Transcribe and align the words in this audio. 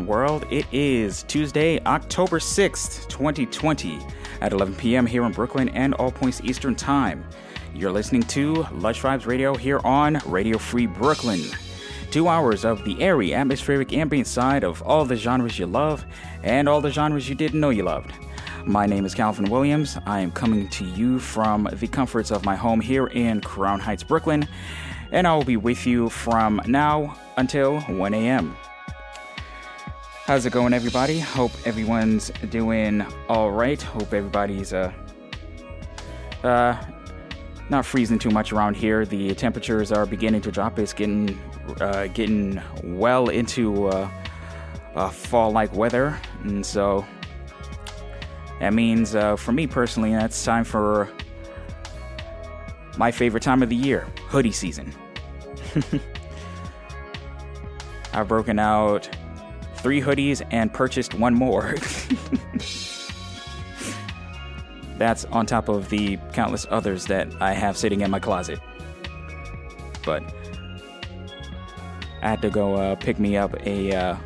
World? 0.00 0.46
It 0.50 0.64
is 0.72 1.22
Tuesday, 1.24 1.78
October 1.84 2.38
6th, 2.38 3.06
2020, 3.08 4.00
at 4.40 4.52
11 4.52 4.74
p.m. 4.76 5.04
here 5.04 5.24
in 5.24 5.32
Brooklyn 5.32 5.68
and 5.68 5.92
all 5.94 6.10
points 6.10 6.40
Eastern 6.42 6.74
Time. 6.74 7.24
You're 7.74 7.92
listening 7.92 8.22
to 8.22 8.66
Lush 8.72 9.02
Vibes 9.02 9.26
Radio 9.26 9.54
here 9.54 9.80
on 9.84 10.18
Radio 10.24 10.56
Free 10.56 10.86
Brooklyn. 10.86 11.42
Two 12.10 12.26
hours 12.26 12.64
of 12.64 12.82
the 12.84 13.00
airy, 13.02 13.34
atmospheric, 13.34 13.92
ambient 13.92 14.26
side 14.26 14.64
of 14.64 14.80
all 14.82 15.04
the 15.04 15.16
genres 15.16 15.58
you 15.58 15.66
love 15.66 16.04
and 16.42 16.68
all 16.68 16.80
the 16.80 16.90
genres 16.90 17.28
you 17.28 17.34
didn't 17.34 17.60
know 17.60 17.70
you 17.70 17.82
loved. 17.82 18.12
My 18.64 18.86
name 18.86 19.04
is 19.04 19.14
Calvin 19.14 19.50
Williams. 19.50 19.98
I 20.06 20.20
am 20.20 20.32
coming 20.32 20.68
to 20.70 20.84
you 20.84 21.18
from 21.18 21.68
the 21.72 21.86
comforts 21.86 22.30
of 22.30 22.44
my 22.44 22.56
home 22.56 22.80
here 22.80 23.08
in 23.08 23.42
Crown 23.42 23.80
Heights, 23.80 24.02
Brooklyn, 24.02 24.48
and 25.10 25.26
I 25.26 25.34
will 25.34 25.44
be 25.44 25.56
with 25.56 25.86
you 25.86 26.08
from 26.08 26.60
now 26.66 27.18
until 27.36 27.80
1 27.82 28.14
a.m. 28.14 28.56
How's 30.32 30.46
it 30.46 30.52
going, 30.54 30.72
everybody? 30.72 31.20
Hope 31.20 31.52
everyone's 31.66 32.30
doing 32.48 33.04
all 33.28 33.50
right. 33.52 33.82
Hope 33.82 34.14
everybody's 34.14 34.72
uh, 34.72 34.90
uh, 36.42 36.82
not 37.68 37.84
freezing 37.84 38.18
too 38.18 38.30
much 38.30 38.50
around 38.50 38.74
here. 38.74 39.04
The 39.04 39.34
temperatures 39.34 39.92
are 39.92 40.06
beginning 40.06 40.40
to 40.40 40.50
drop. 40.50 40.78
It's 40.78 40.94
getting 40.94 41.38
uh, 41.82 42.06
getting 42.14 42.62
well 42.82 43.28
into 43.28 43.88
uh, 43.88 44.10
uh, 44.94 45.10
fall-like 45.10 45.74
weather, 45.74 46.18
and 46.44 46.64
so 46.64 47.04
that 48.58 48.72
means 48.72 49.14
uh, 49.14 49.36
for 49.36 49.52
me 49.52 49.66
personally, 49.66 50.12
that's 50.12 50.42
time 50.42 50.64
for 50.64 51.10
my 52.96 53.10
favorite 53.10 53.42
time 53.42 53.62
of 53.62 53.68
the 53.68 53.76
year, 53.76 54.06
hoodie 54.28 54.50
season. 54.50 54.94
I've 58.14 58.28
broken 58.28 58.58
out 58.58 59.10
three 59.82 60.00
hoodies 60.00 60.40
and 60.50 60.72
purchased 60.72 61.14
one 61.14 61.34
more. 61.34 61.74
That's 64.96 65.24
on 65.26 65.46
top 65.46 65.68
of 65.68 65.88
the 65.88 66.18
countless 66.32 66.66
others 66.70 67.06
that 67.06 67.28
I 67.40 67.52
have 67.52 67.76
sitting 67.76 68.02
in 68.02 68.10
my 68.10 68.20
closet. 68.20 68.60
But 70.04 70.22
I 72.22 72.28
had 72.30 72.40
to 72.42 72.50
go 72.50 72.76
uh, 72.76 72.94
pick 72.94 73.18
me 73.18 73.36
up 73.36 73.54
a 73.66 73.92
uh, 73.92 74.16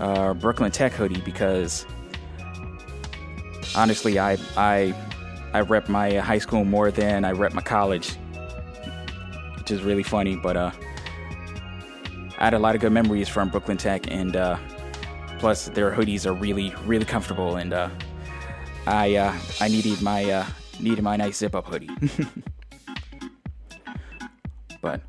uh, 0.00 0.34
Brooklyn 0.34 0.72
Tech 0.72 0.92
hoodie 0.92 1.20
because 1.20 1.86
honestly, 3.76 4.18
I 4.18 4.36
I 4.56 4.94
I 5.52 5.60
rep 5.60 5.88
my 5.88 6.14
high 6.14 6.38
school 6.38 6.64
more 6.64 6.90
than 6.90 7.24
I 7.24 7.30
rep 7.30 7.54
my 7.54 7.62
college, 7.62 8.16
which 9.56 9.70
is 9.70 9.82
really 9.82 10.02
funny. 10.02 10.34
But 10.34 10.56
uh, 10.56 10.72
I 12.38 12.44
had 12.44 12.54
a 12.54 12.58
lot 12.58 12.74
of 12.74 12.80
good 12.80 12.92
memories 12.92 13.28
from 13.28 13.50
Brooklyn 13.50 13.76
Tech, 13.76 14.10
and 14.10 14.34
uh, 14.34 14.58
plus 15.38 15.68
their 15.68 15.90
hoodies 15.90 16.26
are 16.26 16.32
really 16.32 16.74
really 16.84 17.04
comfortable, 17.04 17.56
and 17.56 17.72
uh, 17.72 17.88
I 18.86 19.16
uh, 19.16 19.36
I 19.60 19.68
needed 19.68 20.02
my 20.02 20.24
uh, 20.24 20.46
needed 20.80 21.02
my 21.02 21.16
nice 21.16 21.38
zip 21.38 21.54
up 21.54 21.66
hoodie. 21.66 21.90
but 24.80 25.02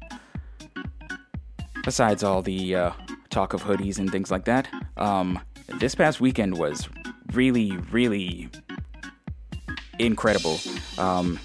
besides 1.83 2.23
all 2.23 2.41
the 2.41 2.75
uh, 2.75 2.91
talk 3.29 3.53
of 3.53 3.63
hoodies 3.63 3.99
and 3.99 4.11
things 4.11 4.31
like 4.31 4.45
that, 4.45 4.67
um, 4.97 5.39
this 5.79 5.95
past 5.95 6.21
weekend 6.21 6.57
was 6.57 6.89
really 7.33 7.77
really 7.91 8.49
incredible. 9.99 10.59
Um, 10.97 11.39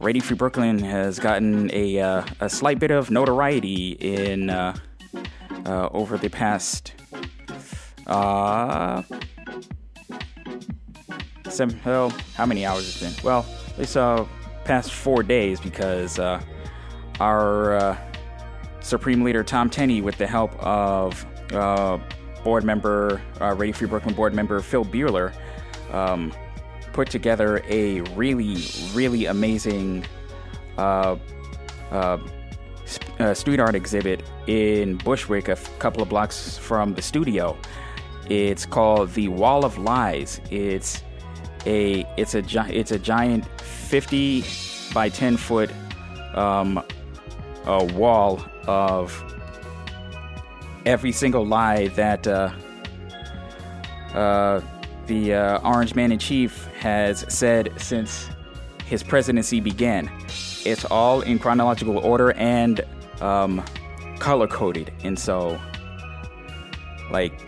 Radio 0.00 0.22
Free 0.22 0.36
Brooklyn 0.36 0.80
has 0.80 1.18
gotten 1.18 1.70
a, 1.72 1.98
uh, 1.98 2.24
a 2.40 2.50
slight 2.50 2.78
bit 2.78 2.90
of 2.90 3.10
notoriety 3.10 3.92
in 3.92 4.50
uh, 4.50 4.76
uh, 5.66 5.88
over 5.92 6.18
the 6.18 6.28
past 6.28 6.94
uh, 8.06 9.02
well, 11.84 12.10
how 12.34 12.46
many 12.46 12.66
hours 12.66 12.88
it's 12.88 13.00
been? 13.00 13.24
Well, 13.24 13.46
it's 13.78 13.96
uh 13.96 14.26
past 14.64 14.92
four 14.92 15.22
days 15.22 15.60
because 15.60 16.18
uh, 16.18 16.42
our 17.20 17.74
uh, 17.74 17.98
Supreme 18.80 19.22
Leader 19.22 19.44
Tom 19.44 19.70
Tenney, 19.70 20.00
with 20.00 20.16
the 20.16 20.26
help 20.26 20.54
of 20.58 21.24
uh, 21.52 21.98
board 22.42 22.64
member, 22.64 23.20
uh, 23.40 23.54
Radio 23.54 23.74
Free 23.74 23.88
Brooklyn 23.88 24.14
board 24.14 24.34
member 24.34 24.60
Phil 24.60 24.84
Bueller, 24.84 25.32
um, 25.92 26.32
put 26.92 27.10
together 27.10 27.62
a 27.68 28.00
really, 28.12 28.64
really 28.94 29.26
amazing 29.26 30.04
uh, 30.78 31.16
uh, 33.18 33.34
street 33.34 33.60
art 33.60 33.74
exhibit 33.74 34.22
in 34.46 34.96
Bushwick, 34.98 35.48
a 35.48 35.52
f- 35.52 35.78
couple 35.78 36.02
of 36.02 36.08
blocks 36.08 36.58
from 36.58 36.94
the 36.94 37.02
studio. 37.02 37.56
It's 38.28 38.66
called 38.66 39.12
the 39.12 39.28
Wall 39.28 39.64
of 39.64 39.78
Lies. 39.78 40.40
It's 40.50 41.02
a 41.66 42.06
it's 42.16 42.34
a 42.34 42.42
gi- 42.42 42.70
it's 42.72 42.90
a 42.90 42.98
giant 42.98 43.44
50 43.60 44.44
by 44.92 45.08
10 45.08 45.36
foot 45.36 45.70
um, 46.34 46.82
a 47.66 47.84
wall 47.94 48.44
of 48.66 49.22
every 50.84 51.12
single 51.12 51.46
lie 51.46 51.88
that 51.88 52.26
uh, 52.26 52.50
uh, 54.14 54.60
the 55.06 55.34
uh, 55.34 55.58
Orange 55.68 55.94
Man 55.94 56.12
in 56.12 56.18
Chief 56.18 56.66
has 56.78 57.24
said 57.28 57.72
since 57.76 58.28
his 58.84 59.02
presidency 59.02 59.60
began. 59.60 60.10
It's 60.64 60.84
all 60.86 61.20
in 61.20 61.38
chronological 61.38 61.98
order 61.98 62.32
and 62.32 62.80
um, 63.20 63.64
color 64.18 64.46
coded, 64.46 64.92
and 65.02 65.18
so 65.18 65.60
like 67.10 67.38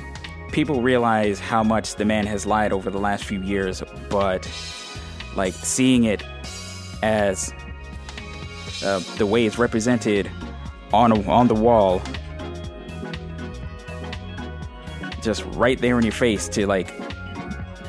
people 0.53 0.83
realize 0.83 1.41
how 1.41 1.63
much 1.63 1.97
the 1.97 2.05
man 2.05 2.27
has 2.27 2.47
lied 2.47 2.73
over 2.73 2.91
the 2.91 2.99
last 2.99 3.25
few 3.25 3.43
years, 3.43 3.83
but 4.09 4.49
like 5.35 5.55
seeing 5.55 6.05
it 6.05 6.23
as 7.03 7.53
uh, 8.85 9.01
the 9.19 9.27
way 9.27 9.47
it's 9.47 9.59
represented 9.59 10.31
on 10.93 11.13
a, 11.13 11.31
on 11.31 11.49
the 11.49 11.55
wall, 11.55 12.03
just 15.23 15.45
right 15.57 15.81
there 15.81 15.99
in 15.99 16.05
your 16.05 16.13
face 16.13 16.49
to 16.49 16.67
like 16.67 16.93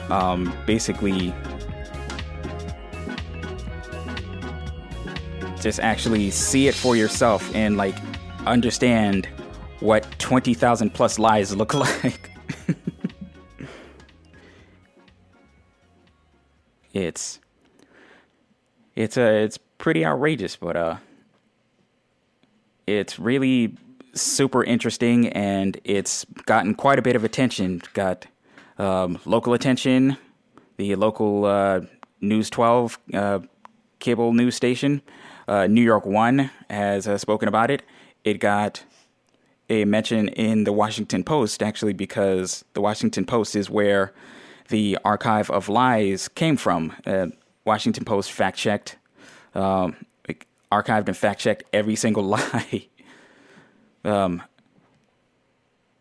um, 0.10 0.54
basically 0.66 1.34
just 5.62 5.80
actually 5.80 6.32
see 6.32 6.68
it 6.68 6.76
for 6.76 6.96
yourself 6.96 7.54
and 7.56 7.78
like 7.78 7.96
understand 8.46 9.28
what 9.80 10.08
20,000 10.20 10.94
plus 10.94 11.20
lies 11.20 11.56
look 11.56 11.74
like. 11.74 12.32
it's 16.94 17.40
it's 18.96 19.18
uh, 19.18 19.22
it's 19.22 19.58
pretty 19.78 20.06
outrageous, 20.06 20.56
but 20.56 20.76
uh 20.76 20.98
it's 22.88 23.20
really 23.20 23.76
super 24.14 24.64
interesting 24.64 25.28
and 25.30 25.80
it's 25.84 26.26
gotten 26.46 26.74
quite 26.74 26.98
a 26.98 27.02
bit 27.02 27.16
of 27.16 27.24
attention. 27.24 27.82
Got 27.94 28.26
um, 28.78 29.20
local 29.26 29.54
attention, 29.54 30.18
the 30.78 30.96
local 30.96 31.46
uh, 31.46 31.82
News 32.22 32.50
12 32.50 33.00
uh, 33.14 33.40
cable 34.00 34.34
news 34.34 34.56
station, 34.56 35.02
uh, 35.48 35.68
New 35.68 35.82
York 35.82 36.06
One, 36.06 36.52
has 36.70 37.08
uh, 37.08 37.18
spoken 37.18 37.48
about 37.48 37.72
it. 37.72 37.84
It 38.24 38.40
got 38.40 38.84
a 39.70 39.86
mention 39.86 40.30
in 40.30 40.64
the 40.64 40.74
Washington 40.74 41.24
Post, 41.24 41.62
actually, 41.62 41.94
because 41.94 42.64
the 42.74 42.82
Washington 42.82 43.26
Post 43.26 43.56
is 43.56 43.70
where 43.70 44.14
the 44.70 44.98
archive 45.04 45.50
of 45.50 45.70
lies 45.70 46.28
came 46.28 46.58
from. 46.58 46.94
Uh, 47.06 47.28
Washington 47.66 48.06
Post 48.06 48.32
fact 48.32 48.58
checked, 48.58 48.98
um, 49.56 49.96
archived 50.72 51.08
and 51.08 51.18
fact 51.18 51.40
checked 51.40 51.64
every 51.74 51.96
single 51.96 52.24
lie. 52.36 52.88
um, 54.04 54.42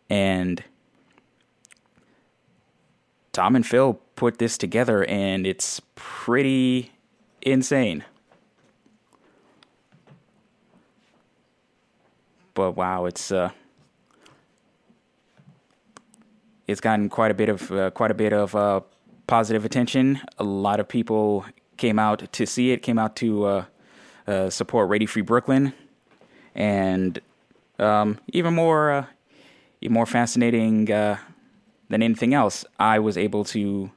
and 0.09 0.63
Tom 3.33 3.55
and 3.55 3.65
Phil 3.65 3.99
put 4.15 4.39
this 4.39 4.57
together, 4.57 5.03
and 5.05 5.45
it's 5.45 5.81
pretty 5.95 6.91
insane. 7.41 8.03
But 12.57 12.71
wow, 12.71 13.05
it's 13.05 13.31
uh, 13.31 13.51
it's 16.65 16.81
gotten 16.81 17.07
quite 17.07 17.29
a 17.29 17.35
bit 17.35 17.49
of 17.49 17.71
uh, 17.71 17.91
quite 17.91 18.09
a 18.09 18.15
bit 18.15 18.33
of 18.33 18.55
uh, 18.55 18.81
positive 19.27 19.63
attention. 19.63 20.19
A 20.39 20.43
lot 20.43 20.79
of 20.79 20.87
people 20.87 21.45
came 21.77 21.99
out 21.99 22.33
to 22.33 22.47
see 22.47 22.71
it, 22.71 22.81
came 22.81 22.97
out 22.97 23.15
to 23.17 23.45
uh, 23.45 23.65
uh, 24.25 24.49
support 24.49 24.89
Radio 24.89 25.07
Free 25.07 25.21
Brooklyn, 25.21 25.71
and 26.55 27.19
um, 27.77 28.17
even 28.33 28.55
more 28.55 28.91
uh, 28.91 29.05
even 29.81 29.93
more 29.93 30.07
fascinating 30.07 30.91
uh, 30.91 31.17
than 31.89 32.01
anything 32.01 32.33
else, 32.33 32.65
I 32.79 32.97
was 32.97 33.19
able 33.19 33.43
to 33.53 33.91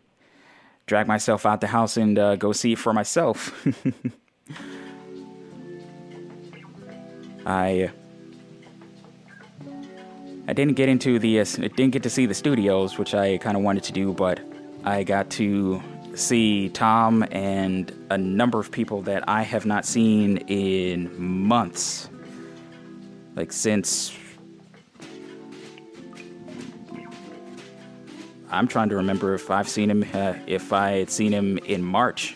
drag 0.84 1.08
myself 1.08 1.46
out 1.46 1.62
the 1.62 1.68
house 1.68 1.96
and 1.96 2.18
uh, 2.18 2.36
go 2.36 2.52
see 2.52 2.72
it 2.72 2.78
for 2.78 2.92
myself. 2.92 3.66
I 7.46 7.90
I 10.50 10.52
didn't 10.52 10.75
get 10.75 10.88
into 10.88 11.20
the, 11.20 11.38
uh, 11.38 11.44
didn't 11.44 11.91
get 11.91 12.02
to 12.02 12.11
see 12.11 12.26
the 12.26 12.35
studios, 12.35 12.99
which 12.99 13.14
I 13.14 13.38
kind 13.38 13.56
of 13.56 13.62
wanted 13.62 13.85
to 13.85 13.93
do, 13.93 14.12
but 14.12 14.41
I 14.82 15.05
got 15.05 15.31
to 15.31 15.81
see 16.17 16.70
Tom 16.70 17.25
and 17.31 17.93
a 18.11 18.19
number 18.19 18.58
of 18.58 18.73
people 18.73 19.00
that 19.02 19.29
I 19.29 19.43
have 19.43 19.64
not 19.64 19.85
seen 19.85 20.38
in 20.49 21.08
months. 21.17 22.11
Like 23.37 23.52
since 23.52 24.12
I'm 28.50 28.67
trying 28.67 28.88
to 28.88 28.96
remember 28.96 29.35
if 29.35 29.53
I've 29.53 29.69
seen 29.69 29.88
him 29.88 30.05
uh, 30.12 30.35
if 30.49 30.73
I 30.73 30.99
had 30.99 31.11
seen 31.11 31.31
him 31.31 31.58
in 31.58 31.81
March. 31.81 32.35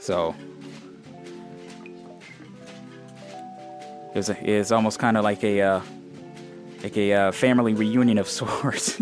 So 0.00 0.34
was 4.26 4.72
almost 4.72 4.98
kind 4.98 5.16
of 5.16 5.24
like 5.24 5.42
a 5.44 5.60
uh, 5.60 5.80
like 6.82 6.96
a 6.96 7.12
uh, 7.12 7.32
family 7.32 7.74
reunion 7.74 8.18
of 8.18 8.28
sorts. 8.40 9.00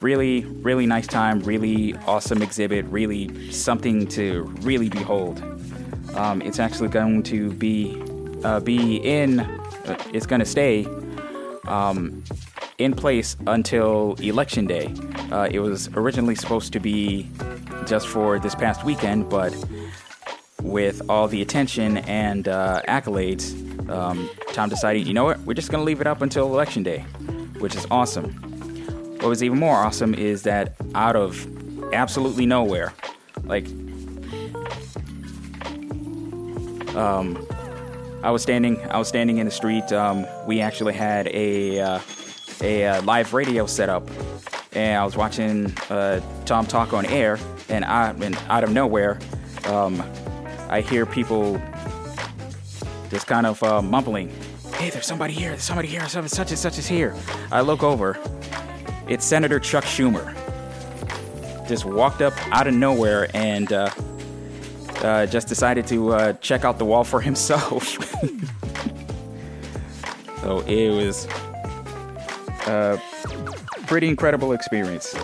really, 0.00 0.44
really 0.44 0.86
nice 0.86 1.06
time, 1.06 1.40
really 1.40 1.94
awesome 2.06 2.42
exhibit, 2.42 2.84
really 2.86 3.50
something 3.50 4.06
to 4.06 4.42
really 4.60 4.88
behold. 4.88 5.42
Um, 6.14 6.40
it's 6.42 6.58
actually 6.58 6.88
going 6.88 7.22
to 7.24 7.50
be 7.52 8.00
uh, 8.44 8.60
be 8.60 8.96
in. 8.96 9.40
Uh, 9.40 9.96
it's 10.12 10.26
going 10.26 10.40
to 10.40 10.46
stay 10.46 10.86
um, 11.66 12.22
in 12.78 12.94
place 12.94 13.36
until 13.46 14.14
election 14.20 14.66
day. 14.66 14.92
Uh, 15.30 15.48
it 15.50 15.60
was 15.60 15.88
originally 15.94 16.34
supposed 16.34 16.72
to 16.72 16.80
be 16.80 17.28
just 17.86 18.06
for 18.06 18.38
this 18.38 18.54
past 18.54 18.84
weekend, 18.84 19.28
but 19.28 19.52
with 20.62 21.02
all 21.08 21.28
the 21.28 21.42
attention 21.42 21.98
and 21.98 22.48
uh, 22.48 22.82
accolades, 22.88 23.54
um, 23.90 24.28
Tom 24.52 24.68
decided, 24.68 25.06
you 25.06 25.14
know 25.14 25.24
what, 25.24 25.38
we're 25.40 25.54
just 25.54 25.70
going 25.70 25.80
to 25.80 25.84
leave 25.84 26.00
it 26.00 26.06
up 26.06 26.22
until 26.22 26.46
election 26.46 26.82
day, 26.82 27.00
which 27.58 27.74
is 27.74 27.86
awesome. 27.90 28.30
What 29.20 29.28
was 29.28 29.42
even 29.42 29.58
more 29.58 29.76
awesome 29.76 30.14
is 30.14 30.42
that 30.42 30.74
out 30.94 31.16
of 31.16 31.46
absolutely 31.92 32.46
nowhere, 32.46 32.92
like, 33.44 33.66
um, 36.94 37.44
I 38.22 38.30
was 38.30 38.42
standing, 38.42 38.80
I 38.90 38.98
was 38.98 39.08
standing 39.08 39.38
in 39.38 39.46
the 39.46 39.52
street. 39.52 39.92
Um, 39.92 40.26
we 40.46 40.60
actually 40.60 40.94
had 40.94 41.28
a 41.28 41.80
uh, 41.80 42.00
a 42.60 42.84
uh, 42.86 43.02
live 43.02 43.32
radio 43.32 43.66
set 43.66 43.88
up, 43.88 44.10
and 44.72 44.98
I 44.98 45.04
was 45.04 45.16
watching 45.16 45.72
uh, 45.88 46.20
Tom 46.44 46.66
talk 46.66 46.92
on 46.92 47.06
air, 47.06 47.38
and 47.68 47.84
I, 47.84 48.10
and 48.10 48.36
out 48.48 48.64
of 48.64 48.72
nowhere, 48.72 49.20
um, 49.66 50.02
I 50.68 50.80
hear 50.80 51.06
people 51.06 51.60
just 53.10 53.26
kind 53.26 53.46
of 53.46 53.62
uh, 53.62 53.80
mumbling, 53.82 54.30
"Hey, 54.74 54.90
there's 54.90 55.06
somebody 55.06 55.32
here! 55.32 55.50
There's 55.50 55.62
somebody 55.62 55.88
here! 55.88 56.06
Such 56.08 56.50
and 56.50 56.58
such 56.58 56.78
is 56.78 56.86
here!" 56.86 57.14
I 57.50 57.62
look 57.62 57.82
over, 57.82 58.18
it's 59.08 59.24
Senator 59.24 59.58
Chuck 59.58 59.84
Schumer. 59.84 60.34
Just 61.66 61.84
walked 61.86 62.20
up 62.20 62.34
out 62.52 62.66
of 62.66 62.74
nowhere 62.74 63.30
and 63.34 63.72
uh, 63.72 63.90
uh, 64.96 65.26
just 65.26 65.48
decided 65.48 65.86
to 65.86 66.12
uh, 66.12 66.32
check 66.34 66.64
out 66.64 66.78
the 66.78 66.84
wall 66.84 67.04
for 67.04 67.20
himself. 67.28 67.88
so 70.42 70.60
it 70.66 70.90
was 70.90 71.26
a 72.66 73.00
pretty 73.86 74.08
incredible 74.08 74.52
experience. 74.52 75.14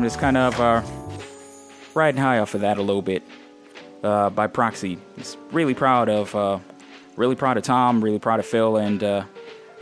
I'm 0.00 0.04
just 0.04 0.18
kind 0.18 0.38
of 0.38 0.58
uh, 0.58 0.82
riding 1.92 2.22
high 2.22 2.38
off 2.38 2.54
of 2.54 2.62
that 2.62 2.78
a 2.78 2.82
little 2.82 3.02
bit 3.02 3.22
uh, 4.02 4.30
by 4.30 4.46
proxy. 4.46 4.96
Just 5.18 5.36
really 5.52 5.74
proud 5.74 6.08
of 6.08 6.34
uh, 6.34 6.58
really 7.16 7.34
proud 7.34 7.58
of 7.58 7.64
Tom, 7.64 8.02
really 8.02 8.18
proud 8.18 8.40
of 8.40 8.46
Phil, 8.46 8.78
and 8.78 9.04
uh, 9.04 9.24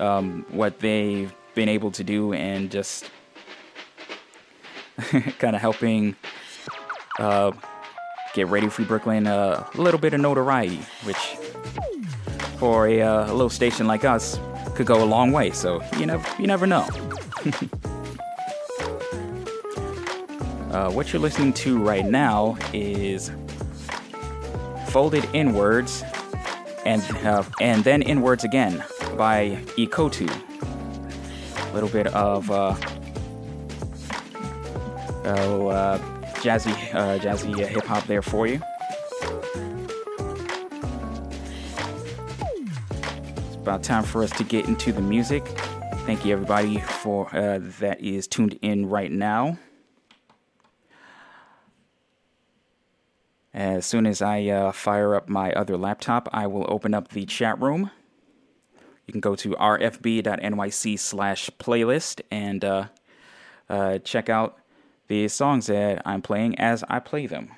um, 0.00 0.44
what 0.50 0.80
they've 0.80 1.32
been 1.54 1.68
able 1.68 1.92
to 1.92 2.02
do, 2.02 2.32
and 2.32 2.68
just 2.68 3.08
kind 5.38 5.54
of 5.54 5.62
helping 5.62 6.16
uh, 7.20 7.52
get 8.34 8.48
Ready 8.48 8.68
Free 8.68 8.86
Brooklyn 8.86 9.28
uh, 9.28 9.68
a 9.72 9.80
little 9.80 10.00
bit 10.00 10.14
of 10.14 10.20
notoriety, 10.20 10.80
which 11.04 11.36
for 12.58 12.88
a, 12.88 13.02
a 13.02 13.26
little 13.30 13.48
station 13.48 13.86
like 13.86 14.04
us 14.04 14.40
could 14.74 14.88
go 14.88 15.00
a 15.00 15.06
long 15.06 15.30
way. 15.30 15.52
So 15.52 15.80
you 15.96 16.06
never 16.06 16.42
you 16.42 16.48
never 16.48 16.66
know. 16.66 16.88
Uh, 20.78 20.88
what 20.92 21.12
you're 21.12 21.20
listening 21.20 21.52
to 21.52 21.76
right 21.82 22.06
now 22.06 22.56
is 22.72 23.32
Folded 24.90 25.28
Inwards 25.32 26.04
and 26.86 27.02
uh, 27.26 27.42
and 27.60 27.82
then 27.82 28.00
inwards 28.00 28.44
again 28.44 28.84
by 29.16 29.58
Ikotu. 29.76 30.30
A 31.68 31.74
little 31.74 31.88
bit 31.88 32.06
of 32.06 32.48
uh, 32.52 32.76
oh, 35.24 35.66
uh, 35.66 35.98
jazzy 36.42 36.70
uh, 36.94 37.18
jazzy 37.18 37.66
hip 37.66 37.84
hop 37.84 38.04
there 38.04 38.22
for 38.22 38.46
you. 38.46 38.62
It's 43.48 43.56
about 43.56 43.82
time 43.82 44.04
for 44.04 44.22
us 44.22 44.30
to 44.30 44.44
get 44.44 44.68
into 44.68 44.92
the 44.92 45.02
music. 45.02 45.44
Thank 46.06 46.24
you 46.24 46.32
everybody 46.32 46.78
for 46.78 47.26
uh, 47.34 47.58
that 47.80 48.00
is 48.00 48.28
tuned 48.28 48.60
in 48.62 48.88
right 48.88 49.10
now. 49.10 49.58
As 53.58 53.84
soon 53.84 54.06
as 54.06 54.22
I 54.22 54.46
uh, 54.46 54.70
fire 54.70 55.16
up 55.16 55.28
my 55.28 55.50
other 55.50 55.76
laptop, 55.76 56.28
I 56.32 56.46
will 56.46 56.64
open 56.68 56.94
up 56.94 57.08
the 57.08 57.24
chat 57.24 57.60
room. 57.60 57.90
You 59.04 59.10
can 59.10 59.20
go 59.20 59.34
to 59.34 59.48
rfb.nyc 59.48 60.98
slash 61.00 61.50
playlist 61.58 62.20
and 62.30 62.64
uh, 62.64 62.84
uh, 63.68 63.98
check 63.98 64.28
out 64.28 64.60
the 65.08 65.26
songs 65.26 65.66
that 65.66 66.02
I'm 66.06 66.22
playing 66.22 66.56
as 66.60 66.84
I 66.88 67.00
play 67.00 67.26
them. 67.26 67.50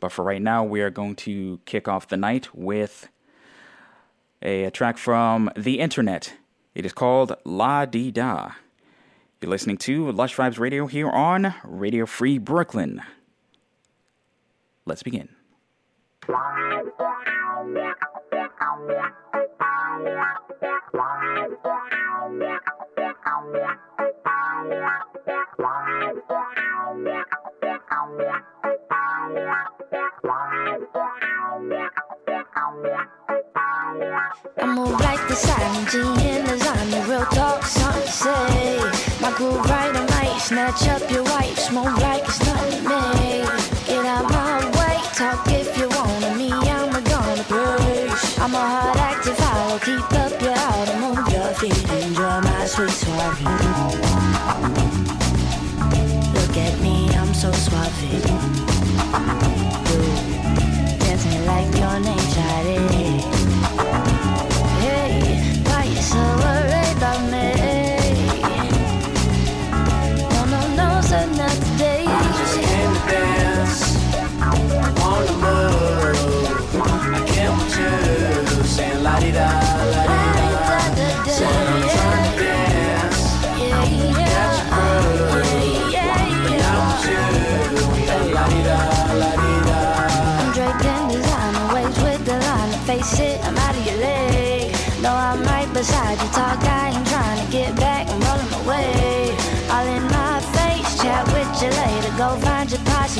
But 0.00 0.12
for 0.12 0.22
right 0.22 0.42
now, 0.42 0.64
we 0.64 0.82
are 0.82 0.90
going 0.90 1.16
to 1.16 1.58
kick 1.64 1.88
off 1.88 2.08
the 2.08 2.18
night 2.18 2.54
with 2.54 3.08
a, 4.42 4.64
a 4.64 4.70
track 4.70 4.98
from 4.98 5.50
the 5.56 5.80
internet. 5.80 6.34
It 6.74 6.84
is 6.84 6.92
called 6.92 7.34
La 7.42 7.86
Di 7.86 8.10
Da. 8.10 8.52
You're 9.40 9.50
listening 9.50 9.78
to 9.78 10.12
Lush 10.12 10.36
Vibes 10.36 10.58
Radio 10.58 10.88
here 10.88 11.08
on 11.08 11.54
Radio 11.64 12.04
Free 12.04 12.36
Brooklyn. 12.36 13.00
Let's 14.88 15.02
begin. 15.02 15.28
I 16.30 16.82
move 34.74 35.00
like 35.00 35.28
the 35.28 35.34
silent 35.34 35.90
G 35.90 35.98
in 36.00 36.46
the 36.46 37.04
real 37.06 37.26
talk, 37.26 37.60
to 37.60 37.66
say. 38.10 38.78
My 39.20 39.32
groove 39.36 39.66
right, 39.66 39.94
I 39.94 40.06
might 40.08 40.38
snatch 40.38 40.88
up 40.88 41.10
your 41.10 41.24
wife, 41.24 41.58
smoke 41.58 42.00
like 42.00 42.24
it's 42.24 42.38
to 42.38 42.88
me. 42.88 43.67
Talk 45.18 45.48
if 45.48 45.76
you 45.76 45.88
wanna 45.88 46.32
me, 46.36 46.48
I'm 46.52 46.94
a 46.94 47.00
gonna 47.00 47.42
play. 47.42 48.08
I'm 48.38 48.54
a 48.54 48.64
hard 48.72 48.96
active 48.98 49.36
follow, 49.36 49.78
keep 49.80 50.12
up 50.12 50.40
your 50.40 50.56
auto, 50.56 50.94
move 51.00 51.28
your 51.32 51.50
feet, 51.54 51.90
enjoy 52.04 52.40
my 52.40 52.64
sweet 52.66 52.90
suave. 52.90 53.40
Look 56.36 56.56
at 56.56 56.78
me, 56.80 57.08
I'm 57.16 57.34
so 57.34 57.50
suave. 57.50 58.77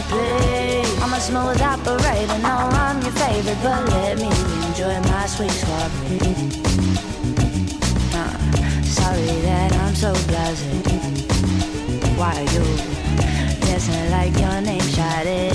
please. 0.09 1.03
I'm 1.03 1.13
a 1.13 1.21
smooth 1.21 1.61
operator, 1.61 2.39
no, 2.39 2.55
I'm 2.83 3.01
your 3.03 3.13
favorite, 3.13 3.59
but 3.63 3.89
let 3.91 4.17
me 4.19 4.31
enjoy 4.67 4.95
my 5.11 5.27
sweet 5.27 5.51
strawberry. 5.51 6.19
Uh, 8.15 8.37
sorry 8.83 9.33
that 9.47 9.73
I'm 9.83 9.95
so 9.95 10.13
blasé. 10.29 10.73
Why 12.19 12.33
are 12.41 12.49
you 12.55 12.65
dancing 13.67 14.11
like 14.11 14.35
your 14.39 14.61
name 14.61 14.89
shouted? 14.97 15.53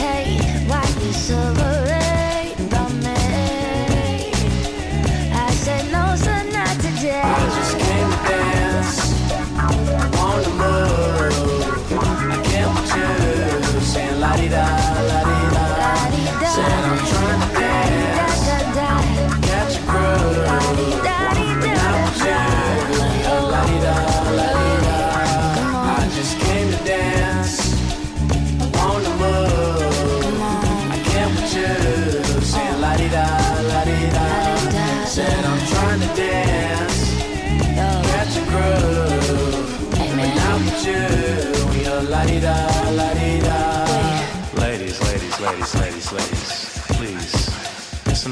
Hey, 0.00 0.38
why 0.66 0.84
you 1.02 1.12
so 1.12 1.36
worried? 1.58 2.03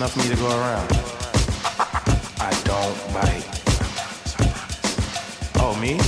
enough 0.02 0.14
for 0.14 0.18
me 0.18 0.34
to 0.34 0.36
go 0.36 0.48
around. 0.48 0.90
I 2.40 2.50
don't 2.64 2.98
bite. 3.14 3.46
Oh, 5.62 5.78
me? 5.80 6.00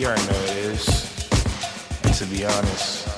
You 0.00 0.06
already 0.06 0.22
know 0.30 0.38
it 0.52 0.56
is. 0.70 0.86
And 2.04 2.14
to 2.14 2.26
be 2.26 2.44
honest, 2.44 3.08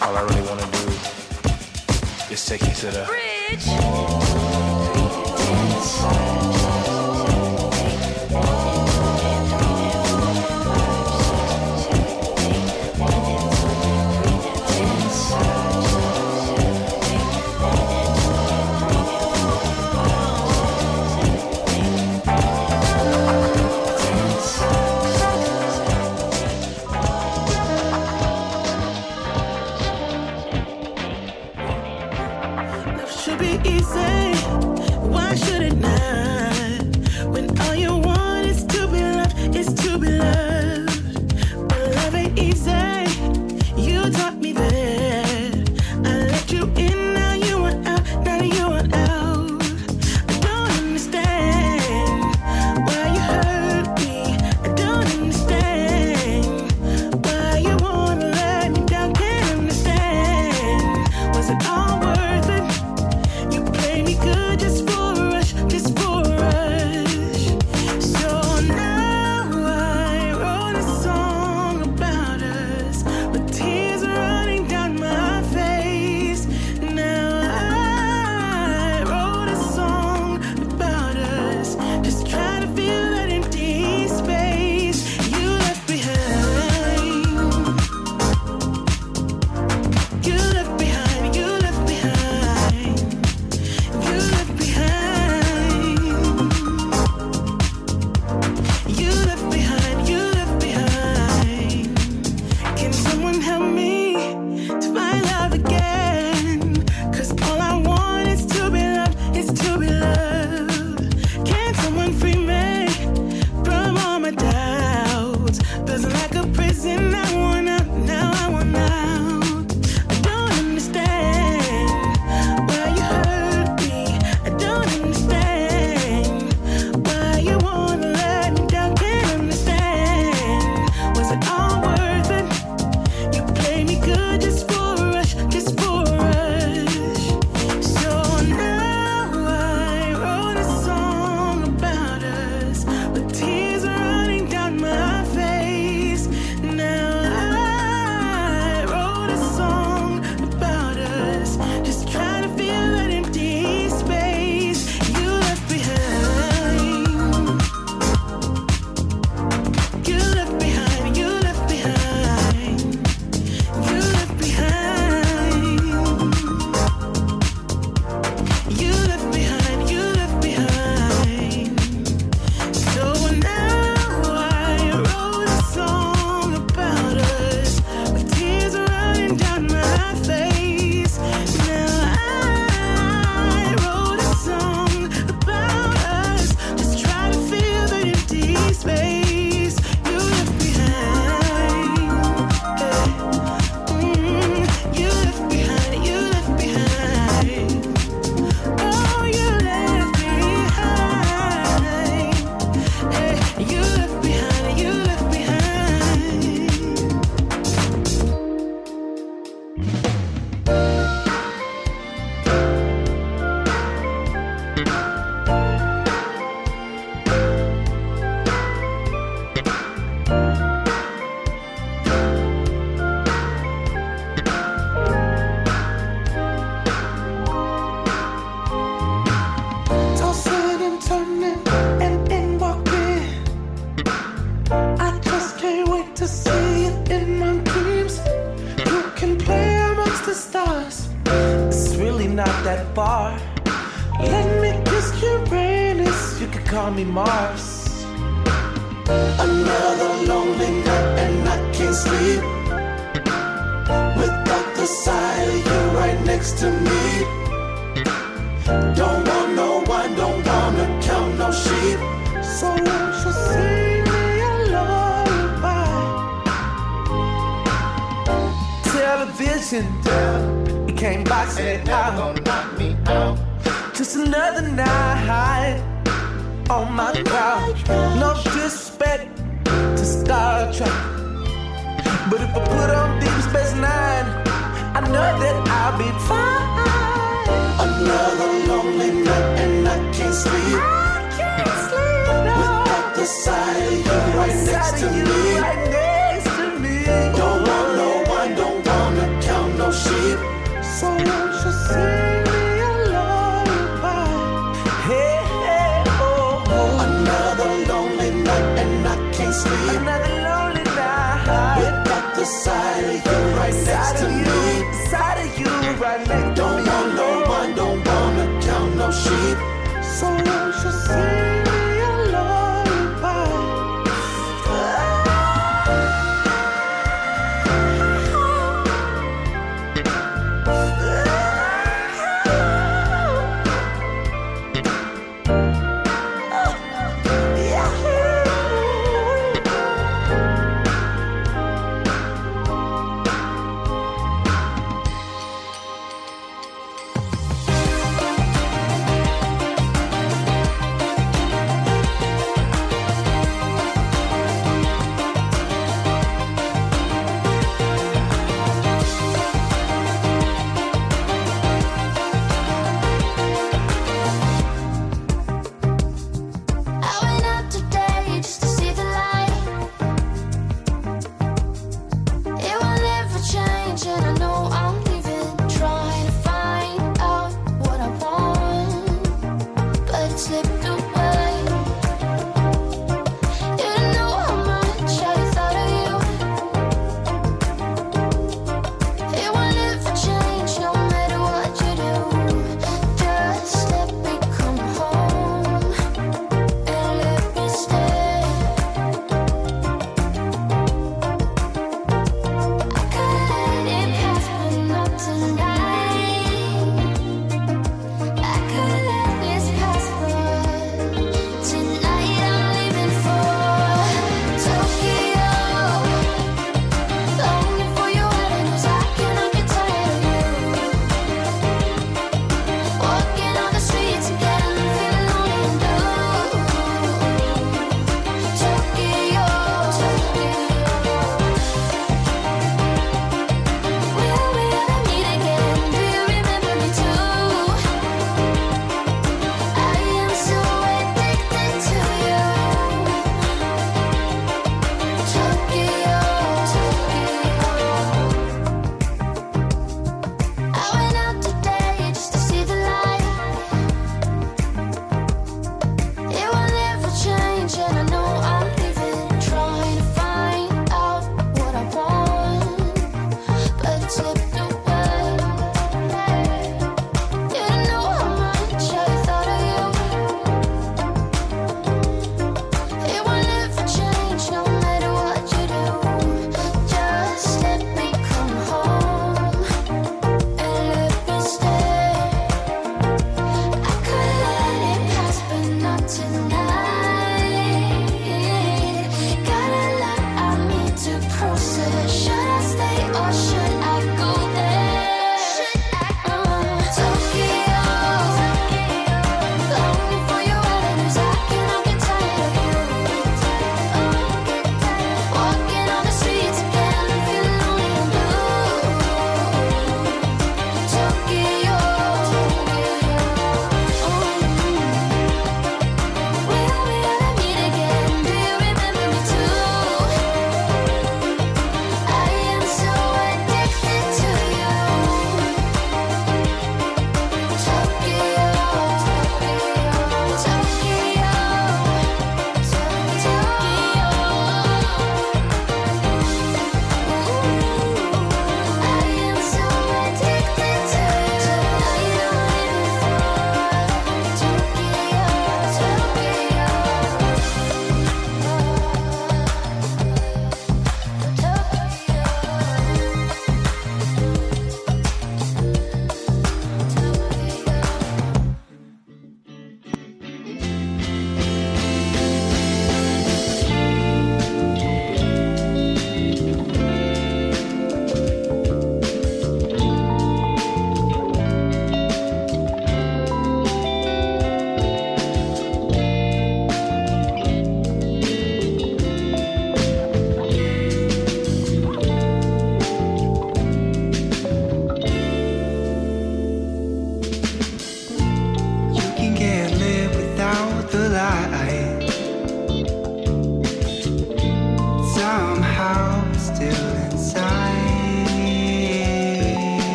all 0.00 0.16
I 0.16 0.22
really 0.22 0.42
want 0.42 0.60
to 0.60 0.66
do 0.78 2.32
is 2.32 2.46
take 2.46 2.62
you 2.62 2.72
to 2.72 2.90
the 2.92 3.04
bridge. 3.04 4.23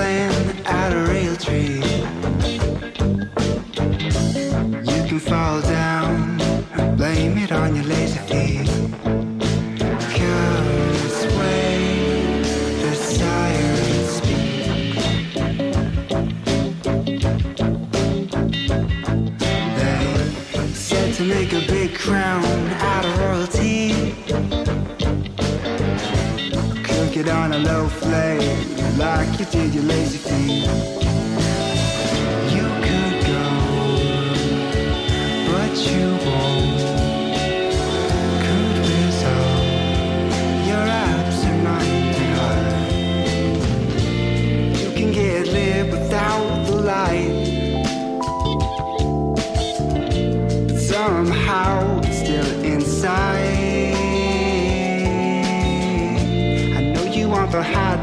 playing 0.00 0.48
at 0.64 0.90
a 0.94 1.02
real 1.12 1.36
tree. 1.36 1.76
You 4.92 5.00
can 5.08 5.18
fall 5.18 5.60
down, 5.60 6.38
blame 6.96 7.36
it 7.36 7.52
on 7.52 7.76
your 7.76 7.84
lazy 7.84 8.18
feet. 8.30 8.68
The. 19.76 19.92
They 20.56 20.72
said 20.72 21.12
to 21.18 21.24
make 21.24 21.52
a 21.52 21.62
big 21.74 21.90
crown 21.94 22.44
out 22.92 23.04
of 23.04 23.12
royalty. 23.18 23.92
Cook 26.88 27.12
it 27.22 27.28
on 27.28 27.52
a 27.52 27.58
low 27.58 27.86
flame 27.88 28.79
like 29.00 29.32
you 29.38 29.46
did 29.46 29.74
your 29.74 29.84
lazy 29.84 30.18
feet. 30.18 30.66
You 32.54 32.66
could 32.84 33.16
go, 33.32 33.46
but 35.48 35.72
you 35.88 36.06
won't. 36.26 36.80
Could 38.44 38.76
resolve 38.90 39.68
your 40.68 40.84
absent-minded 41.08 42.30
heart. 42.36 42.92
You 44.82 44.90
can 44.98 45.10
get 45.12 45.42
lit 45.46 45.84
without 45.90 46.50
the 46.66 46.76
light, 46.92 47.34
but 50.68 50.78
somehow 50.78 52.00
it's 52.04 52.18
still 52.18 52.50
inside. 52.62 53.94
I 56.76 56.78
know 56.92 57.04
you 57.04 57.24
want 57.30 57.50
the 57.50 57.62
high 57.62 57.99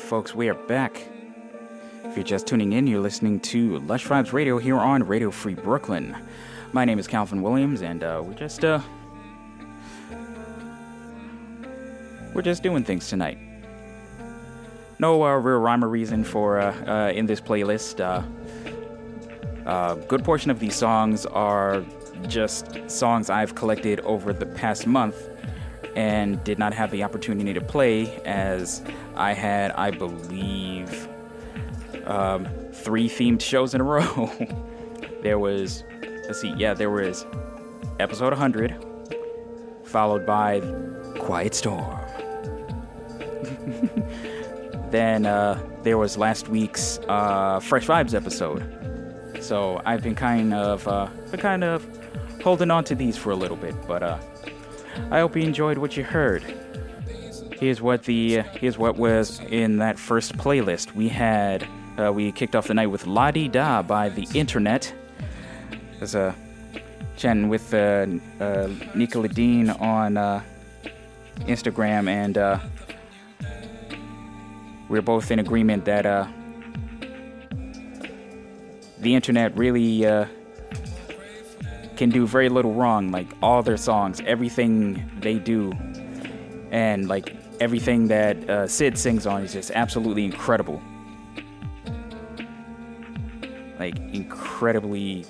folks, 0.00 0.34
we 0.34 0.48
are 0.48 0.54
back. 0.54 1.06
If 2.04 2.16
you're 2.16 2.24
just 2.24 2.46
tuning 2.46 2.72
in, 2.72 2.86
you're 2.86 3.00
listening 3.00 3.38
to 3.40 3.78
Lush 3.80 4.06
Vibes 4.06 4.32
Radio 4.32 4.58
here 4.58 4.78
on 4.78 5.04
Radio 5.04 5.30
Free 5.30 5.54
Brooklyn. 5.54 6.16
My 6.72 6.84
name 6.84 6.98
is 6.98 7.06
Calvin 7.06 7.42
Williams, 7.42 7.82
and 7.82 8.02
uh, 8.02 8.22
we're 8.24 8.34
just 8.34 8.64
uh, 8.64 8.80
we're 12.34 12.42
just 12.42 12.62
doing 12.62 12.82
things 12.82 13.08
tonight. 13.08 13.38
No 14.98 15.22
uh, 15.22 15.36
real 15.36 15.58
rhyme 15.58 15.84
or 15.84 15.88
reason 15.88 16.24
for 16.24 16.58
uh, 16.58 16.74
uh, 16.86 17.12
in 17.12 17.26
this 17.26 17.40
playlist. 17.40 18.00
Uh, 18.00 18.22
a 19.66 19.96
good 20.08 20.24
portion 20.24 20.50
of 20.50 20.58
these 20.58 20.74
songs 20.74 21.26
are 21.26 21.84
just 22.26 22.78
songs 22.90 23.30
I've 23.30 23.54
collected 23.54 24.00
over 24.00 24.32
the 24.32 24.46
past 24.46 24.86
month 24.86 25.29
and 25.96 26.42
did 26.44 26.58
not 26.58 26.72
have 26.74 26.90
the 26.90 27.02
opportunity 27.02 27.52
to 27.52 27.60
play 27.60 28.16
as 28.24 28.82
I 29.16 29.32
had, 29.32 29.72
I 29.72 29.90
believe, 29.90 31.08
um, 32.06 32.48
three 32.72 33.08
themed 33.08 33.40
shows 33.40 33.74
in 33.74 33.80
a 33.80 33.84
row. 33.94 34.30
there 35.22 35.38
was, 35.38 35.84
let's 36.26 36.40
see, 36.40 36.52
yeah, 36.56 36.74
there 36.74 36.90
was 36.90 37.26
episode 37.98 38.32
100, 38.32 38.76
followed 39.84 40.24
by 40.26 40.60
Quiet 41.18 41.54
Storm. 41.54 41.98
then 44.90 45.26
uh, 45.26 45.60
there 45.82 45.98
was 45.98 46.16
last 46.16 46.48
week's 46.48 46.98
uh, 47.08 47.60
Fresh 47.60 47.86
Vibes 47.86 48.14
episode. 48.14 48.76
So 49.40 49.80
I've 49.84 50.02
been 50.02 50.14
kind 50.14 50.52
of, 50.52 50.86
uh, 50.86 51.08
been 51.30 51.40
kind 51.40 51.64
of 51.64 51.86
holding 52.42 52.70
on 52.70 52.84
to 52.84 52.94
these 52.94 53.16
for 53.16 53.30
a 53.30 53.36
little 53.36 53.56
bit, 53.56 53.74
but 53.86 54.02
uh, 54.02 54.18
I 55.10 55.20
hope 55.20 55.36
you 55.36 55.42
enjoyed 55.42 55.78
what 55.78 55.96
you 55.96 56.04
heard. 56.04 56.42
Here's 57.58 57.82
what 57.82 58.04
the 58.04 58.40
here's 58.54 58.78
what 58.78 58.96
was 58.96 59.40
in 59.50 59.78
that 59.78 59.98
first 59.98 60.36
playlist. 60.36 60.94
We 60.94 61.08
had 61.08 61.66
uh, 61.98 62.12
we 62.12 62.32
kicked 62.32 62.56
off 62.56 62.68
the 62.68 62.74
night 62.74 62.86
with 62.86 63.06
La 63.06 63.30
Di 63.30 63.48
Da 63.48 63.82
by 63.82 64.08
the 64.08 64.26
Internet. 64.34 64.94
There's 65.98 66.14
a 66.14 66.34
chatting 67.16 67.48
with 67.48 67.74
uh, 67.74 68.06
uh, 68.40 68.68
Nicola 68.94 69.28
Dean 69.28 69.68
on 69.68 70.16
uh, 70.16 70.42
Instagram, 71.40 72.08
and 72.08 72.38
uh, 72.38 72.58
we're 74.88 75.02
both 75.02 75.30
in 75.30 75.38
agreement 75.38 75.84
that 75.84 76.06
uh, 76.06 76.26
the 79.00 79.14
Internet 79.14 79.56
really. 79.56 80.06
Can 82.00 82.08
do 82.08 82.26
very 82.26 82.48
little 82.48 82.72
wrong. 82.72 83.10
Like 83.10 83.28
all 83.42 83.62
their 83.62 83.76
songs, 83.76 84.22
everything 84.24 85.06
they 85.20 85.38
do, 85.38 85.70
and 86.70 87.06
like 87.08 87.36
everything 87.60 88.08
that 88.08 88.48
uh, 88.48 88.66
Sid 88.66 88.96
sings 88.96 89.26
on 89.26 89.42
is 89.42 89.52
just 89.52 89.70
absolutely 89.72 90.24
incredible. 90.24 90.80
Like 93.78 93.98
incredibly 94.14 95.26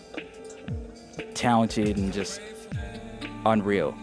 talented 1.34 1.96
and 1.98 2.12
just 2.12 2.40
Unreal. 3.44 3.96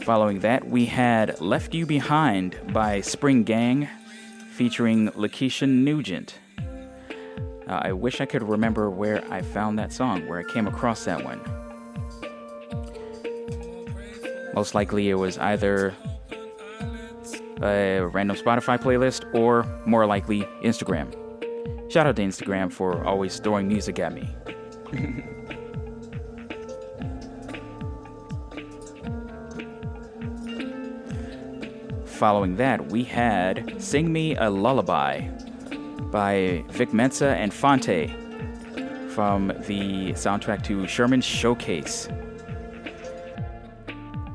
Following 0.00 0.40
that, 0.40 0.66
we 0.66 0.86
had 0.86 1.38
Left 1.42 1.74
You 1.74 1.84
Behind 1.84 2.58
by 2.72 3.02
Spring 3.02 3.42
Gang 3.44 3.86
featuring 4.52 5.10
LaKesha 5.10 5.68
Nugent. 5.68 6.38
Uh, 7.66 7.80
I 7.82 7.92
wish 7.92 8.20
I 8.20 8.26
could 8.26 8.42
remember 8.42 8.90
where 8.90 9.24
I 9.32 9.42
found 9.42 9.78
that 9.78 9.92
song, 9.92 10.28
where 10.28 10.38
I 10.38 10.44
came 10.44 10.68
across 10.68 11.04
that 11.04 11.24
one. 11.24 11.40
Most 14.54 14.74
likely 14.74 15.10
it 15.10 15.14
was 15.14 15.36
either 15.38 15.94
a 17.62 18.00
random 18.00 18.36
Spotify 18.36 18.78
playlist 18.78 19.24
or 19.34 19.66
more 19.84 20.06
likely 20.06 20.42
Instagram. 20.62 21.12
Shout 21.90 22.06
out 22.06 22.16
to 22.16 22.22
Instagram 22.22 22.72
for 22.72 23.04
always 23.04 23.38
throwing 23.40 23.68
music 23.68 23.98
at 23.98 24.14
me. 24.14 24.28
Following 32.06 32.56
that, 32.56 32.86
we 32.86 33.04
had 33.04 33.74
Sing 33.82 34.10
Me 34.10 34.36
a 34.36 34.48
Lullaby 34.48 35.28
by 36.10 36.64
Vic 36.70 36.92
Mensa 36.92 37.28
and 37.28 37.52
Phonte 37.52 38.10
from 39.10 39.48
the 39.66 40.12
soundtrack 40.12 40.62
to 40.64 40.86
Sherman's 40.86 41.24
Showcase. 41.24 42.08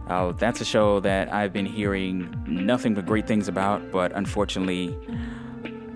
Uh, 0.08 0.34
that's 0.34 0.60
a 0.60 0.66
show 0.66 1.00
that 1.00 1.34
I've 1.34 1.54
been 1.54 1.66
hearing 1.66 2.36
nothing 2.46 2.94
but 2.94 3.06
great 3.06 3.28
things 3.28 3.48
about, 3.48 3.92
but 3.92 4.12
unfortunately, 4.12 4.98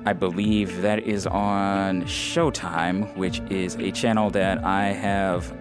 I 0.06 0.14
believe 0.14 0.84
that 0.84 1.00
is 1.00 1.28
on 1.28 2.04
Showtime, 2.04 3.16
which 3.18 3.42
is 3.50 3.76
a 3.76 3.92
channel 3.92 4.30
that 4.30 4.64
I 4.64 4.90
have 4.90 5.54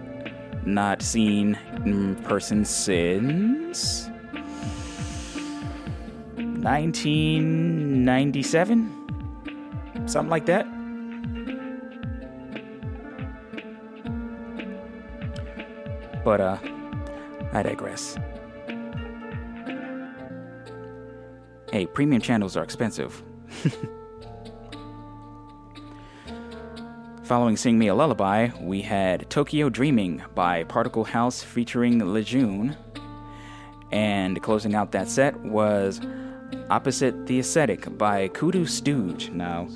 not 0.65 1.01
seen 1.01 1.59
in 1.83 2.15
person 2.17 2.63
since 2.63 4.09
1997, 6.35 9.04
something 10.05 10.29
like 10.29 10.45
that. 10.45 10.65
But 16.23 16.41
uh, 16.41 16.57
I 17.53 17.61
digress. 17.61 18.17
Hey, 21.71 21.85
premium 21.85 22.21
channels 22.21 22.57
are 22.57 22.63
expensive. 22.63 23.21
Following 27.23 27.57
Sing 27.57 27.77
Me 27.77 27.87
a 27.87 27.95
Lullaby, 27.95 28.49
we 28.61 28.81
had 28.81 29.29
Tokyo 29.29 29.67
Dreaming 29.69 30.23
by 30.35 30.63
Particle 30.63 31.03
House 31.03 31.41
featuring 31.43 32.13
Le 32.13 32.21
June. 32.21 32.77
And 33.91 34.41
closing 34.41 34.73
out 34.75 34.91
that 34.93 35.09
set 35.09 35.35
was 35.41 36.01
Opposite 36.69 37.25
the 37.27 37.39
Aesthetic 37.39 37.97
by 37.97 38.27
Kudu 38.29 38.65
Stooge. 38.65 39.29
Now, 39.29 39.67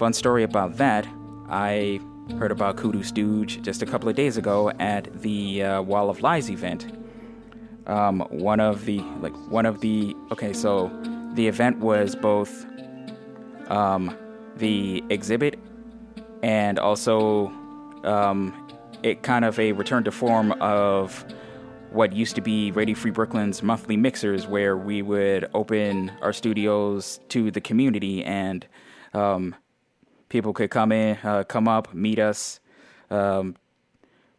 fun 0.00 0.14
story 0.14 0.44
about 0.44 0.78
that, 0.78 1.06
I 1.50 2.00
heard 2.38 2.50
about 2.50 2.78
Kudu 2.78 3.02
Stooge 3.02 3.60
just 3.60 3.82
a 3.82 3.86
couple 3.86 4.08
of 4.08 4.16
days 4.16 4.38
ago 4.38 4.70
at 4.78 5.12
the 5.20 5.62
uh, 5.62 5.82
Wall 5.82 6.08
of 6.08 6.22
Lies 6.22 6.50
event. 6.50 6.90
Um, 7.86 8.20
one 8.30 8.60
of 8.60 8.86
the, 8.86 9.00
like, 9.20 9.34
one 9.50 9.66
of 9.66 9.82
the, 9.82 10.16
okay, 10.32 10.54
so 10.54 10.90
the 11.34 11.46
event 11.46 11.80
was 11.80 12.16
both 12.16 12.64
um, 13.68 14.16
the 14.56 15.04
exhibit 15.10 15.58
and 16.42 16.78
also 16.78 17.48
um, 18.04 18.54
it 19.02 19.22
kind 19.22 19.44
of 19.44 19.58
a 19.58 19.72
return 19.72 20.02
to 20.04 20.10
form 20.10 20.52
of 20.62 21.26
what 21.90 22.14
used 22.14 22.36
to 22.36 22.40
be 22.40 22.70
Radio 22.70 22.94
Free 22.94 23.10
Brooklyn's 23.10 23.62
monthly 23.62 23.98
mixers, 23.98 24.46
where 24.46 24.78
we 24.78 25.02
would 25.02 25.50
open 25.52 26.10
our 26.22 26.32
studios 26.32 27.20
to 27.28 27.50
the 27.50 27.60
community 27.60 28.24
and 28.24 28.66
um, 29.12 29.54
people 30.30 30.54
could 30.54 30.70
come 30.70 30.92
in, 30.92 31.18
uh, 31.22 31.44
come 31.44 31.68
up, 31.68 31.92
meet 31.92 32.18
us. 32.18 32.60
Um, 33.10 33.56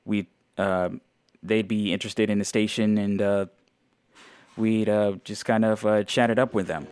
we 0.06 0.26
uh, 0.58 0.90
they'd 1.44 1.68
be 1.68 1.94
interested 1.94 2.32
in 2.32 2.40
the 2.40 2.46
station, 2.46 2.98
and 2.98 3.22
uh, 3.22 3.46
we'd 4.58 4.90
uh, 4.90 5.14
just 5.24 5.46
kind 5.46 5.64
of 5.64 5.86
uh, 5.86 6.04
chat 6.04 6.32
it 6.32 6.40
up 6.40 6.56
with 6.56 6.66
them. 6.66 6.88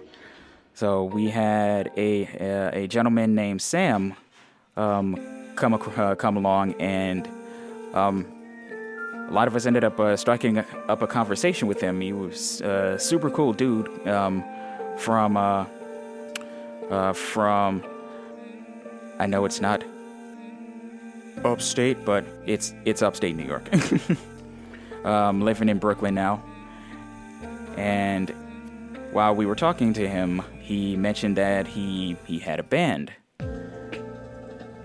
So 0.75 1.05
we 1.05 1.29
had 1.29 1.91
a 1.97 2.71
a, 2.73 2.87
gentleman 2.87 3.33
named 3.33 3.61
Sam 3.61 4.15
um, 4.77 5.17
come 5.55 5.73
uh, 5.73 6.15
come 6.15 6.37
along, 6.37 6.73
and 6.79 7.27
um, 7.93 8.27
a 9.29 9.31
lot 9.31 9.47
of 9.47 9.55
us 9.55 9.65
ended 9.65 9.83
up 9.83 10.19
striking 10.19 10.59
up 10.59 11.01
a 11.01 11.07
conversation 11.07 11.67
with 11.67 11.81
him. 11.81 12.01
He 12.01 12.13
was 12.13 12.61
a 12.61 12.99
super 12.99 13.29
cool 13.29 13.53
dude 13.53 14.07
um, 14.07 14.43
from 14.97 15.35
from. 17.13 17.83
I 19.19 19.25
know 19.25 19.45
it's 19.45 19.61
not 19.61 19.83
upstate, 21.43 22.05
but 22.05 22.25
it's 22.45 22.73
it's 22.85 23.01
upstate 23.01 23.35
New 23.35 23.45
York. 23.45 23.69
um, 25.05 25.41
living 25.41 25.69
in 25.69 25.77
Brooklyn 25.77 26.15
now, 26.15 26.43
and 27.77 28.33
while 29.11 29.35
we 29.35 29.45
were 29.45 29.55
talking 29.55 29.93
to 29.93 30.07
him, 30.07 30.41
he 30.59 30.95
mentioned 30.95 31.35
that 31.37 31.67
he 31.67 32.15
he 32.25 32.39
had 32.39 32.59
a 32.59 32.63
band, 32.63 33.11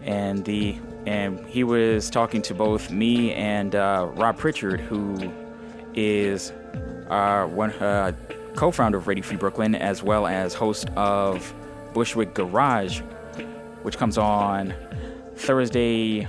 and 0.03 0.44
the 0.44 0.79
and 1.07 1.44
he 1.47 1.64
was 1.64 2.11
talking 2.11 2.42
to 2.42 2.55
both 2.55 2.90
me 2.90 3.33
and 3.35 3.75
uh, 3.75 4.09
Rob 4.14 4.38
Pritchard, 4.38 4.81
who 4.81 5.33
is 5.94 6.53
our 7.09 7.47
one 7.47 7.70
uh, 7.73 8.12
co-founder 8.57 8.99
of 8.99 9.07
Radio 9.07 9.23
Free 9.23 9.37
Brooklyn, 9.37 9.75
as 9.75 10.03
well 10.03 10.27
as 10.27 10.55
host 10.55 10.88
of 10.97 11.55
Bushwick 11.92 12.35
Garage, 12.35 13.03
which 13.85 13.99
comes 13.99 14.18
on 14.18 14.75
Thursday 15.37 16.27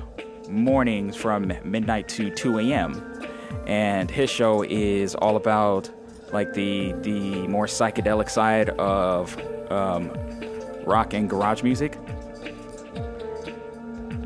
mornings 0.49 1.15
from 1.15 1.51
midnight 1.63 2.07
to 2.09 2.29
2 2.29 2.59
a.m. 2.59 3.01
And 3.65 4.11
his 4.11 4.29
show 4.29 4.63
is 4.63 5.15
all 5.15 5.37
about 5.37 5.89
like 6.31 6.53
the 6.53 6.91
the 7.01 7.47
more 7.47 7.65
psychedelic 7.65 8.29
side 8.29 8.69
of 8.71 9.37
um, 9.71 10.11
rock 10.85 11.13
and 11.13 11.29
garage 11.29 11.63
music. 11.63 11.97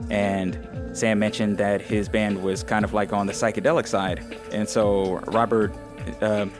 And 0.09 0.57
Sam 0.93 1.19
mentioned 1.19 1.59
that 1.59 1.81
his 1.81 2.09
band 2.09 2.41
was 2.41 2.63
kind 2.63 2.83
of 2.83 2.93
like 2.93 3.13
on 3.13 3.27
the 3.27 3.33
psychedelic 3.33 3.87
side, 3.87 4.25
and 4.51 4.67
so 4.67 5.19
Robert, 5.27 5.71
um 6.21 6.51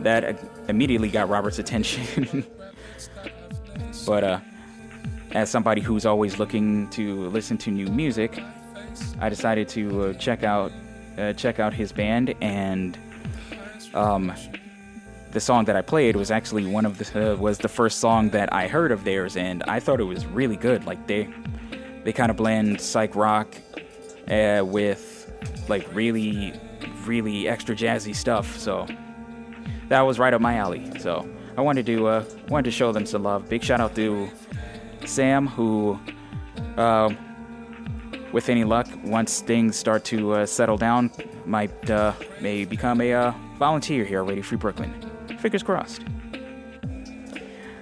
that 0.00 0.38
immediately 0.68 1.08
got 1.08 1.28
Robert's 1.28 1.58
attention. 1.58 2.46
but 4.06 4.24
uh, 4.24 4.40
as 5.32 5.50
somebody 5.50 5.80
who's 5.80 6.06
always 6.06 6.38
looking 6.38 6.88
to 6.90 7.28
listen 7.28 7.58
to 7.58 7.70
new 7.70 7.86
music, 7.86 8.42
I 9.20 9.28
decided 9.28 9.68
to 9.70 10.02
uh, 10.02 10.12
check 10.14 10.42
out 10.42 10.72
uh, 11.18 11.32
check 11.32 11.58
out 11.58 11.74
his 11.74 11.90
band, 11.92 12.34
and 12.40 12.96
um, 13.94 14.32
the 15.32 15.40
song 15.40 15.64
that 15.66 15.76
I 15.76 15.82
played 15.82 16.16
was 16.16 16.30
actually 16.30 16.66
one 16.66 16.86
of 16.86 16.98
the 16.98 17.32
uh, 17.32 17.36
was 17.36 17.58
the 17.58 17.68
first 17.68 17.98
song 17.98 18.30
that 18.30 18.52
I 18.52 18.68
heard 18.68 18.92
of 18.92 19.04
theirs, 19.04 19.36
and 19.36 19.62
I 19.64 19.80
thought 19.80 20.00
it 20.00 20.04
was 20.04 20.26
really 20.26 20.56
good. 20.56 20.84
Like 20.84 21.06
they 21.06 21.28
they 22.04 22.12
kind 22.12 22.30
of 22.30 22.36
blend 22.36 22.80
psych 22.80 23.14
rock 23.14 23.54
uh, 24.30 24.62
with 24.64 25.30
like 25.68 25.86
really 25.94 26.54
really 27.04 27.48
extra 27.48 27.74
jazzy 27.74 28.14
stuff. 28.14 28.58
So 28.58 28.86
that 29.88 30.00
was 30.02 30.18
right 30.18 30.32
up 30.32 30.40
my 30.40 30.56
alley. 30.56 30.90
So 31.00 31.28
I 31.56 31.60
wanted 31.60 31.86
to 31.86 32.06
uh, 32.06 32.24
wanted 32.48 32.64
to 32.64 32.70
show 32.70 32.92
them 32.92 33.06
some 33.06 33.24
love. 33.24 33.48
Big 33.48 33.62
shout 33.62 33.80
out 33.80 33.94
to 33.96 34.30
Sam 35.08 35.46
who. 35.46 35.98
Uh, 36.76 37.10
with 38.32 38.48
any 38.48 38.64
luck, 38.64 38.86
once 39.04 39.40
things 39.40 39.76
start 39.76 40.04
to 40.04 40.32
uh, 40.32 40.46
settle 40.46 40.76
down, 40.76 41.10
might 41.46 41.90
uh, 41.90 42.12
may 42.40 42.64
become 42.64 43.00
a 43.00 43.12
uh, 43.12 43.32
volunteer 43.58 44.04
here 44.04 44.20
at 44.20 44.28
Radio 44.28 44.42
Free 44.42 44.58
Brooklyn. 44.58 44.92
Fingers 45.38 45.62
crossed. 45.62 46.02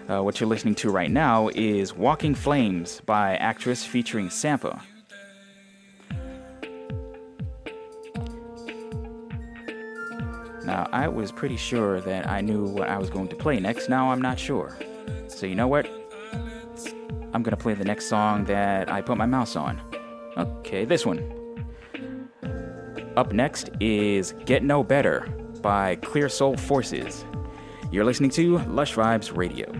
Uh, 0.09 0.23
what 0.23 0.39
you're 0.39 0.49
listening 0.49 0.77
to 0.77 0.91
right 0.91 1.11
now 1.11 1.49
is 1.55 1.95
Walking 1.95 2.35
Flames 2.35 3.01
by 3.07 3.35
Actress 3.37 3.85
featuring 3.85 4.29
Sampha. 4.29 4.81
Now, 10.65 10.89
I 10.93 11.09
was 11.09 11.33
pretty 11.33 11.57
sure 11.57 12.01
that 12.03 12.29
I 12.29 12.41
knew 12.41 12.67
what 12.67 12.89
I 12.89 12.99
was 12.99 13.11
going 13.11 13.29
to 13.29 13.37
play 13.37 13.59
next. 13.59 13.89
Now 13.89 14.11
I'm 14.11 14.21
not 14.21 14.39
sure. 14.39 14.77
So, 15.29 15.47
you 15.47 15.55
know 15.55 15.69
what? 15.69 15.89
I'm 17.33 17.43
gonna 17.43 17.57
play 17.57 17.75
the 17.75 17.85
next 17.85 18.07
song 18.07 18.45
that 18.45 18.91
I 18.91 19.01
put 19.03 19.19
my 19.19 19.27
mouse 19.27 19.57
on. 19.57 19.81
Okay, 20.37 20.85
this 20.85 21.05
one. 21.05 21.21
Up 23.17 23.33
next 23.33 23.71
is 23.81 24.35
Get 24.45 24.63
No 24.63 24.83
Better 24.83 25.27
by 25.63 25.97
Clear 25.97 26.29
Soul 26.29 26.57
Forces. 26.57 27.25
You're 27.91 28.05
listening 28.05 28.31
to 28.31 28.59
Lush 28.59 28.95
Vibes 28.95 29.35
Radio. 29.37 29.73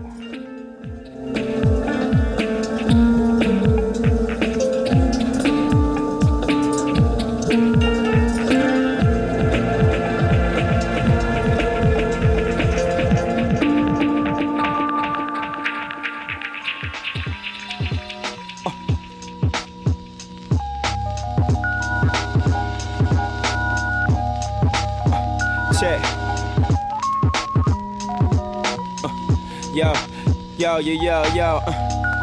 Yo, 30.87 30.93
yo, 30.93 31.35
yo, 31.35 31.59
uh, 31.67 31.73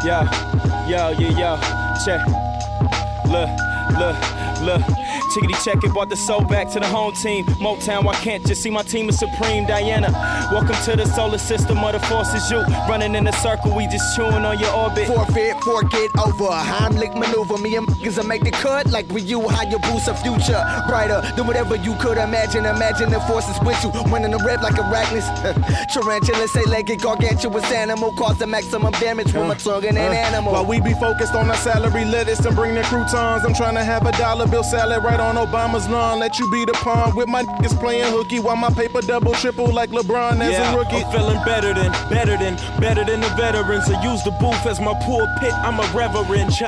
yo, 0.03 0.23
yo, 0.87 1.11
yo, 1.11 1.29
yo, 1.37 1.59
check. 2.03 2.21
Look, 3.27 3.49
look, 3.99 4.15
look. 4.61 4.94
Chickity 5.35 5.65
check 5.65 5.83
it, 5.83 5.91
brought 5.91 6.07
the 6.07 6.15
soul 6.15 6.45
back 6.45 6.69
to 6.71 6.79
the 6.79 6.87
home 6.87 7.13
team. 7.13 7.43
Motown, 7.59 8.05
why 8.05 8.13
can't 8.13 8.47
you 8.47 8.55
see 8.55 8.69
my 8.69 8.83
team 8.83 9.09
is 9.09 9.19
supreme. 9.19 9.65
Diana, 9.65 10.07
welcome 10.49 10.77
to 10.85 10.95
the 10.95 11.05
solar 11.07 11.37
system 11.37 11.83
of 11.83 11.91
the 11.91 11.99
forces. 12.07 12.49
You 12.49 12.61
running 12.87 13.15
in 13.15 13.27
a 13.27 13.33
circle, 13.33 13.75
we 13.75 13.85
just 13.87 14.15
chewing 14.15 14.45
on 14.45 14.57
your 14.59 14.73
orbit. 14.73 15.07
Forfeit, 15.07 15.59
forget 15.61 16.09
over. 16.25 16.47
Heimlich 16.47 17.19
maneuver. 17.19 17.57
Me 17.57 17.75
and 17.75 17.85
niggas 17.85 18.15
will 18.15 18.23
make 18.23 18.45
the 18.45 18.51
cut 18.51 18.89
like 18.91 19.09
with 19.09 19.29
you. 19.29 19.45
How 19.49 19.63
you 19.63 19.77
boost 19.79 20.07
a 20.07 20.15
future 20.15 20.63
brighter 20.87 21.19
than 21.35 21.45
whatever 21.47 21.75
you 21.75 21.95
could 21.95 22.17
imagine. 22.17 22.65
Imagine 22.65 23.09
the 23.09 23.19
forces 23.27 23.59
with 23.65 23.83
you. 23.83 23.89
Running 24.09 24.31
the 24.31 24.37
red 24.37 24.61
like 24.61 24.75
arachnids. 24.75 25.27
Tarantula, 25.93 26.47
say 26.47 26.63
legged, 26.63 27.01
gargantuous 27.01 27.69
animal. 27.73 28.13
Cause 28.13 28.39
the 28.39 28.47
maximum 28.47 28.93
damage 29.03 29.33
with 29.33 29.47
my 29.47 29.55
tongue 29.55 29.83
and 29.83 29.97
an 29.97 30.13
uh, 30.13 30.29
animal. 30.31 30.53
While 30.53 30.65
we 30.65 30.79
be 30.79 30.93
focused 30.93 31.35
on 31.35 31.49
our 31.49 31.57
salary, 31.57 32.05
lettuce 32.05 32.45
and 32.45 32.55
bring 32.55 32.73
the 32.73 32.83
croutons. 32.83 33.43
I'm 33.43 33.53
trying 33.53 33.75
to 33.75 33.83
have 33.83 34.05
a 34.05 34.13
dollar 34.13 34.47
bill 34.47 34.63
salad 34.63 35.03
right 35.03 35.19
on 35.19 35.24
Obama's 35.33 35.89
lawn. 35.89 36.19
Let 36.19 36.37
you 36.37 36.49
be 36.51 36.65
the 36.65 36.73
pawn 36.73 37.15
with 37.15 37.27
my 37.27 37.43
niggas 37.43 37.79
playing 37.79 38.11
hooky 38.11 38.39
while 38.39 38.55
my 38.55 38.69
paper 38.69 39.01
double 39.01 39.33
triple 39.33 39.73
like 39.73 39.89
LeBron 39.89 40.39
as 40.41 40.51
yeah, 40.51 40.73
a 40.73 40.77
rookie. 40.77 40.97
I'm 40.97 41.11
feeling 41.11 41.43
better 41.43 41.73
than, 41.73 41.91
better 42.09 42.37
than, 42.37 42.55
better 42.79 43.03
than 43.03 43.21
the 43.21 43.29
veterans. 43.29 43.89
I 43.89 44.01
use 44.03 44.23
the 44.23 44.31
booth 44.31 44.65
as 44.65 44.79
my 44.79 44.93
pulpit. 45.01 45.53
I'm 45.53 45.79
a 45.79 45.87
reverend. 45.97 46.53
Ch- 46.53 46.63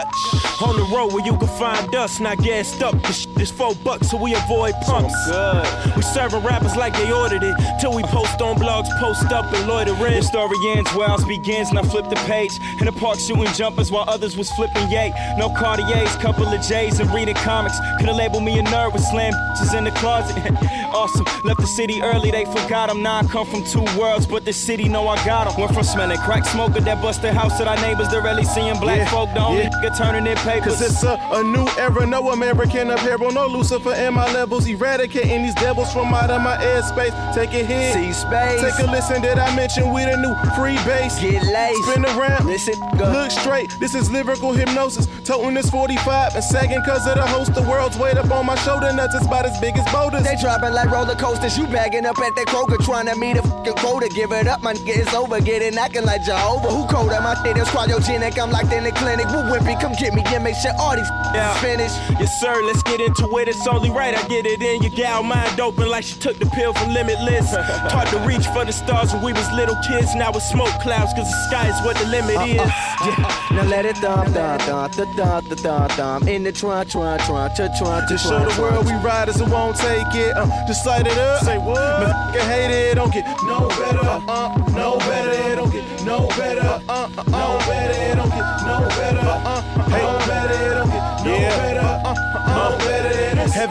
on 0.61 0.75
the 0.75 0.95
road 0.95 1.13
where 1.13 1.25
you 1.25 1.37
can 1.37 1.47
find 1.47 1.93
us, 1.95 2.19
not 2.19 2.37
gassed 2.39 2.81
up. 2.81 2.99
This 3.03 3.21
shit 3.21 3.41
is 3.41 3.51
four 3.51 3.75
bucks, 3.75 4.09
so 4.09 4.17
we 4.17 4.33
avoid 4.33 4.73
pumps. 4.81 5.13
good. 5.27 5.95
We 5.95 6.01
serving 6.01 6.43
rappers 6.43 6.75
like 6.75 6.93
they 6.93 7.11
ordered 7.11 7.43
it. 7.43 7.55
Till 7.79 7.93
we 7.93 8.01
post 8.03 8.41
on 8.41 8.55
blogs, 8.57 8.89
post 8.99 9.31
up 9.31 9.51
and 9.53 9.67
loiter 9.67 9.93
in. 10.07 10.15
The 10.15 10.23
story 10.23 10.57
ends 10.75 10.89
ours 10.91 11.23
begins, 11.25 11.69
and 11.69 11.79
I 11.79 11.83
flip 11.83 12.09
the 12.09 12.15
page. 12.27 12.51
In 12.79 12.85
the 12.85 12.91
park 12.91 13.19
shooting 13.19 13.51
jumpers 13.53 13.91
while 13.91 14.05
others 14.07 14.35
was 14.37 14.49
flipping 14.51 14.89
yay. 14.89 15.13
No 15.37 15.49
Cartiers, 15.49 16.15
couple 16.17 16.47
of 16.47 16.61
J's 16.61 16.99
and 16.99 17.09
reading 17.13 17.35
comics. 17.35 17.77
Coulda 17.99 18.13
labeled 18.13 18.43
me 18.43 18.46
a 18.53 18.63
nerd 18.63 18.93
with 18.93 19.03
slam 19.03 19.33
bitches 19.33 19.77
in 19.77 19.83
the 19.83 19.91
closet. 19.91 20.35
awesome. 20.93 21.25
Left 21.43 21.59
the 21.59 21.67
city 21.67 22.01
early, 22.01 22.31
they 22.31 22.45
forgot 22.45 22.89
him. 22.89 23.01
Now 23.01 23.19
I 23.19 23.23
come 23.25 23.45
from 23.45 23.63
two 23.63 23.85
worlds, 23.99 24.25
but 24.25 24.45
the 24.45 24.53
city 24.53 24.87
know 24.89 25.07
I 25.07 25.15
got 25.25 25.51
him. 25.51 25.59
Went 25.59 25.73
from 25.73 25.83
smelling 25.83 26.17
crack 26.19 26.45
smoker 26.45 26.81
that 26.81 27.01
busted 27.01 27.33
house 27.33 27.57
to 27.57 27.67
our 27.67 27.75
neighbors 27.77 28.07
to 28.09 28.21
really 28.21 28.43
seeing 28.43 28.79
black 28.79 28.99
Yeah, 28.99 29.09
folk. 29.09 29.29
The 29.33 29.41
only 29.43 29.63
yeah. 29.63 29.69
nigga 29.69 29.97
turning 29.97 30.27
in 30.27 30.37
papers. 30.37 30.65
Cause 30.77 30.81
it's 30.81 31.03
a, 31.03 31.17
a 31.31 31.43
new 31.43 31.67
era, 31.77 32.05
no 32.05 32.31
American 32.31 32.91
apparel, 32.91 33.31
no 33.31 33.47
Lucifer 33.47 33.93
in 33.93 34.13
my 34.13 34.31
levels, 34.33 34.67
eradicating 34.67 35.43
these 35.43 35.55
devils 35.55 35.91
from 35.93 36.13
out 36.13 36.29
of 36.29 36.41
my 36.41 36.57
airspace. 36.57 37.13
Take 37.33 37.51
a 37.53 37.63
hit, 37.63 37.93
See 37.93 38.13
space. 38.13 38.61
take 38.61 38.79
a 38.87 38.89
listen. 38.91 39.21
Did 39.21 39.39
I 39.39 39.55
mention 39.55 39.91
we 39.93 40.03
the 40.05 40.17
new 40.17 40.35
free 40.55 40.75
base? 40.85 41.19
Get 41.19 41.43
laced. 41.43 41.83
Spin 41.89 42.05
around, 42.05 42.45
Listen, 42.45 42.75
go. 42.97 43.09
look 43.11 43.31
straight. 43.31 43.69
This 43.79 43.95
is 43.95 44.11
lyrical 44.11 44.51
hypnosis. 44.53 45.07
Toting 45.23 45.53
this 45.53 45.69
45 45.69 46.35
and 46.35 46.43
sagging 46.43 46.81
cause 46.85 47.07
of 47.07 47.15
the 47.15 47.25
host. 47.25 47.53
The 47.53 47.61
world's 47.63 47.97
weight 47.97 48.17
up 48.17 48.31
on 48.31 48.36
my 48.43 48.55
shoulder 48.63 48.91
nuts. 48.93 49.15
It's 49.15 49.25
about 49.25 49.45
as 49.45 49.57
big 49.59 49.77
as 49.77 49.85
boulders. 49.91 50.23
They 50.23 50.35
dropping 50.35 50.73
like 50.73 50.89
roller 50.89 51.15
coasters. 51.15 51.57
You 51.57 51.67
bagging 51.67 52.05
up 52.05 52.17
at 52.19 52.35
that 52.35 52.47
Kroger 52.47 52.83
trying 52.83 53.07
to 53.07 53.15
meet 53.15 53.37
a 53.37 53.41
fucking 53.41 53.73
quota. 53.73 54.09
Give 54.09 54.31
it 54.31 54.47
up, 54.47 54.61
my 54.61 54.73
nigga, 54.73 54.97
it's 54.97 55.13
over. 55.13 55.39
Get 55.41 55.61
it 55.61 55.73
knocking 55.73 56.03
like 56.05 56.23
Jehovah. 56.23 56.69
Who 56.69 56.87
colder? 56.87 57.19
My 57.21 57.35
shit 57.43 57.57
is 57.57 57.67
cryogenic. 57.69 58.37
I'm 58.39 58.51
locked 58.51 58.71
in 58.73 58.83
the 58.83 58.91
clinic. 58.91 59.27
Woo 59.27 59.43
wimpy, 59.51 59.79
come 59.79 59.93
get 59.93 60.13
me 60.13 60.23
and 60.27 60.43
make 60.43 60.55
sure 60.55 60.71
all 60.79 60.95
these 60.95 61.09
Yeah. 61.33 61.35
yeah. 61.35 61.53
finish. 61.61 61.91
Yes, 62.19 62.39
sir, 62.39 62.61
let's 62.63 62.83
get 62.83 62.99
into 62.99 63.25
it. 63.37 63.47
It's 63.47 63.65
only 63.67 63.89
right 63.89 64.17
I 64.17 64.27
get 64.27 64.45
it 64.45 64.61
in. 64.61 64.81
Your 64.81 64.91
gal 64.91 65.23
mind 65.23 65.59
open 65.59 65.89
like 65.89 66.03
she 66.03 66.15
took 66.19 66.37
the 66.39 66.45
pill 66.47 66.73
from 66.73 66.93
Limitless. 66.93 67.51
Taught 67.91 68.07
to 68.07 68.19
reach 68.19 68.45
for 68.47 68.65
the 68.65 68.73
stars 68.73 69.13
when 69.13 69.23
we 69.23 69.33
was 69.33 69.49
little 69.53 69.77
kids. 69.87 70.15
Now 70.15 70.31
it's 70.31 70.49
smoke 70.49 70.73
clouds, 70.81 71.13
cause 71.13 71.29
the 71.29 71.47
sky 71.49 71.67
is 71.69 71.79
what 71.85 71.95
the 71.97 72.05
limit 72.07 72.37
is. 72.47 72.57
Yeah. 72.57 73.47
Now 73.51 73.63
let 73.63 73.85
it 73.85 73.97
thump, 73.97 74.29
thump, 74.29 74.61
thump, 74.61 74.93
thump, 74.93 75.15
thump, 75.15 75.59
thump, 75.59 75.91
thump. 75.91 76.27
In 76.27 76.43
the 76.43 76.51
trunk, 76.51 76.89
trunk, 76.89 77.21
trunk, 77.21 77.55
trunk, 77.55 77.77
trunk, 77.77 78.09
Just 78.09 78.26
show 78.27 78.43
the 78.43 78.61
world 78.61 78.85
we 78.85 78.93
riders 78.95 79.39
who 79.39 79.45
won't 79.49 79.77
take 79.77 80.13
it. 80.13 80.35
Uh, 80.35 80.47
just 80.67 80.85
light 80.85 81.07
it 81.07 81.17
up. 81.17 81.43
Say 81.43 81.57
what? 81.57 81.77
Motherfucker 81.77 82.45
hate 82.51 82.71
it, 82.71 82.95
don't 82.95 83.11
get 83.13 83.25
no 83.43 83.67
better. 83.69 83.99
Uh, 84.03 84.57
no 84.75 84.97
better, 84.99 85.55
don't 85.55 85.71
get 85.71 86.03
no 86.03 86.27
better. 86.29 86.61
Uh, 86.61 87.09
uh, 87.17 87.23
no 87.27 87.57
better, 87.67 88.15
don't 88.15 88.29
get 88.29 88.47
no 88.67 88.79
better. 88.97 89.19
Uh, 89.19 89.51
uh, 89.51 89.87
no 89.89 90.27
better, 90.27 90.73
don't 90.75 90.89
get 90.89 91.23
no 91.23 91.37
better. 91.39 91.79
Uh, 91.79 92.13
uh, 92.13 92.71
no 92.71 92.77
better. 92.85 92.97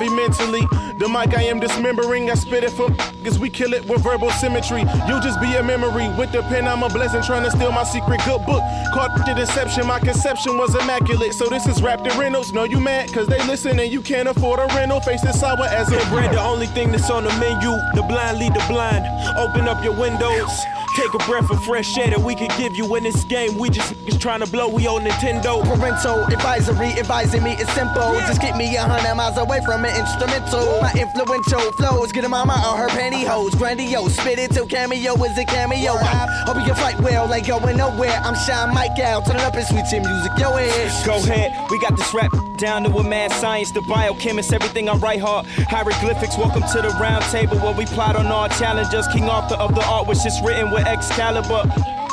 It 0.07 0.11
Heavy 0.11 0.17
mentally, 0.17 0.61
the 0.99 1.09
mic 1.09 1.37
I 1.37 1.43
am 1.43 1.61
dismembering. 1.61 2.31
I 2.31 2.35
spit 2.35 2.65
it 2.65 2.71
for 2.71 2.91
cause 3.25 3.39
we 3.39 3.51
kill 3.51 3.73
it 3.75 3.85
with 3.87 4.03
verbal 4.03 4.31
symmetry. 4.31 4.85
You'll 5.07 5.21
just 5.21 5.41
be 5.41 5.55
a 5.55 5.63
memory. 5.63 6.09
With 6.17 6.33
the 6.33 6.43
pen, 6.43 6.69
I'm 6.69 6.83
a 6.83 6.89
blessing 6.89 7.23
trying 7.23 7.45
to 7.45 7.51
steal 7.51 7.73
my 7.73 7.85
secret 7.85 8.21
good 8.25 8.45
book. 8.45 8.63
Caught 8.95 9.27
the 9.27 9.35
deception, 9.35 9.87
my 9.87 9.99
conception 9.99 10.59
was 10.59 10.75
immaculate. 10.75 11.35
So 11.35 11.49
this 11.49 11.67
is 11.67 11.81
Raptor 11.81 12.17
Reynolds. 12.19 12.53
No, 12.53 12.65
you 12.65 12.81
mad, 12.81 13.13
cause 13.13 13.27
they 13.27 13.45
listen 13.47 13.79
and 13.79 13.91
you 13.91 14.01
can't 14.01 14.29
afford 14.29 14.61
a 14.61 14.67
rental. 14.75 15.01
Face 15.01 15.25
is 15.25 15.39
sour 15.41 15.65
as 15.65 15.91
a 15.91 15.97
Bread, 16.11 16.33
the 16.33 16.41
only 16.41 16.67
thing 16.67 16.93
that's 16.93 17.11
on 17.11 17.25
the 17.25 17.33
menu. 17.41 17.71
The 17.95 18.05
blind 18.09 18.39
lead 18.39 18.55
the 18.55 18.65
blind. 18.69 19.05
Open 19.37 19.69
up 19.69 19.83
your 19.83 19.95
windows. 19.99 20.51
Take 20.97 21.13
a 21.13 21.19
breath 21.19 21.51
of 21.51 21.63
fresh 21.65 21.99
air 21.99 22.09
that 22.09 22.21
we 22.21 22.35
could 22.35 22.51
give 22.57 22.75
you 22.75 22.95
in 22.97 23.03
this 23.03 23.23
game. 23.25 23.59
We 23.59 23.69
just 23.69 23.93
niggas 24.07 24.21
trying 24.21 24.41
to 24.41 24.51
blow. 24.51 24.69
We 24.69 24.87
on 24.87 25.05
Nintendo. 25.05 25.63
Parental 25.63 26.25
advisory 26.25 26.93
advising 26.99 27.43
me 27.43 27.53
it's 27.53 27.73
simple. 27.75 28.15
Just 28.27 28.41
keep 28.41 28.57
me 28.57 28.75
a 28.77 28.83
hundred 28.83 29.15
miles 29.15 29.37
away 29.37 29.61
from 29.65 29.85
an 29.85 29.96
instrumental. 29.99 30.81
My 30.81 30.93
influential 30.93 31.73
flows 31.73 32.13
get 32.13 32.25
a 32.25 32.29
mama 32.29 32.53
on 32.53 32.79
her 32.79 32.89
pantyhose. 32.89 33.57
Grandiose, 33.59 34.17
spit 34.17 34.39
it 34.39 34.51
till 34.53 34.67
cameo 34.67 35.15
is 35.25 35.39
a 35.39 35.45
cameo. 35.45 35.93
I 35.93 36.45
hope 36.47 36.57
you 36.57 36.65
can 36.65 36.75
fight 36.75 37.01
well, 37.01 37.33
ain't 37.33 37.47
going 37.47 37.77
nowhere. 37.77 38.21
I'm 38.25 38.35
Shine 38.35 38.75
Mike 38.75 38.99
out, 39.01 39.27
turn 39.27 39.37
it 39.37 39.43
up 39.43 39.55
and 39.55 39.67
sweet 39.67 39.87
chin 39.91 40.03
music. 40.03 40.33
Yo, 40.39 40.57
ass. 40.57 41.07
Go 41.07 41.17
ahead, 41.17 41.71
we 41.71 41.81
got 41.81 41.97
this 41.97 42.13
rap 42.15 42.33
down 42.57 42.85
to 42.85 42.91
a 42.91 43.05
mad 43.05 43.33
science, 43.33 43.71
the 43.73 43.83
biochemist, 43.83 44.53
everything 44.53 44.89
I 44.89 44.95
write 44.95 45.21
hard. 45.21 45.47
Hieroglyphics, 45.47 46.37
welcome 46.39 46.63
to 46.63 46.83
the 46.83 46.89
round 47.01 47.25
table 47.25 47.59
where 47.59 47.75
we 47.75 47.87
plot 47.87 48.17
on 48.17 48.27
our 48.27 48.49
challenges. 48.49 49.07
King 49.09 49.29
Arthur 49.29 49.57
of 49.57 49.75
the 49.75 49.85
art, 49.85 50.07
which 50.07 50.25
is 50.25 50.41
written 50.43 50.71
with 50.71 50.87
Excalibur. 50.87 51.63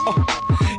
Uh, 0.08 0.24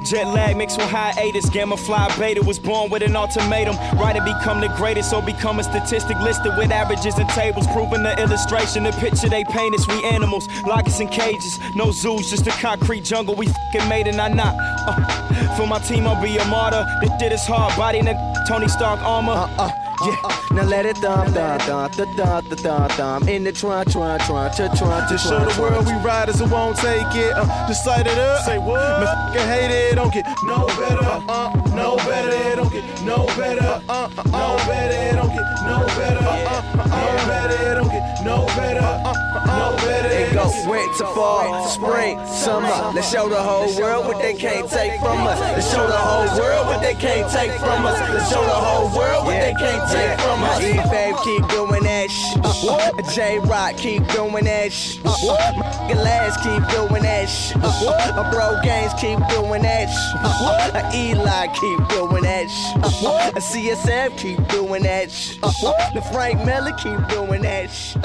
Jet 0.04 0.26
lag 0.28 0.56
mixed 0.56 0.76
with 0.76 0.90
hiatus. 0.90 1.48
Gamma 1.48 1.76
fly 1.76 2.14
beta 2.18 2.42
was 2.42 2.58
born 2.58 2.90
with 2.90 3.02
an 3.02 3.16
ultimatum. 3.16 3.76
Right 3.98 4.14
to 4.14 4.22
become 4.22 4.60
the 4.60 4.68
greatest 4.76 5.12
or 5.14 5.22
become 5.22 5.58
a 5.58 5.64
statistic 5.64 6.18
listed 6.20 6.52
with 6.58 6.70
averages 6.70 7.16
and 7.18 7.28
tables. 7.30 7.66
Proving 7.68 8.02
the 8.02 8.20
illustration, 8.20 8.84
the 8.84 8.92
picture 8.92 9.28
they 9.28 9.44
paint 9.44 9.74
us. 9.74 9.88
We 9.88 10.04
animals, 10.04 10.46
lock 10.66 10.86
us 10.86 11.00
in 11.00 11.08
cages. 11.08 11.58
No 11.74 11.90
zoos, 11.90 12.30
just 12.30 12.46
a 12.46 12.50
concrete 12.50 13.04
jungle. 13.04 13.34
We 13.34 13.46
fucking 13.46 13.88
made 13.88 14.06
it, 14.06 14.18
I 14.18 14.28
not. 14.28 14.54
Uh, 14.58 15.56
for 15.56 15.66
my 15.66 15.78
team, 15.78 16.06
I'll 16.06 16.22
be 16.22 16.36
a 16.36 16.44
martyr. 16.46 16.84
This 17.00 17.10
shit 17.18 17.32
is 17.32 17.46
hard. 17.46 17.74
Body 17.76 17.98
in 17.98 18.08
a 18.08 18.44
Tony 18.46 18.68
Stark 18.68 19.00
armor. 19.00 19.32
Uh, 19.32 19.48
uh. 19.58 19.70
yeah. 20.04 20.34
Now 20.54 20.64
let 20.64 20.86
it 20.86 20.96
thump, 20.98 21.34
thump, 21.34 21.62
thump, 21.62 21.94
thump, 21.94 22.14
thump, 22.16 22.48
thump, 22.48 22.60
thump, 22.60 22.92
thump. 22.92 23.28
In 23.28 23.44
the 23.44 23.52
trunk, 23.52 23.90
trunk, 23.90 24.22
trunk, 24.22 24.54
trunk, 24.54 24.78
trunk, 24.78 25.08
Just 25.08 25.28
show 25.28 25.44
the 25.44 25.60
world 25.60 25.86
we 25.86 25.92
riders 25.94 26.38
who 26.38 26.46
won't 26.46 26.76
take 26.76 27.14
it. 27.14 27.32
Uh, 27.34 27.66
just 27.66 27.86
light 27.86 28.06
it 28.06 28.18
up. 28.18 28.44
Say 28.44 28.58
what? 28.58 28.80
Motherfucker 28.80 29.46
hate 29.48 29.70
it, 29.70 29.93
don't 29.94 30.12
get 30.12 30.26
no 30.44 30.66
better. 30.66 31.04
Uh, 31.28 31.50
no 31.74 31.96
better, 31.96 32.30
it 32.30 32.56
don't 32.56 32.72
get 32.72 32.84
no 33.04 33.26
better. 33.38 33.82
Uh, 33.88 34.10
uh, 34.16 34.22
no 34.26 34.56
better, 34.66 34.94
it 34.94 35.16
don't 35.16 35.28
get 35.28 35.46
no 35.62 35.86
better. 35.98 36.24
Uh, 36.24 36.62
uh, 36.78 36.86
no 36.86 37.26
better, 37.28 37.70
it 37.70 37.74
don't 37.74 37.88
get 37.88 38.24
no 38.24 38.46
better. 38.56 38.80
Uh, 38.80 39.12
uh, 39.34 39.46
no 39.46 39.76
better. 39.84 40.08
It 40.08 40.34
goes 40.34 40.66
winter, 40.66 41.04
fall, 41.14 41.68
spring, 41.68 42.18
summer. 42.26 42.92
Let's 42.94 43.10
show 43.10 43.28
the 43.28 43.40
whole 43.40 43.74
world 43.78 44.06
what 44.06 44.20
they 44.20 44.34
can't 44.34 44.68
take 44.68 44.98
from 45.00 45.26
us. 45.26 45.38
Let's 45.40 45.70
show 45.70 45.86
the 45.86 45.96
whole 45.96 46.38
world 46.38 46.66
what 46.66 46.80
they 46.80 46.94
can't 46.94 47.30
take 47.30 47.52
from 47.52 47.86
us. 47.86 48.00
Let's 48.00 48.30
show 48.30 48.42
the 48.42 48.50
whole 48.50 48.88
world 48.96 49.26
what 49.26 49.38
they 49.40 49.54
can't 49.58 49.90
take 49.90 50.18
from 50.20 50.42
us. 50.42 50.60
E 50.60 50.72
Fave 50.90 51.22
keep 51.24 51.48
doing 51.48 51.82
that 51.84 52.10
shh. 52.10 53.14
J 53.14 53.38
Rock 53.40 53.76
keep 53.76 54.06
doing 54.08 54.44
that. 54.44 54.72
My 55.04 55.92
Glass 55.92 56.36
keep 56.38 56.62
doing 56.68 57.02
that 57.02 57.28
shh. 57.28 57.54
My 57.56 58.30
bro 58.30 58.60
games 58.62 58.92
keep 58.94 59.18
doing 59.28 59.62
that 59.62 59.83
shh. 59.88 60.14
Uh-huh. 60.16 60.90
Eli 60.94 61.46
keep 61.48 61.88
doing 61.88 62.22
that 62.22 62.48
shh. 62.48 62.76
Uh-huh. 62.76 63.32
CSF 63.40 64.16
keep 64.18 64.46
doing 64.48 64.82
that 64.82 65.10
shh. 65.10 65.36
Uh-huh. 65.42 65.90
The 65.94 66.02
Frank 66.12 66.44
Miller 66.44 66.72
keep 66.72 67.08
doing 67.08 67.42
that 67.42 67.70
shh. 67.70 67.96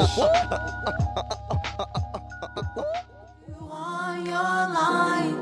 on 3.71 4.25
your 4.25 4.59
line. 4.79 5.35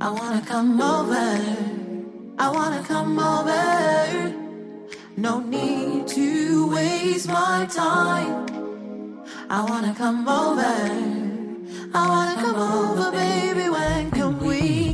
I 0.00 0.10
wanna 0.10 0.42
come 0.44 0.80
over. 0.80 1.38
I 2.38 2.50
wanna 2.50 2.82
come 2.82 3.18
over. 3.18 4.34
No 5.16 5.40
need 5.40 6.08
to 6.08 6.68
waste 6.74 7.28
my 7.28 7.66
time. 7.70 8.46
I 9.48 9.64
wanna 9.68 9.94
come 9.94 10.26
over. 10.26 11.32
I 11.94 12.08
wanna 12.08 12.40
come 12.40 12.56
over, 12.56 13.10
baby. 13.12 13.68
When 13.68 14.10
can 14.10 14.38
we 14.40 14.91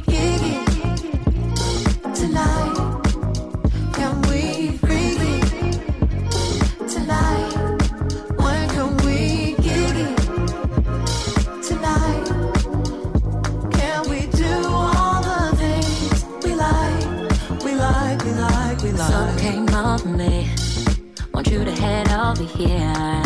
Want 20.04 21.50
you 21.50 21.64
to 21.64 21.72
head 21.72 22.10
over 22.12 22.44
here. 22.44 23.22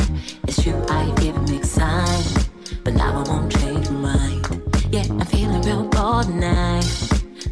It's 0.49 0.62
true, 0.62 0.83
I've 0.89 1.14
given 1.16 1.62
signs, 1.62 2.49
but 2.83 2.95
now 2.95 3.23
I 3.23 3.29
won't 3.29 3.53
change 3.53 3.91
my 3.91 4.16
mind. 4.16 4.62
Yeah, 4.91 5.05
I'm 5.11 5.27
feeling 5.27 5.61
real 5.62 5.85
bold 5.89 6.25
tonight. 6.25 6.85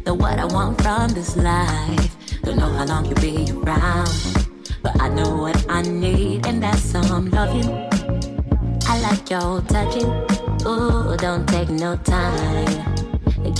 Know 0.05 0.15
what 0.15 0.39
I 0.39 0.45
want 0.45 0.81
from 0.81 1.09
this 1.09 1.35
life. 1.35 2.15
Don't 2.43 2.57
know 2.57 2.71
how 2.71 2.85
long 2.85 3.05
you'll 3.05 3.21
be 3.21 3.51
around, 3.51 4.09
but 4.81 4.99
I 4.99 5.09
know 5.09 5.35
what 5.35 5.65
I 5.69 5.81
need, 5.83 6.47
and 6.47 6.61
that's 6.61 6.81
some 6.81 7.29
loving. 7.29 7.69
I 8.87 8.99
like 9.01 9.29
your 9.29 9.61
touching. 9.61 10.09
Ooh, 10.65 11.15
don't 11.17 11.47
take 11.47 11.69
no 11.69 11.95
time. 11.97 12.95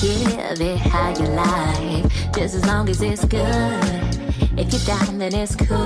Give 0.01 0.59
it 0.59 0.78
how 0.78 1.09
you 1.09 1.28
like, 1.28 2.34
just 2.34 2.55
as 2.55 2.66
long 2.66 2.89
as 2.89 3.01
it's 3.01 3.26
good. 3.26 4.20
If 4.57 4.73
you're 4.73 4.85
down, 4.85 5.17
then 5.19 5.33
it's 5.35 5.55
cool. 5.55 5.77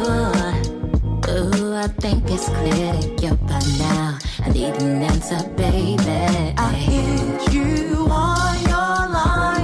Ooh, 1.28 1.74
I 1.74 1.88
think 2.00 2.24
it's 2.30 2.48
clear 2.48 2.94
that 2.94 3.22
you're 3.22 3.36
by 3.36 3.60
now. 3.80 4.20
I 4.44 4.50
need 4.50 4.76
an 4.82 5.02
answer, 5.04 5.48
baby. 5.56 6.54
I 6.58 6.72
hit 6.74 7.54
you 7.54 8.08
on 8.10 8.60
your 8.62 9.14
line. 9.14 9.55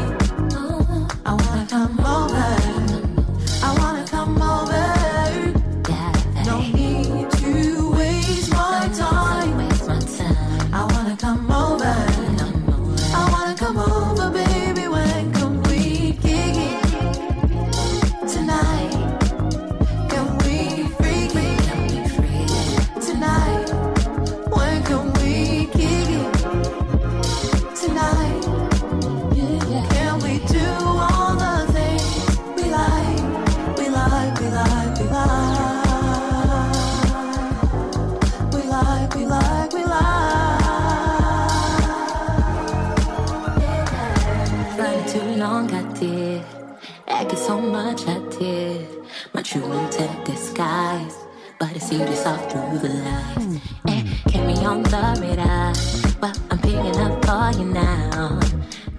But 50.62 51.76
it 51.76 51.82
seemed 51.82 52.08
it's 52.08 52.24
off 52.24 52.52
through 52.52 52.78
the 52.78 52.90
lies. 52.90 53.60
And 53.88 54.46
me 54.46 54.64
on 54.64 54.84
the 54.84 55.18
radar. 55.20 55.74
Well, 56.22 56.36
I'm 56.52 56.60
picking 56.60 56.98
up 57.02 57.26
for 57.26 57.60
you 57.60 57.66
now. 57.66 58.40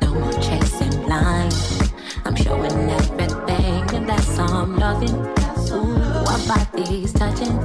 No 0.01 0.13
more 0.13 0.33
chasing 0.43 0.91
blind. 1.05 1.55
I'm 2.25 2.35
showing 2.35 2.91
everything, 2.91 3.95
and 3.95 4.09
that's 4.09 4.39
all 4.41 4.53
I'm 4.53 4.77
loving. 4.77 5.15
Ooh, 5.71 6.25
our 6.33 6.43
bodies 6.51 7.13
touching. 7.13 7.57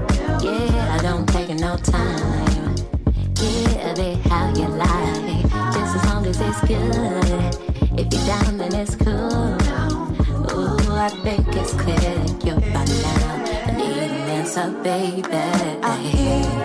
Yeah, 0.46 0.96
I 0.96 1.00
don't 1.02 1.28
take 1.30 1.50
no 1.58 1.76
time. 1.78 2.76
Give 3.34 3.98
it 3.98 4.18
how 4.28 4.54
you 4.54 4.68
like, 4.68 5.50
just 5.74 5.96
as 5.96 6.06
long 6.06 6.24
as 6.28 6.40
it's 6.40 6.62
good. 6.68 8.00
If 8.00 8.14
you're 8.14 8.28
down, 8.28 8.58
then 8.60 8.76
it's 8.76 8.96
cool. 8.96 9.58
Ooh, 10.54 10.96
I 10.96 11.10
think 11.24 11.48
it's 11.56 11.74
clear 11.74 12.14
you're 12.46 12.62
by 12.72 12.86
now. 12.86 13.27
Baby. 14.58 15.28
I 15.84 16.57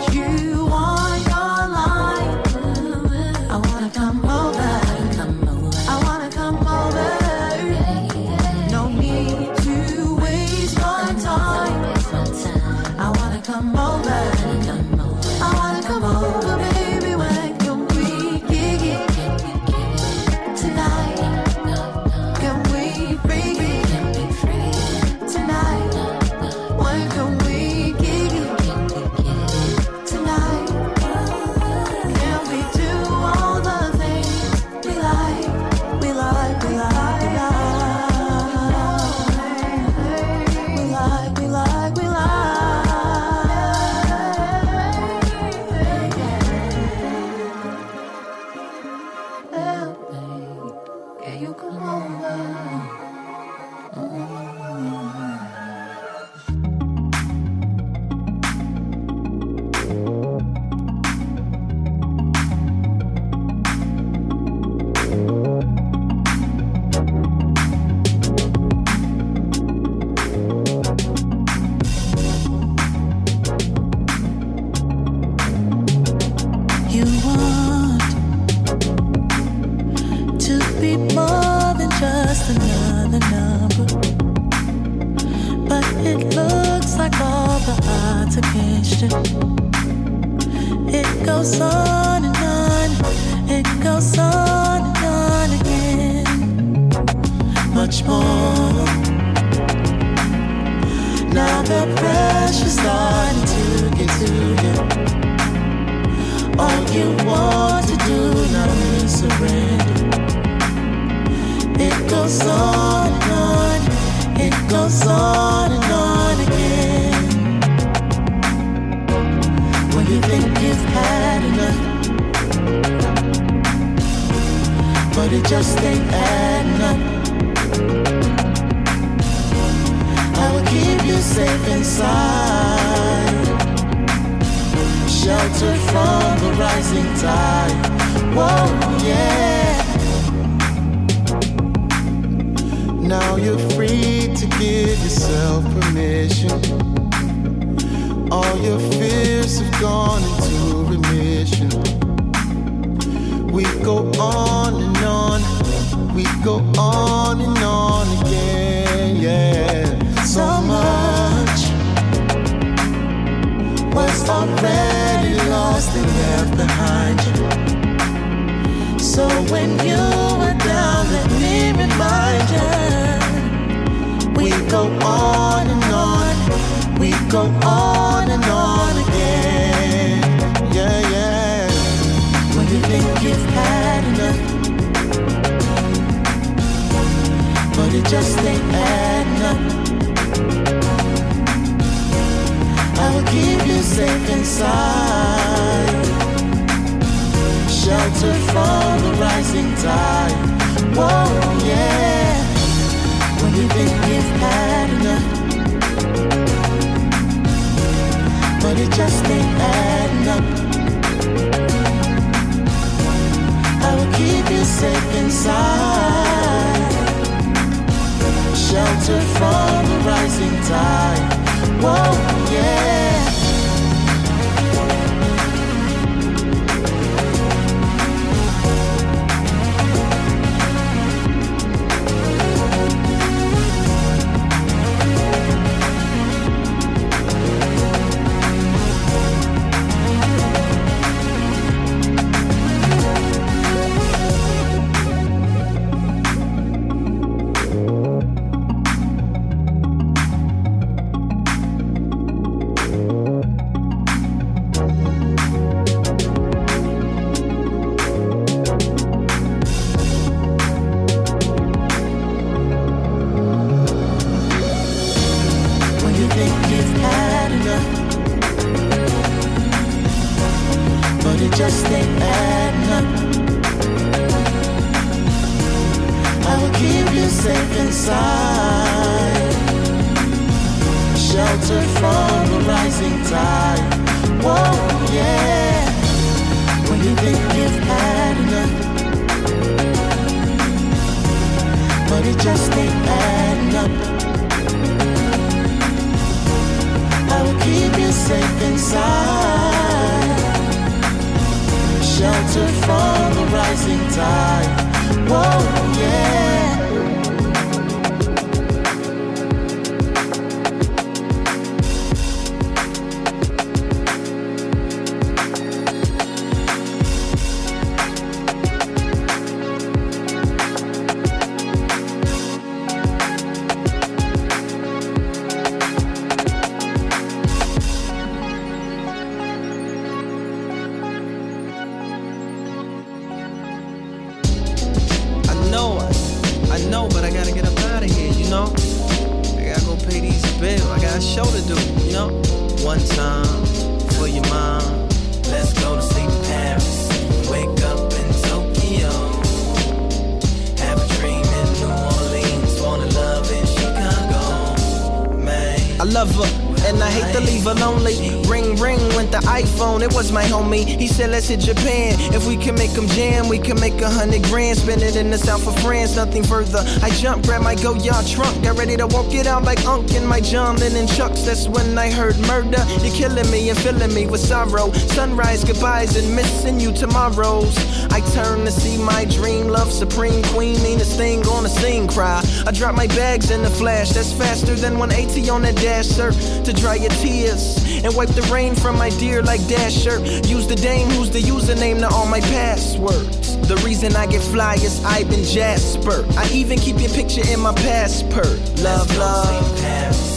Said, 361.42 361.58
Japan. 361.58 362.14
If 362.32 362.46
we 362.46 362.56
can 362.56 362.76
make 362.76 362.92
them 362.92 363.08
jam, 363.08 363.48
we 363.48 363.58
can 363.58 363.78
make 363.80 364.00
a 364.00 364.08
hundred 364.08 364.44
grand. 364.44 364.78
Spend 364.78 365.02
it 365.02 365.16
in 365.16 365.28
the 365.28 365.36
south 365.36 365.66
of 365.66 365.76
France, 365.82 366.14
nothing 366.14 366.44
further. 366.44 366.84
I 367.02 367.10
jump, 367.10 367.44
grab 367.44 367.62
my 367.62 367.74
Goyard 367.74 368.28
trunk. 368.28 368.62
Got 368.62 368.78
ready 368.78 368.96
to 368.96 369.08
walk 369.08 369.34
it 369.34 369.48
out 369.48 369.64
like 369.64 369.84
Unk 369.84 370.14
in 370.14 370.24
my 370.24 370.40
John 370.40 370.76
Lennon 370.76 371.08
chucks. 371.08 371.42
That's 371.42 371.66
when 371.66 371.98
I 371.98 372.12
heard 372.12 372.38
murder. 372.46 372.78
You're 373.02 373.16
killing 373.16 373.50
me 373.50 373.70
and 373.70 373.78
filling 373.78 374.14
me 374.14 374.26
with 374.26 374.40
sorrow. 374.40 374.92
Sunrise 374.92 375.64
goodbyes 375.64 376.16
and 376.16 376.32
missing 376.36 376.78
you 376.78 376.92
tomorrows. 376.92 377.76
I 378.12 378.20
turn 378.30 378.64
to 378.64 378.70
see 378.70 378.96
my 379.02 379.24
dream 379.24 379.66
love 379.66 379.90
supreme 379.90 380.44
queen. 380.54 380.80
Mean 380.84 380.98
this 380.98 381.16
thing 381.16 381.44
on 381.48 381.64
the 381.64 381.70
scene 381.70 382.06
cry. 382.06 382.40
I 382.68 382.70
drop 382.70 382.94
my 382.94 383.08
bags 383.08 383.50
in 383.50 383.62
the 383.62 383.70
flash. 383.70 384.10
That's 384.10 384.32
faster 384.32 384.76
than 384.76 384.96
180 384.96 385.50
on 385.50 385.62
the 385.62 385.72
dash, 385.72 386.06
sir. 386.06 386.30
To 386.62 386.72
dry 386.72 386.94
your 386.94 387.10
tears 387.10 387.81
and 388.04 388.14
wipe 388.16 388.28
the 388.30 388.42
rain 388.52 388.74
from 388.74 388.98
my 388.98 389.10
dear 389.10 389.42
like 389.42 389.66
Dasher. 389.68 390.18
Use 390.46 390.66
the 390.66 390.76
dame 390.76 391.08
who's 391.10 391.30
the 391.30 391.40
username 391.40 392.00
to 392.00 392.08
all 392.08 392.26
my 392.26 392.40
passwords. 392.40 393.56
The 393.68 393.76
reason 393.84 394.16
I 394.16 394.26
get 394.26 394.42
fly 394.42 394.74
is 394.74 395.04
Ivan 395.04 395.44
Jasper. 395.44 396.24
I 396.36 396.48
even 396.52 396.78
keep 396.78 397.00
your 397.00 397.10
picture 397.10 397.42
in 397.48 397.60
my 397.60 397.74
passport. 397.74 398.58
Love, 398.80 399.16
love. 399.16 400.31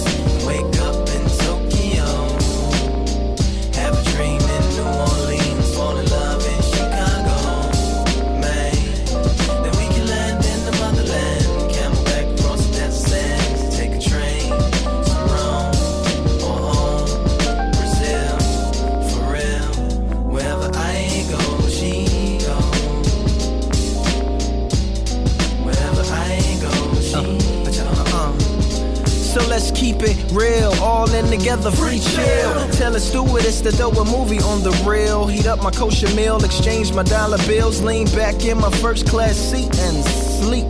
Chill. 31.99 32.69
Tell 32.71 32.95
a 32.95 32.99
stewardess 32.99 33.61
to 33.61 33.71
throw 33.71 33.91
a 33.91 34.05
movie 34.05 34.39
on 34.39 34.63
the 34.63 34.71
rail. 34.87 35.27
Heat 35.27 35.47
up 35.47 35.61
my 35.61 35.71
kosher 35.71 36.13
meal, 36.15 36.43
exchange 36.43 36.93
my 36.93 37.03
dollar 37.03 37.37
bills, 37.47 37.81
lean 37.81 38.07
back 38.07 38.45
in 38.45 38.57
my 38.57 38.71
first 38.71 39.07
class 39.07 39.35
seat 39.35 39.77
and 39.79 40.03
sleep. 40.05 40.67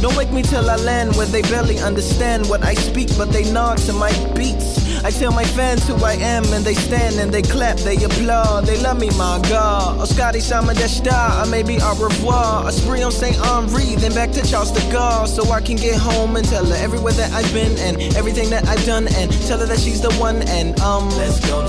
Don't 0.00 0.16
wake 0.16 0.32
me 0.32 0.42
till 0.42 0.68
I 0.68 0.76
land 0.76 1.16
where 1.16 1.26
they 1.26 1.42
barely 1.42 1.78
understand 1.78 2.48
what 2.48 2.62
I 2.62 2.74
speak, 2.74 3.08
but 3.16 3.32
they 3.32 3.50
nod 3.52 3.78
to 3.78 3.92
my 3.92 4.10
beats. 4.34 4.85
I 5.06 5.10
tell 5.10 5.30
my 5.30 5.44
fans 5.44 5.86
who 5.86 5.94
I 6.04 6.14
am, 6.14 6.42
and 6.52 6.64
they 6.64 6.74
stand 6.74 7.20
and 7.20 7.30
they 7.32 7.40
clap, 7.40 7.76
they 7.76 7.94
applaud, 7.94 8.66
they 8.66 8.76
love 8.82 8.98
me, 8.98 9.08
my 9.10 9.40
God. 9.48 9.98
Oh, 10.00 10.04
Scotty 10.04 10.40
Sama 10.40 10.72
Deshta, 10.72 11.44
or 11.44 11.48
maybe 11.48 11.78
au 11.80 11.94
revoir. 11.94 12.66
A 12.66 12.72
spree 12.72 13.04
on 13.04 13.12
St. 13.12 13.36
Henri, 13.36 13.94
then 13.94 14.12
back 14.14 14.32
to 14.32 14.42
Charles 14.42 14.72
de 14.72 14.80
Gaulle, 14.90 15.28
so 15.28 15.48
I 15.52 15.60
can 15.60 15.76
get 15.76 15.96
home 15.96 16.34
and 16.34 16.44
tell 16.44 16.66
her 16.66 16.74
everywhere 16.74 17.12
that 17.12 17.30
I've 17.32 17.52
been 17.54 17.78
and 17.78 18.16
everything 18.16 18.50
that 18.50 18.66
I've 18.66 18.84
done, 18.84 19.06
and 19.14 19.30
tell 19.46 19.60
her 19.60 19.66
that 19.66 19.78
she's 19.78 20.00
the 20.00 20.12
one. 20.14 20.42
And 20.48 20.76
um, 20.80 21.08
let's 21.10 21.38
go 21.46 21.62
to 21.62 21.68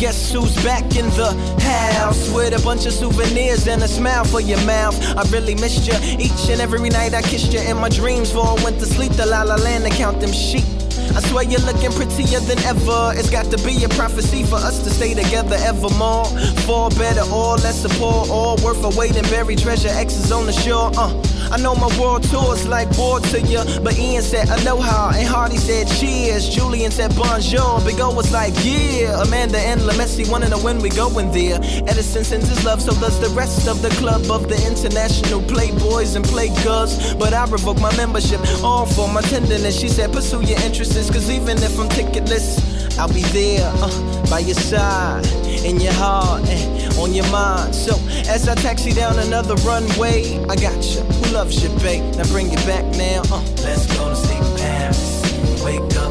guess 0.00 0.32
who's 0.32 0.54
back 0.64 0.96
in 0.96 1.04
the 1.10 1.30
house 1.60 2.32
with 2.32 2.58
a 2.58 2.64
bunch 2.64 2.86
of 2.86 2.92
souvenirs 2.92 3.68
and 3.68 3.82
a 3.82 3.88
smile 3.88 4.24
for 4.24 4.40
your 4.40 4.60
mouth? 4.64 4.96
I 5.14 5.22
really 5.30 5.54
missed 5.56 5.86
you 5.86 5.92
each 6.18 6.48
and 6.48 6.58
every 6.58 6.88
night 6.88 7.12
I 7.12 7.20
kissed 7.20 7.52
you 7.52 7.60
in 7.60 7.76
my 7.76 7.90
dreams 7.90 8.30
before 8.30 8.58
I 8.58 8.64
went 8.64 8.80
to 8.80 8.86
sleep. 8.86 9.12
The 9.12 9.26
la 9.26 9.42
la 9.42 9.56
land 9.56 9.84
to 9.84 9.90
count 9.90 10.18
them 10.20 10.32
sheep. 10.32 10.64
I 11.14 11.20
swear 11.20 11.44
you're 11.44 11.60
looking 11.60 11.92
prettier 11.92 12.40
than 12.40 12.58
ever. 12.60 13.12
It's 13.14 13.28
got 13.28 13.50
to 13.50 13.58
be 13.62 13.84
a 13.84 13.90
prophecy 13.90 14.42
for 14.42 14.56
us 14.56 14.82
to 14.84 14.90
stay 14.90 15.12
together 15.12 15.56
evermore. 15.60 16.24
For 16.64 16.88
better 16.96 17.28
or 17.30 17.56
lesser, 17.56 17.90
poor 18.00 18.24
or 18.32 18.56
worth 18.64 18.82
a 18.82 18.98
weight 18.98 19.16
in 19.16 19.24
buried 19.24 19.58
treasure. 19.58 19.88
X's 19.88 20.32
on 20.32 20.46
the 20.46 20.52
shore. 20.52 20.90
Uh, 20.96 21.12
I 21.52 21.56
know 21.56 21.74
my 21.74 21.90
world 21.98 22.22
tour's 22.22 22.66
like 22.68 22.94
bored 22.96 23.24
to 23.24 23.40
you, 23.40 23.62
but 23.82 23.98
Ian 23.98 24.22
said 24.22 24.48
aloha 24.48 25.12
and 25.16 25.26
Hardy 25.26 25.56
said 25.56 25.88
cheers. 25.88 26.48
Julian 26.48 26.92
said 26.92 27.14
bonjour. 27.16 27.80
Big 27.84 27.98
O 28.00 28.14
was 28.14 28.32
like 28.32 28.54
yeah. 28.62 29.20
Amanda 29.22 29.58
and 29.58 29.80
Lamessi 29.80 30.30
wanna 30.30 30.48
know 30.48 30.60
when 30.60 30.78
we 30.80 30.90
going 30.90 31.32
there. 31.32 31.58
Edison 31.88 32.22
sends 32.24 32.48
his 32.48 32.64
love, 32.64 32.80
so 32.80 32.92
does 33.00 33.18
the 33.20 33.28
rest 33.30 33.66
of 33.66 33.82
the 33.82 33.90
club 34.00 34.30
of 34.30 34.48
the 34.48 34.56
international 34.66 35.40
playboys 35.42 36.14
and 36.14 36.24
playgirls. 36.24 37.18
But 37.18 37.34
I 37.34 37.44
revoke 37.46 37.80
my 37.80 37.94
membership, 37.96 38.40
all 38.62 38.86
for 38.86 39.08
my 39.08 39.22
tenderness. 39.22 39.78
She 39.78 39.88
said 39.88 40.12
pursue 40.12 40.42
your 40.42 40.60
interests, 40.60 41.10
cause 41.10 41.28
even 41.30 41.58
if 41.58 41.78
I'm 41.78 41.88
ticketless, 41.88 42.69
I'll 43.00 43.08
be 43.08 43.22
there 43.32 43.72
uh, 43.76 44.30
by 44.30 44.40
your 44.40 44.54
side, 44.54 45.26
in 45.64 45.80
your 45.80 45.94
heart, 45.94 46.46
and 46.46 46.98
on 46.98 47.14
your 47.14 47.26
mind. 47.30 47.74
So 47.74 47.96
as 48.28 48.46
I 48.46 48.54
taxi 48.54 48.92
down 48.92 49.18
another 49.18 49.54
runway, 49.66 50.38
I 50.50 50.54
got 50.56 50.84
you. 50.84 51.00
Who 51.00 51.32
loves 51.32 51.62
you, 51.62 51.70
babe? 51.80 52.04
Now 52.16 52.24
bring 52.24 52.52
it 52.52 52.62
back 52.66 52.84
now. 52.96 53.22
Uh. 53.32 53.40
Let's 53.64 53.86
go 53.96 54.10
to 54.10 54.14
sleep 54.14 54.42
Paris. 54.58 55.64
Wake 55.64 55.80
up 55.96 56.09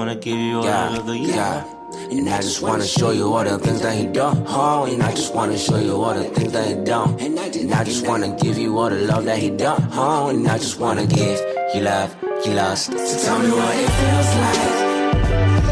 wanna 0.00 0.14
give 0.14 0.38
you 0.38 0.56
all 0.56 0.64
Yeah, 0.64 0.88
the 0.88 0.98
love 0.98 1.14
you 1.14 1.28
yeah. 1.28 1.64
And 2.10 2.26
I 2.30 2.40
just 2.40 2.62
wanna 2.62 2.86
show 2.86 3.10
you 3.10 3.26
all 3.34 3.44
the 3.44 3.58
things 3.58 3.82
that 3.82 3.94
he 3.94 4.06
don't. 4.06 4.46
Oh, 4.48 4.84
and 4.90 5.02
I 5.02 5.10
just 5.10 5.34
wanna 5.34 5.58
show 5.58 5.76
you 5.76 5.94
all 6.02 6.14
the 6.14 6.24
things 6.24 6.52
that 6.52 6.66
he 6.68 6.74
don't. 6.90 7.20
And 7.20 7.38
I 7.38 7.84
just 7.84 8.06
wanna 8.06 8.34
give 8.42 8.56
you 8.56 8.78
all 8.78 8.88
the 8.88 9.00
love 9.10 9.26
that 9.26 9.38
he 9.38 9.50
don't. 9.50 9.84
Oh, 9.92 10.30
and 10.30 10.48
I 10.48 10.56
just 10.56 10.80
wanna 10.80 11.06
give 11.06 11.38
you 11.74 11.82
love 11.82 12.16
you 12.46 12.52
lost. 12.54 12.84
So 13.08 13.14
tell 13.26 13.38
me 13.40 13.50
what 13.50 13.76
it 13.84 13.90
feels 14.00 14.30
like. 14.44 14.72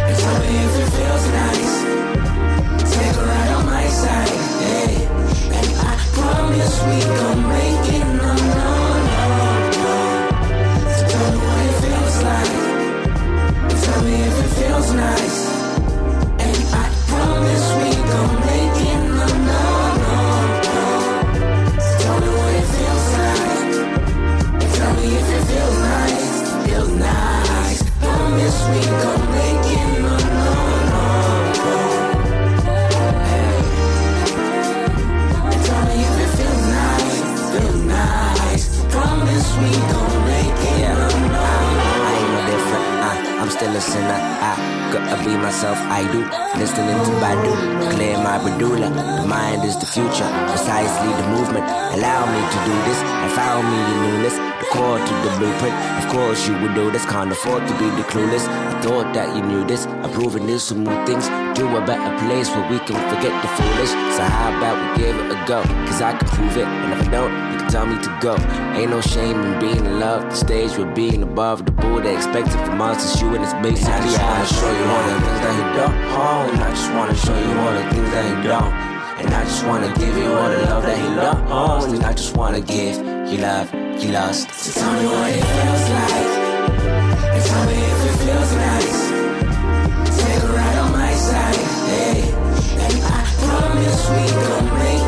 And 0.08 0.16
tell 0.22 0.38
me 0.44 0.52
if 0.66 0.74
it 0.82 0.90
feels 0.98 1.24
nice. 1.42 1.74
Take 2.94 3.16
a 3.16 3.24
ride 3.30 3.52
on 3.58 3.64
my 3.76 3.86
side, 4.02 4.34
hey. 4.64 4.92
And 5.56 5.70
I 5.90 5.94
promise 6.16 6.74
we 6.88 6.96
gon' 7.16 7.42
make 7.48 7.77
we 28.70 28.80
gon' 28.84 29.30
make 29.32 29.66
it, 29.66 30.27
be 45.28 45.36
myself. 45.36 45.76
I 45.92 46.00
do. 46.08 46.24
Listening 46.56 46.96
to 47.04 47.12
Badu, 47.20 47.52
clear 47.92 48.16
my 48.16 48.36
medulla. 48.40 48.88
The 49.20 49.26
mind 49.28 49.64
is 49.64 49.76
the 49.76 49.86
future, 49.86 50.28
precisely 50.48 51.10
the 51.20 51.26
movement. 51.36 51.64
Allow 51.96 52.20
me 52.32 52.40
to 52.54 52.58
do 52.68 52.74
this. 52.88 52.98
I 53.24 53.28
found 53.36 53.64
me 53.68 53.78
in 53.92 53.96
newness. 54.06 54.36
The 54.60 54.66
core 54.72 54.98
to 54.98 55.14
the 55.24 55.30
blueprint. 55.38 55.76
Of 56.00 56.04
course 56.08 56.48
you 56.48 56.54
would 56.60 56.74
do 56.74 56.90
this. 56.90 57.04
Can't 57.04 57.30
afford 57.30 57.66
to 57.68 57.74
be 57.78 57.88
the 58.00 58.04
clueless. 58.12 58.44
I 58.48 58.80
thought 58.80 59.12
that 59.14 59.36
you 59.36 59.42
knew 59.42 59.64
this. 59.66 59.84
Approving 60.06 60.46
this 60.46 60.70
will 60.70 60.80
move 60.88 61.06
things 61.06 61.26
to 61.58 61.64
a 61.76 61.82
better 61.84 62.12
place 62.24 62.48
where 62.54 62.66
we 62.70 62.78
can 62.88 62.98
forget 63.12 63.34
the 63.42 63.48
foolish. 63.56 63.92
So 64.16 64.22
how 64.24 64.48
about 64.56 64.76
we 64.80 64.88
give 65.02 65.16
it 65.16 65.28
a 65.36 65.38
go? 65.46 65.62
Cause 65.86 66.00
I 66.00 66.16
can 66.16 66.28
prove 66.28 66.56
it. 66.56 66.66
And 66.66 66.92
if 66.94 67.08
I 67.08 67.10
don't, 67.10 67.47
tell 67.68 67.86
me 67.86 68.00
to 68.02 68.18
go. 68.20 68.34
Ain't 68.74 68.90
no 68.90 69.00
shame 69.00 69.40
in 69.40 69.60
being 69.60 69.84
in 69.84 70.00
love. 70.00 70.22
The 70.30 70.36
stage 70.36 70.76
we're 70.78 70.92
being 70.94 71.22
above 71.22 71.66
the 71.66 71.72
bull 71.72 72.00
they 72.00 72.16
expected 72.16 72.58
from 72.64 72.80
us. 72.80 73.04
It's 73.04 73.20
you 73.20 73.34
and 73.34 73.44
it's 73.44 73.54
basic. 73.54 73.88
I 73.88 74.00
just 74.00 74.20
wanna 74.20 74.46
show 74.46 74.72
you 74.78 74.84
all 74.94 75.04
the 75.08 75.20
things 75.24 75.40
that 75.44 75.54
he 75.58 75.64
don't. 75.78 75.96
Oh, 76.16 76.50
and 76.52 76.60
I 76.62 76.70
just 76.70 76.92
wanna 76.92 77.16
show 77.16 77.38
you 77.38 77.52
all 77.60 77.74
the 77.74 77.86
things 77.92 78.10
that 78.10 78.24
he 78.24 78.48
don't. 78.48 78.72
And 79.20 79.34
I 79.34 79.44
just 79.44 79.66
wanna 79.66 79.92
give 79.98 80.16
you 80.16 80.32
all 80.32 80.48
the 80.48 80.62
love 80.70 80.82
that 80.82 80.98
he 80.98 81.14
don't. 81.14 81.40
Oh, 81.50 81.92
and 81.92 82.04
I 82.04 82.12
just 82.12 82.36
wanna 82.36 82.60
give 82.60 82.96
you 83.30 83.38
love 83.38 83.72
you 84.02 84.12
lost. 84.12 84.50
So 84.52 84.80
tell 84.80 84.92
me 84.92 85.06
what 85.06 85.30
it 85.30 85.44
feels 85.44 85.84
like. 85.98 86.30
And 87.34 87.44
tell 87.44 87.64
me 87.66 87.78
if 87.92 88.00
it 88.08 88.16
feels 88.24 88.52
nice. 88.68 89.00
Take 90.18 90.42
a 90.42 90.52
ride 90.52 90.78
on 90.78 90.92
my 90.92 91.12
side, 91.14 91.56
hey. 91.90 92.20
And 92.84 92.96
I 93.02 93.20
promise 93.42 94.02
we 94.10 94.22
gon' 94.46 94.78
make 94.78 95.07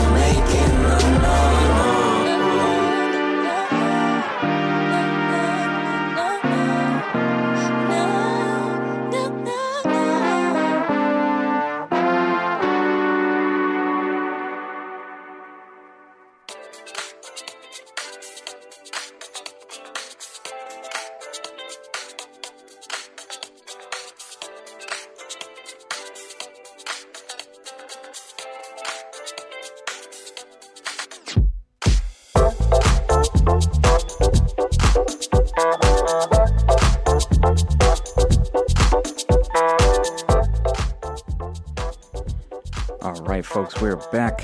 we're 43.81 43.95
back. 44.11 44.43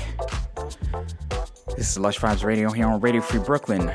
This 1.76 1.92
is 1.92 1.98
Lush 1.98 2.18
Vibes 2.18 2.42
Radio 2.42 2.72
here 2.72 2.88
on 2.88 3.00
Radio 3.00 3.20
Free 3.20 3.38
Brooklyn. 3.38 3.88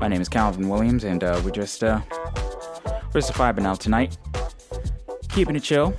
My 0.00 0.08
name 0.08 0.22
is 0.22 0.28
Calvin 0.28 0.70
Williams, 0.70 1.04
and 1.04 1.22
uh, 1.22 1.38
we're 1.44 1.50
just 1.50 1.84
uh, 1.84 2.00
we're 3.12 3.20
just 3.20 3.34
vibing 3.34 3.66
out 3.66 3.78
tonight, 3.78 4.16
keeping 5.28 5.54
it 5.54 5.62
chill. 5.62 5.94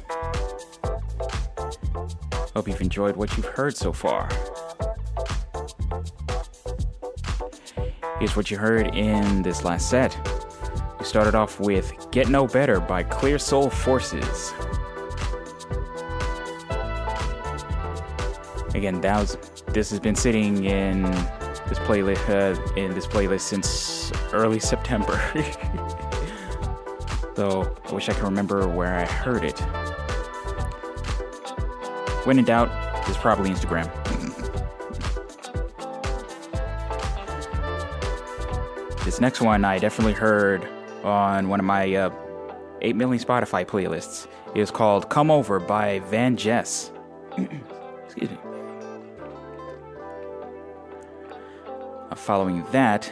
Hope 2.55 2.67
you've 2.67 2.81
enjoyed 2.81 3.15
what 3.15 3.37
you've 3.37 3.45
heard 3.45 3.77
so 3.77 3.93
far. 3.93 4.27
Here's 8.17 8.35
what 8.35 8.49
you 8.49 8.57
heard 8.57 8.95
in 8.95 9.43
this 9.43 9.63
last 9.63 9.91
set. 9.91 10.17
We 10.97 11.05
started 11.05 11.35
off 11.35 11.59
with 11.59 11.93
"Get 12.09 12.29
No 12.29 12.47
Better" 12.47 12.79
by 12.79 13.03
Clear 13.03 13.37
Soul 13.37 13.69
Forces. 13.69 14.53
Again, 18.79 19.01
that 19.01 19.19
was 19.19 19.37
this 19.73 19.89
has 19.89 19.99
been 19.99 20.15
sitting 20.15 20.63
in 20.63 21.01
this 21.67 21.77
playlist 21.79 22.29
uh, 22.29 22.55
in 22.75 22.93
this 22.93 23.05
playlist 23.05 23.41
since 23.41 24.09
early 24.31 24.57
September. 24.57 25.21
so 27.35 27.75
I 27.83 27.91
wish 27.91 28.07
I 28.07 28.13
could 28.13 28.23
remember 28.23 28.69
where 28.69 28.95
I 28.95 29.03
heard 29.03 29.43
it. 29.43 29.59
When 32.25 32.39
in 32.39 32.45
doubt, 32.45 32.69
it's 33.09 33.17
probably 33.17 33.49
Instagram. 33.49 33.91
this 39.03 39.19
next 39.19 39.41
one 39.41 39.65
I 39.65 39.77
definitely 39.77 40.13
heard 40.13 40.65
on 41.03 41.49
one 41.49 41.59
of 41.59 41.65
my 41.65 41.93
uh, 41.93 42.11
8 42.81 42.95
million 42.95 43.21
Spotify 43.21 43.65
playlists. 43.65 44.27
It 44.55 44.61
was 44.61 44.71
called 44.71 45.09
Come 45.09 45.29
Over 45.29 45.59
by 45.59 45.99
VanJess. 45.99 46.91
Excuse 48.05 48.29
me. 48.29 48.37
Following 52.15 52.63
that, 52.71 53.11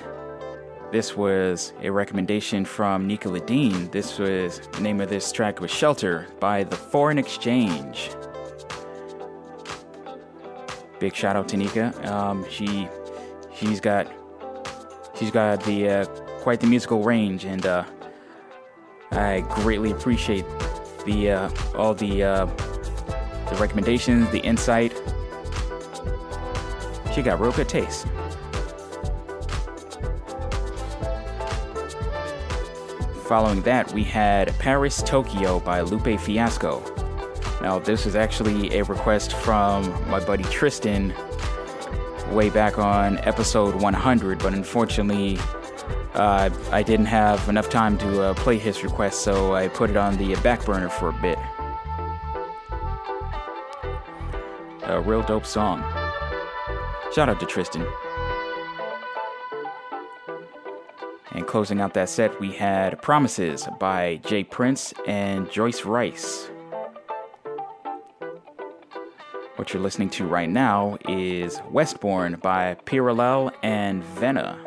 this 0.91 1.17
was 1.17 1.73
a 1.81 1.89
recommendation 1.89 2.63
from 2.63 3.07
Nika 3.07 3.27
Ladine. 3.27 3.91
This 3.91 4.17
was 4.17 4.61
the 4.71 4.81
name 4.81 5.01
of 5.01 5.09
this 5.09 5.31
track 5.31 5.59
was 5.59 5.69
Shelter 5.69 6.27
by 6.39 6.63
The 6.63 6.77
Foreign 6.77 7.17
Exchange. 7.17 8.09
Big 10.99 11.13
shout 11.13 11.35
out 11.35 11.49
to 11.49 11.57
Nika. 11.57 11.93
Um, 12.11 12.45
she 12.49 12.87
she's 13.53 13.79
got 13.81 14.07
she's 15.15 15.29
got 15.29 15.61
the 15.63 15.89
uh, 15.89 16.05
quite 16.41 16.59
the 16.59 16.67
musical 16.67 17.03
range, 17.03 17.43
and 17.43 17.65
uh, 17.65 17.83
I 19.11 19.41
greatly 19.41 19.91
appreciate 19.91 20.45
the 21.05 21.31
uh, 21.31 21.49
all 21.75 21.93
the 21.93 22.23
uh, 22.23 22.45
the 22.45 23.57
recommendations, 23.59 24.29
the 24.31 24.39
insight. 24.39 24.93
She 27.13 27.21
got 27.21 27.39
real 27.39 27.51
good 27.51 27.69
taste. 27.69 28.07
Following 33.27 33.61
that, 33.63 33.91
we 33.91 34.05
had 34.05 34.57
Paris 34.57 35.01
Tokyo 35.01 35.59
by 35.59 35.81
Lupe 35.81 36.17
Fiasco. 36.17 36.81
Now, 37.61 37.77
this 37.77 38.05
is 38.05 38.15
actually 38.15 38.77
a 38.77 38.85
request 38.85 39.33
from 39.33 39.83
my 40.09 40.23
buddy 40.23 40.45
Tristan 40.45 41.13
way 42.31 42.49
back 42.49 42.79
on 42.79 43.17
episode 43.19 43.75
100, 43.75 44.39
but 44.39 44.53
unfortunately, 44.53 45.37
uh, 46.13 46.49
I 46.71 46.81
didn't 46.83 47.07
have 47.07 47.49
enough 47.49 47.69
time 47.69 47.97
to 47.97 48.21
uh, 48.23 48.33
play 48.35 48.57
his 48.57 48.81
request, 48.81 49.23
so 49.23 49.55
I 49.55 49.67
put 49.67 49.89
it 49.89 49.97
on 49.97 50.15
the 50.15 50.33
back 50.35 50.63
burner 50.63 50.87
for 50.87 51.09
a 51.09 51.21
bit. 51.21 51.37
A 54.83 55.01
real 55.01 55.21
dope 55.21 55.45
song. 55.45 55.81
Shout 57.11 57.27
out 57.27 57.41
to 57.41 57.45
Tristan. 57.45 57.85
Closing 61.47 61.79
out 61.79 61.93
that 61.93 62.09
set, 62.09 62.37
we 62.41 62.51
had 62.51 63.01
Promises 63.01 63.69
by 63.79 64.17
Jay 64.25 64.43
Prince 64.43 64.93
and 65.07 65.49
Joyce 65.49 65.85
Wrice. 65.85 66.49
What 69.55 69.73
you're 69.73 69.81
listening 69.81 70.09
to 70.11 70.27
right 70.27 70.49
now 70.49 70.97
is 71.07 71.59
WestBorn 71.71 72.41
by 72.41 72.75
p-rallel 72.83 73.53
and 73.63 74.03
Venna. 74.03 74.57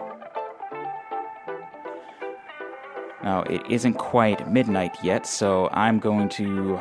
Now, 3.22 3.42
it 3.42 3.60
isn't 3.68 3.94
quite 3.94 4.50
midnight 4.50 4.96
yet, 5.04 5.26
so 5.26 5.68
I'm 5.72 5.98
going 5.98 6.30
to 6.30 6.80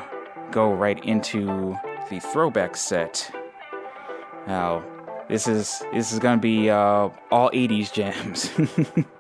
go 0.50 0.72
right 0.74 1.04
into 1.04 1.78
the 2.10 2.22
throwback 2.32 2.78
set. 2.78 3.30
Now, 4.48 4.82
this 5.28 5.46
is 5.46 5.84
this 5.94 6.14
is 6.14 6.20
gonna 6.20 6.40
be 6.40 6.70
uh, 6.70 7.10
all 7.32 7.52
'80s 7.52 7.92
jams. 7.92 8.50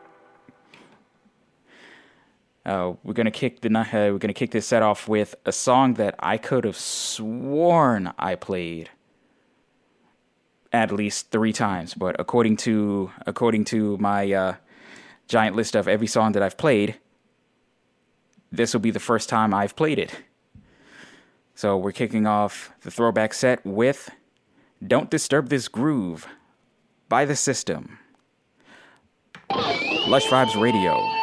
uh, 2.66 2.93
we're 3.03 3.14
gonna 3.14 3.32
kick 3.32 3.62
the 3.62 3.70
uh, 3.70 4.12
we're 4.12 4.18
gonna 4.18 4.34
kick 4.34 4.51
this 4.51 4.68
set 4.68 4.84
off 4.84 5.07
with 5.07 5.36
a 5.45 5.51
song 5.51 5.95
that 5.95 6.16
I 6.20 6.38
could 6.38 6.66
have 6.66 6.78
sworn 6.78 8.14
I 8.20 8.36
played 8.36 8.89
at 10.72 10.91
least 10.91 11.32
three 11.32 11.53
times, 11.53 11.93
but 11.93 12.16
according 12.20 12.57
to 12.57 13.12
according 13.26 13.66
to 13.66 13.97
my 13.97 14.32
uh, 14.32 14.55
giant 15.28 15.55
list 15.55 15.76
of 15.76 15.88
every 15.88 16.07
song 16.07 16.34
that 16.34 16.43
I've 16.43 16.57
played, 16.57 16.99
this 18.51 18.74
will 18.74 18.82
be 18.82 18.91
the 18.91 18.99
first 18.99 19.30
time 19.30 19.53
I've 19.53 19.76
played 19.76 19.99
it. 19.99 20.16
So 21.55 21.78
we're 21.78 21.91
kicking 21.91 22.26
off 22.26 22.72
the 22.82 22.91
throwback 22.91 23.34
set 23.34 23.66
with 23.66 24.10
Don't 24.86 25.10
Disturb 25.10 25.49
This 25.49 25.68
Groove 25.68 26.28
by 27.10 27.26
The 27.26 27.36
System. 27.36 27.99
Lush 29.49 30.28
Vibes 30.28 30.60
Radio. 30.60 31.18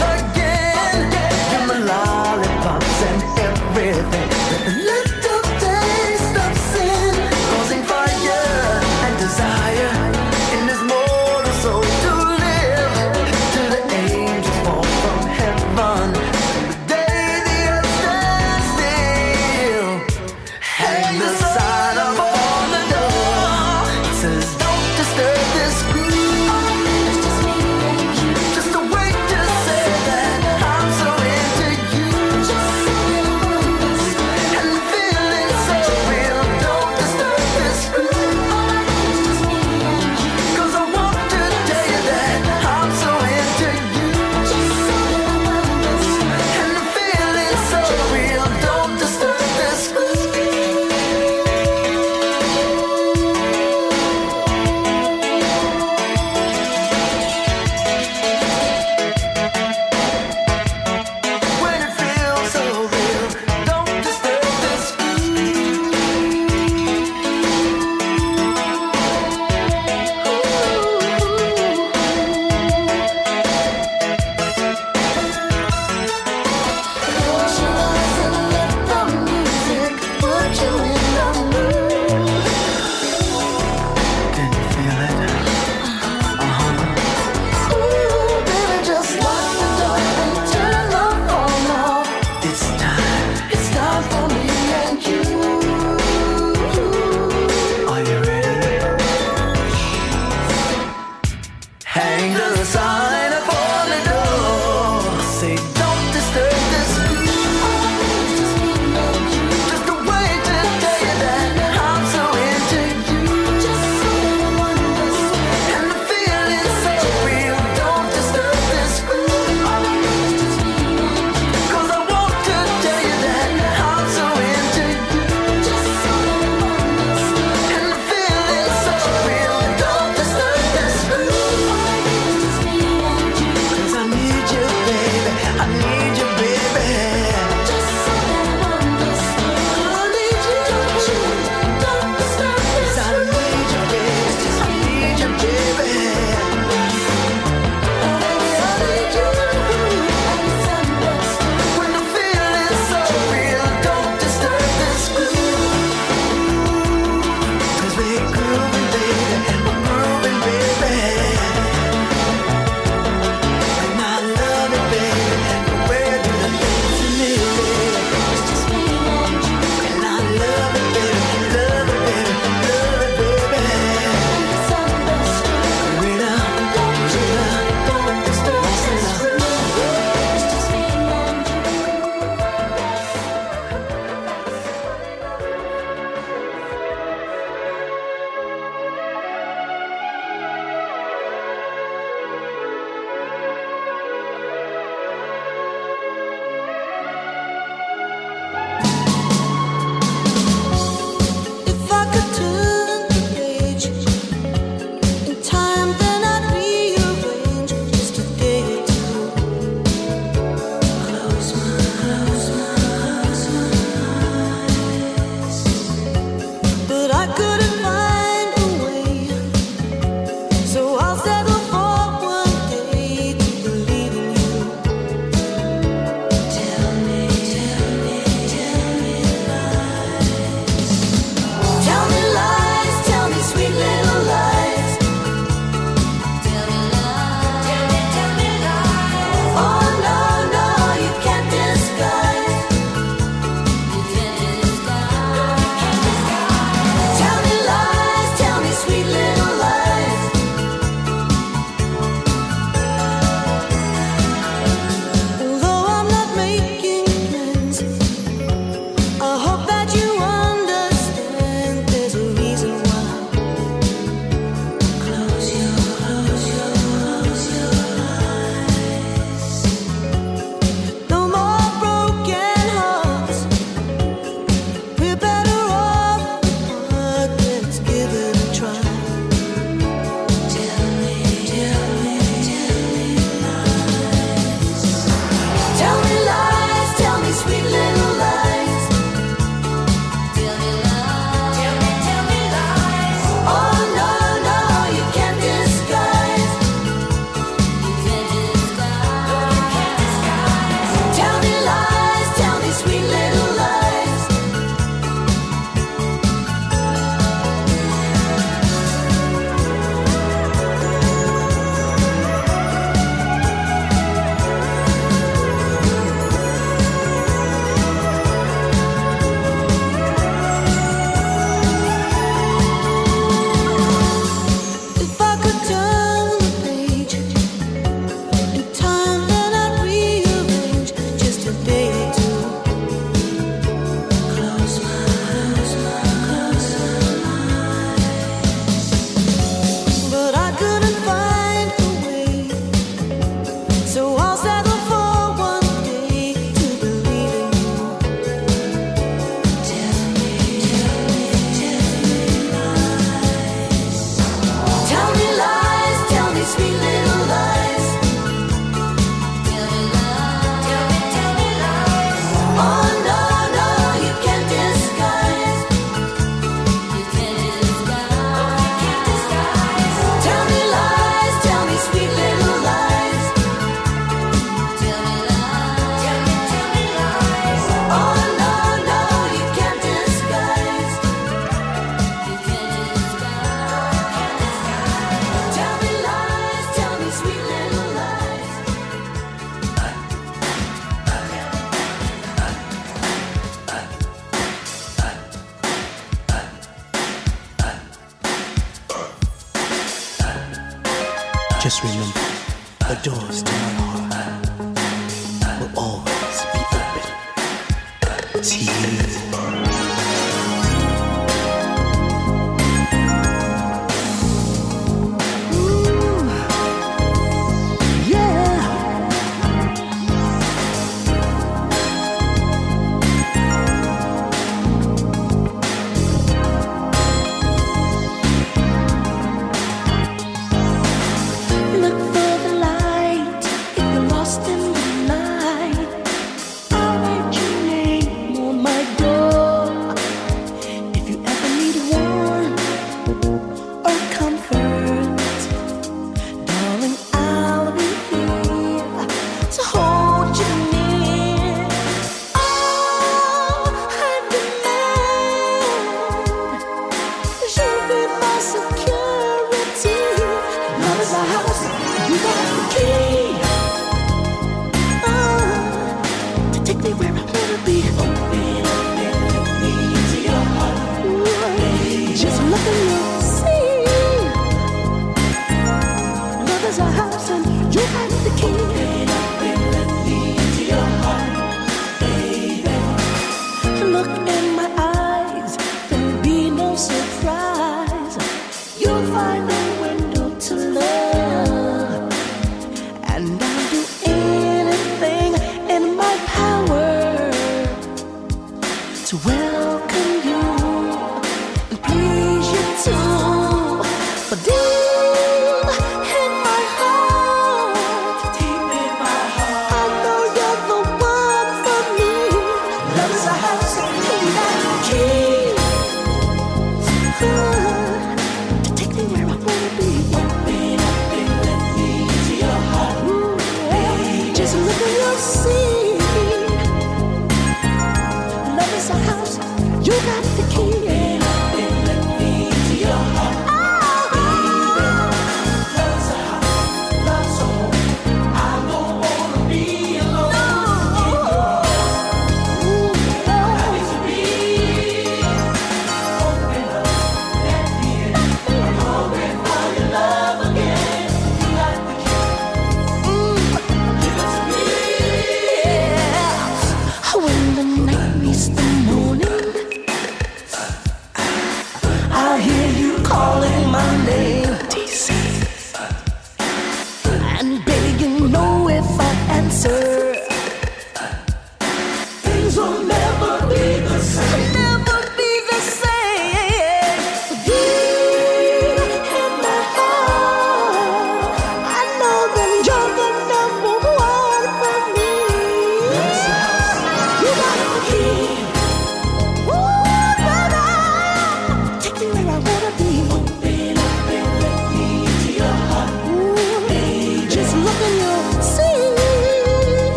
Illusion 0.00 0.37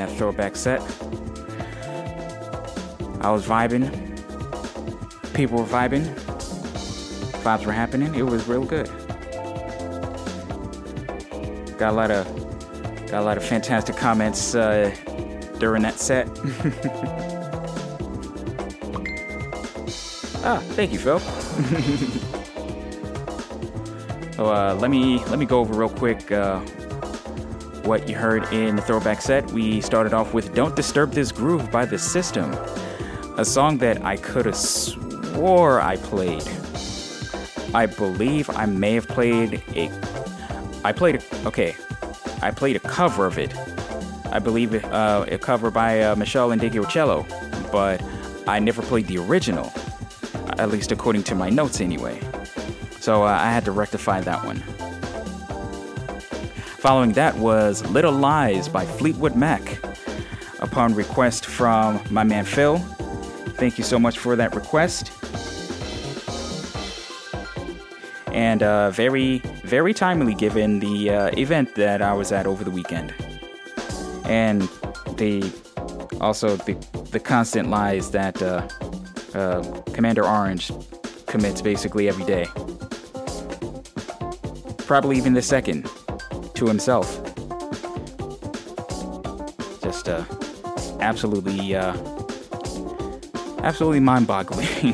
that 0.00 0.10
throwback 0.16 0.56
set. 0.56 0.80
I 3.20 3.30
was 3.30 3.46
vibing. 3.46 3.84
People 5.34 5.58
were 5.58 5.64
vibing. 5.64 6.06
Vibes 7.42 7.66
were 7.66 7.72
happening. 7.72 8.14
It 8.14 8.22
was 8.22 8.48
real 8.48 8.64
good. 8.64 8.86
Got 11.76 11.90
a 11.90 11.92
lot 11.92 12.10
of 12.10 12.26
got 13.10 13.20
a 13.20 13.24
lot 13.24 13.36
of 13.36 13.44
fantastic 13.44 13.94
comments 13.96 14.54
uh, 14.54 14.90
during 15.58 15.82
that 15.82 15.98
set. 15.98 16.26
ah, 20.42 20.62
thank 20.70 20.92
you, 20.92 20.98
Phil. 20.98 21.18
so 24.32 24.46
uh, 24.46 24.74
let 24.80 24.90
me 24.90 25.22
let 25.26 25.38
me 25.38 25.44
go 25.44 25.60
over 25.60 25.74
real 25.74 25.90
quick 25.90 26.32
uh, 26.32 26.64
what 27.84 28.08
you 28.08 28.16
heard 28.16 28.44
in 28.52 28.76
the 28.76 28.82
throwback 28.82 29.20
set. 29.20 29.50
We 29.52 29.80
started 29.80 30.12
off 30.12 30.34
with 30.34 30.54
"Don't 30.54 30.76
Disturb 30.76 31.12
This 31.12 31.32
Groove" 31.32 31.70
by 31.70 31.84
The 31.84 31.98
System, 31.98 32.52
a 33.36 33.44
song 33.44 33.78
that 33.78 34.04
I 34.04 34.16
could 34.16 34.46
have 34.46 34.56
swore 34.56 35.80
I 35.80 35.96
played. 35.96 36.44
I 37.74 37.86
believe 37.86 38.50
I 38.50 38.66
may 38.66 38.94
have 38.94 39.08
played 39.08 39.62
a. 39.74 39.90
I 40.84 40.92
played 40.92 41.16
a, 41.16 41.46
okay. 41.46 41.76
I 42.42 42.50
played 42.50 42.76
a 42.76 42.80
cover 42.80 43.26
of 43.26 43.38
it. 43.38 43.54
I 44.32 44.38
believe 44.38 44.84
uh, 44.84 45.26
a 45.28 45.38
cover 45.38 45.70
by 45.70 46.00
uh, 46.00 46.14
Meshell 46.14 46.56
Ndegeocello, 46.56 47.70
but 47.70 48.02
I 48.48 48.58
never 48.58 48.82
played 48.82 49.06
the 49.06 49.18
original, 49.18 49.72
at 50.58 50.70
least 50.70 50.92
according 50.92 51.24
to 51.24 51.34
my 51.34 51.50
notes 51.50 51.80
anyway. 51.80 52.20
So 53.00 53.22
uh, 53.22 53.26
I 53.26 53.50
had 53.50 53.64
to 53.64 53.72
rectify 53.72 54.20
that 54.20 54.44
one. 54.44 54.62
Following 56.80 57.12
that 57.12 57.36
was 57.36 57.84
Little 57.90 58.10
Lies 58.12 58.66
by 58.66 58.86
Fleetwood 58.86 59.36
Mac. 59.36 59.84
Upon 60.60 60.94
request 60.94 61.44
from 61.44 62.00
my 62.08 62.24
man 62.24 62.46
Phil, 62.46 62.78
thank 63.58 63.76
you 63.76 63.84
so 63.84 63.98
much 63.98 64.18
for 64.18 64.34
that 64.34 64.54
request. 64.54 65.12
And 68.32 68.62
uh, 68.62 68.92
very, 68.92 69.40
very 69.62 69.92
timely 69.92 70.32
given 70.32 70.80
the 70.80 71.10
uh, 71.10 71.30
event 71.36 71.74
that 71.74 72.00
I 72.00 72.14
was 72.14 72.32
at 72.32 72.46
over 72.46 72.64
the 72.64 72.70
weekend. 72.70 73.12
And 74.24 74.62
the 75.18 75.52
also 76.18 76.56
the, 76.56 76.72
the 77.10 77.20
constant 77.20 77.68
lies 77.68 78.10
that 78.12 78.40
uh, 78.40 78.66
uh, 79.34 79.62
Commander 79.92 80.24
Orange 80.24 80.72
commits 81.26 81.60
basically 81.60 82.08
every 82.08 82.24
day. 82.24 82.46
Probably 84.86 85.18
even 85.18 85.34
the 85.34 85.42
second 85.42 85.86
to 86.60 86.66
himself. 86.66 87.08
Just 89.82 90.08
uh, 90.08 90.24
absolutely, 91.00 91.74
uh, 91.74 91.96
absolutely 93.62 94.00
mind-boggling. 94.00 94.66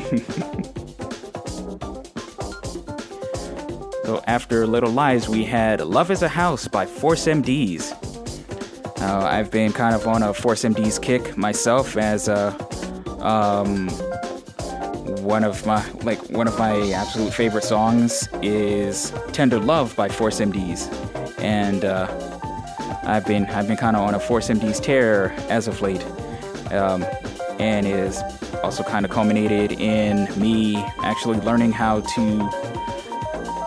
so 4.05 4.23
after 4.27 4.65
Little 4.65 4.91
Lies, 4.91 5.27
we 5.27 5.43
had 5.43 5.81
"Love 5.81 6.09
Is 6.09 6.21
a 6.21 6.29
House" 6.29 6.69
by 6.69 6.85
Force 6.85 7.25
MDs. 7.25 7.91
Uh, 9.01 9.25
I've 9.25 9.51
been 9.51 9.73
kind 9.73 9.93
of 9.93 10.07
on 10.07 10.23
a 10.23 10.33
Force 10.33 10.63
MDs 10.63 11.01
kick 11.01 11.35
myself 11.37 11.97
as 11.97 12.29
a 12.29 12.55
um, 13.19 13.89
one 15.21 15.43
of 15.43 15.65
my 15.65 15.85
like 16.03 16.19
one 16.29 16.47
of 16.47 16.57
my 16.57 16.91
absolute 16.91 17.33
favorite 17.33 17.65
songs 17.65 18.29
is 18.41 19.11
"Tender 19.33 19.59
Love" 19.59 19.93
by 19.97 20.07
Force 20.07 20.39
MDs, 20.39 20.87
and 21.37 21.85
uh, 21.85 22.07
I've 23.03 23.25
been 23.25 23.45
I've 23.47 23.67
been 23.67 23.77
kind 23.77 23.95
of 23.95 24.03
on 24.03 24.15
a 24.15 24.19
Force 24.19 24.49
MDs 24.49 24.81
tear 24.81 25.31
as 25.49 25.67
of 25.67 25.81
late, 25.81 26.05
um, 26.71 27.05
and 27.59 27.85
it 27.85 27.95
is 27.95 28.21
also 28.63 28.83
kind 28.83 29.05
of 29.05 29.11
culminated 29.11 29.79
in 29.79 30.27
me 30.39 30.77
actually 31.03 31.39
learning 31.39 31.71
how 31.71 32.01
to 32.01 32.49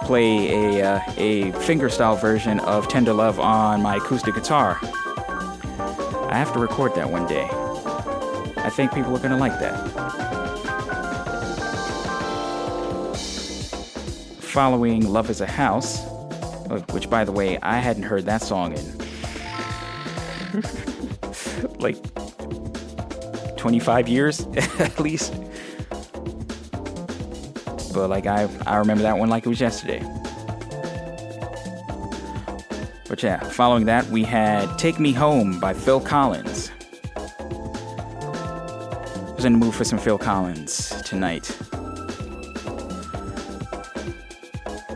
play 0.04 0.78
a 0.78 0.96
uh, 0.96 1.00
a 1.16 1.52
fingerstyle 1.52 2.20
version 2.20 2.60
of 2.60 2.88
"Tender 2.88 3.12
Love" 3.12 3.38
on 3.38 3.82
my 3.82 3.96
acoustic 3.96 4.34
guitar. 4.34 4.78
I 4.82 6.34
have 6.34 6.52
to 6.52 6.58
record 6.58 6.94
that 6.96 7.10
one 7.10 7.26
day. 7.26 7.48
I 8.62 8.70
think 8.70 8.92
people 8.92 9.16
are 9.16 9.20
gonna 9.20 9.38
like 9.38 9.58
that. 9.60 9.88
Following 14.42 15.08
Love 15.08 15.30
is 15.30 15.40
a 15.40 15.46
House, 15.46 16.04
which 16.78 17.10
by 17.10 17.24
the 17.24 17.32
way, 17.32 17.58
I 17.58 17.78
hadn't 17.78 18.04
heard 18.04 18.26
that 18.26 18.42
song 18.42 18.76
in 18.76 18.98
like 21.78 21.96
25 23.56 24.08
years 24.08 24.40
at 24.78 25.00
least. 25.00 25.34
But 27.92 28.08
like 28.08 28.26
I 28.26 28.48
I 28.66 28.76
remember 28.76 29.02
that 29.02 29.18
one 29.18 29.28
like 29.28 29.44
it 29.46 29.48
was 29.48 29.60
yesterday. 29.60 30.00
But 33.08 33.20
yeah, 33.24 33.40
following 33.40 33.86
that 33.86 34.06
we 34.06 34.22
had 34.22 34.78
Take 34.78 35.00
Me 35.00 35.10
Home 35.12 35.58
by 35.58 35.74
Phil 35.74 36.00
Collins. 36.00 36.70
I 37.16 37.22
was 39.34 39.44
in 39.44 39.54
the 39.54 39.58
mood 39.58 39.74
for 39.74 39.82
some 39.82 39.98
Phil 39.98 40.18
Collins 40.18 40.90
tonight. 41.02 41.50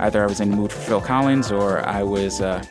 Either 0.05 0.23
I 0.23 0.27
was 0.27 0.39
in 0.39 0.51
the 0.51 0.57
mood 0.57 0.71
for 0.71 0.81
Phil 0.81 1.01
Collins 1.01 1.51
or 1.51 1.81
I 1.89 2.03
was 2.03 2.43
uh, 2.43 2.63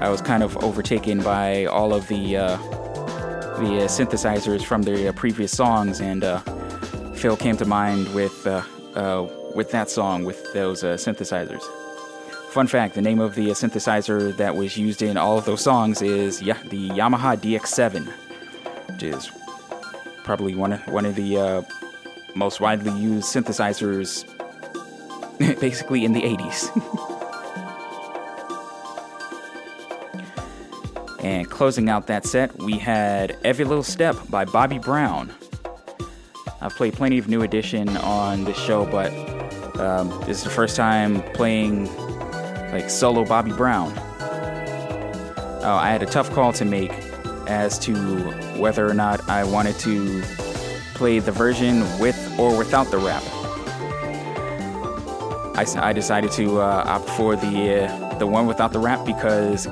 I 0.00 0.08
was 0.08 0.20
kind 0.20 0.42
of 0.42 0.56
overtaken 0.64 1.22
by 1.22 1.66
all 1.66 1.94
of 1.94 2.08
the 2.08 2.36
uh, 2.36 2.56
the 3.60 3.84
uh, 3.84 3.86
synthesizers 3.86 4.64
from 4.64 4.82
the 4.82 5.10
uh, 5.10 5.12
previous 5.12 5.52
songs, 5.52 6.00
and 6.00 6.24
uh, 6.24 6.40
Phil 7.14 7.36
came 7.36 7.56
to 7.58 7.64
mind 7.64 8.12
with 8.16 8.48
with 9.54 9.70
that 9.70 9.90
song 9.90 10.24
with 10.24 10.52
those 10.54 10.82
synthesizers. 10.82 11.62
Fun 12.50 12.66
fact: 12.66 12.96
the 12.96 13.02
name 13.02 13.20
of 13.20 13.36
the 13.36 13.50
synthesizer 13.50 14.36
that 14.38 14.56
was 14.56 14.76
used 14.76 15.02
in 15.02 15.16
all 15.16 15.38
of 15.38 15.44
those 15.44 15.62
songs 15.62 16.02
is 16.02 16.42
yeah, 16.42 16.60
the 16.64 16.88
Yamaha 16.88 17.36
DX7, 17.36 18.08
which 18.90 19.04
is 19.04 19.30
probably 20.24 20.56
one 20.56 20.72
of 20.72 20.84
one 20.88 21.06
of 21.06 21.14
the 21.14 21.38
uh, 21.38 21.62
most 22.34 22.60
widely 22.60 22.90
used 22.98 23.32
synthesizers, 23.32 24.28
basically 25.60 26.04
in 26.04 26.12
the 26.12 26.22
80s. 26.22 27.20
And 31.24 31.48
closing 31.48 31.88
out 31.88 32.06
that 32.08 32.26
set, 32.26 32.54
we 32.58 32.76
had 32.76 33.38
Every 33.44 33.64
Little 33.64 33.82
Step 33.82 34.14
by 34.28 34.44
Bobby 34.44 34.78
Brown. 34.78 35.32
I've 36.60 36.76
played 36.76 36.92
plenty 36.92 37.16
of 37.16 37.28
New 37.28 37.40
Edition 37.40 37.96
on 37.96 38.44
this 38.44 38.58
show, 38.58 38.84
but 38.84 39.10
um, 39.80 40.10
this 40.26 40.36
is 40.36 40.44
the 40.44 40.50
first 40.50 40.76
time 40.76 41.22
playing 41.32 41.86
like 42.72 42.90
solo 42.90 43.24
Bobby 43.24 43.52
Brown. 43.52 43.96
Uh, 43.96 45.78
I 45.80 45.88
had 45.88 46.02
a 46.02 46.06
tough 46.06 46.30
call 46.30 46.52
to 46.52 46.66
make 46.66 46.92
as 47.48 47.78
to 47.80 47.94
whether 48.58 48.86
or 48.86 48.92
not 48.92 49.26
I 49.26 49.44
wanted 49.44 49.78
to 49.78 50.20
play 50.92 51.20
the 51.20 51.32
version 51.32 51.80
with 51.98 52.38
or 52.38 52.54
without 52.58 52.90
the 52.90 52.98
rap. 52.98 53.22
I, 55.56 55.64
I 55.76 55.92
decided 55.92 56.32
to 56.32 56.60
uh, 56.60 56.84
opt 56.84 57.08
for 57.10 57.36
the 57.36 57.84
uh, 57.84 58.18
the 58.18 58.26
one 58.26 58.46
without 58.46 58.72
the 58.72 58.80
rap 58.80 59.06
because 59.06 59.68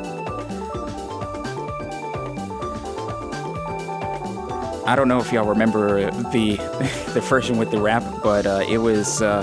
I 4.87 4.95
don't 4.95 5.09
know 5.09 5.19
if 5.19 5.33
y'all 5.33 5.45
remember 5.45 6.11
the 6.31 6.57
the 7.15 7.21
version 7.21 7.59
with 7.59 7.73
the 7.73 7.81
rap, 7.81 8.05
but 8.23 8.47
uh, 8.47 8.65
it 8.69 8.79
was 8.79 9.23
uh, 9.23 9.43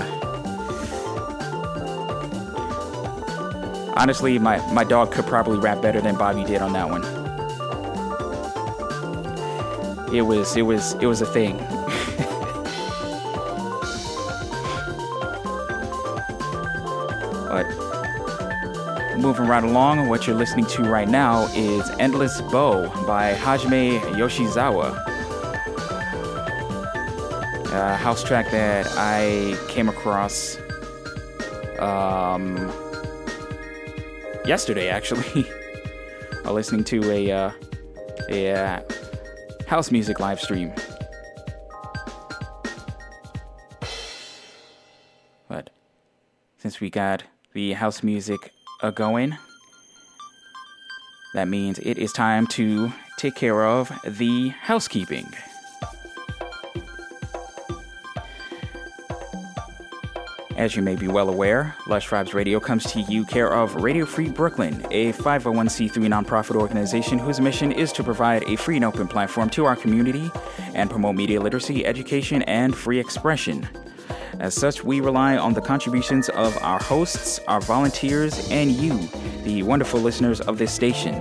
honestly 3.96 4.38
my 4.38 4.64
my 4.72 4.84
dog 4.84 5.12
could 5.12 5.26
probably 5.26 5.58
rap 5.58 5.82
better 5.82 6.00
than 6.00 6.16
Bobby 6.16 6.44
did 6.44 6.62
on 6.62 6.72
that 6.72 6.88
one. 6.88 7.04
It 10.14 10.22
was 10.22 10.56
it 10.56 10.62
was 10.62 10.94
it 10.94 11.06
was 11.06 11.20
a 11.20 11.26
thing. 11.26 11.58
Moving 19.20 19.46
right 19.46 19.64
along, 19.64 20.08
what 20.08 20.26
you're 20.26 20.36
listening 20.36 20.66
to 20.66 20.82
right 20.82 21.08
now 21.08 21.46
is 21.54 21.88
"Endless 21.98 22.40
Bow" 22.42 22.88
by 23.06 23.34
Hajime 23.34 24.00
Yoshizawa 24.14 25.10
a 27.72 27.96
house 27.96 28.24
track 28.24 28.50
that 28.50 28.86
I 28.96 29.56
came 29.68 29.88
across 29.88 30.58
um, 31.78 32.56
yesterday, 34.44 34.88
actually, 34.88 35.46
listening 36.44 36.84
to 36.84 37.10
a 37.10 37.30
uh, 37.30 37.50
a 38.28 38.52
uh, 38.52 38.82
house 39.66 39.90
music 39.90 40.18
live 40.18 40.40
stream. 40.40 40.72
But 45.48 45.70
since 46.58 46.80
we 46.80 46.90
got 46.90 47.22
the 47.52 47.72
house 47.74 48.02
music 48.02 48.52
uh, 48.82 48.90
going, 48.90 49.36
That 51.34 51.48
means 51.48 51.78
it 51.78 51.98
is 51.98 52.12
time 52.12 52.46
to 52.48 52.92
take 53.16 53.34
care 53.34 53.64
of 53.64 53.92
the 54.04 54.48
housekeeping. 54.48 55.32
As 60.60 60.76
you 60.76 60.82
may 60.82 60.94
be 60.94 61.08
well 61.08 61.30
aware, 61.30 61.74
Lush 61.86 62.10
Vibes 62.10 62.34
Radio 62.34 62.60
comes 62.60 62.84
to 62.92 63.00
you 63.00 63.24
care 63.24 63.50
of 63.50 63.76
Radio 63.76 64.04
Free 64.04 64.28
Brooklyn, 64.28 64.84
a 64.90 65.10
501c3 65.14 65.90
nonprofit 66.06 66.54
organization 66.54 67.18
whose 67.18 67.40
mission 67.40 67.72
is 67.72 67.92
to 67.92 68.04
provide 68.04 68.42
a 68.44 68.56
free 68.56 68.76
and 68.76 68.84
open 68.84 69.08
platform 69.08 69.48
to 69.50 69.64
our 69.64 69.74
community 69.74 70.30
and 70.74 70.90
promote 70.90 71.16
media 71.16 71.40
literacy, 71.40 71.86
education, 71.86 72.42
and 72.42 72.76
free 72.76 72.98
expression. 72.98 73.66
As 74.40 74.54
such, 74.54 74.82
we 74.82 75.02
rely 75.02 75.36
on 75.36 75.52
the 75.52 75.60
contributions 75.60 76.30
of 76.30 76.56
our 76.62 76.78
hosts, 76.82 77.40
our 77.46 77.60
volunteers, 77.60 78.50
and 78.50 78.70
you, 78.70 78.98
the 79.44 79.62
wonderful 79.62 80.00
listeners 80.00 80.40
of 80.40 80.56
this 80.56 80.72
station. 80.72 81.14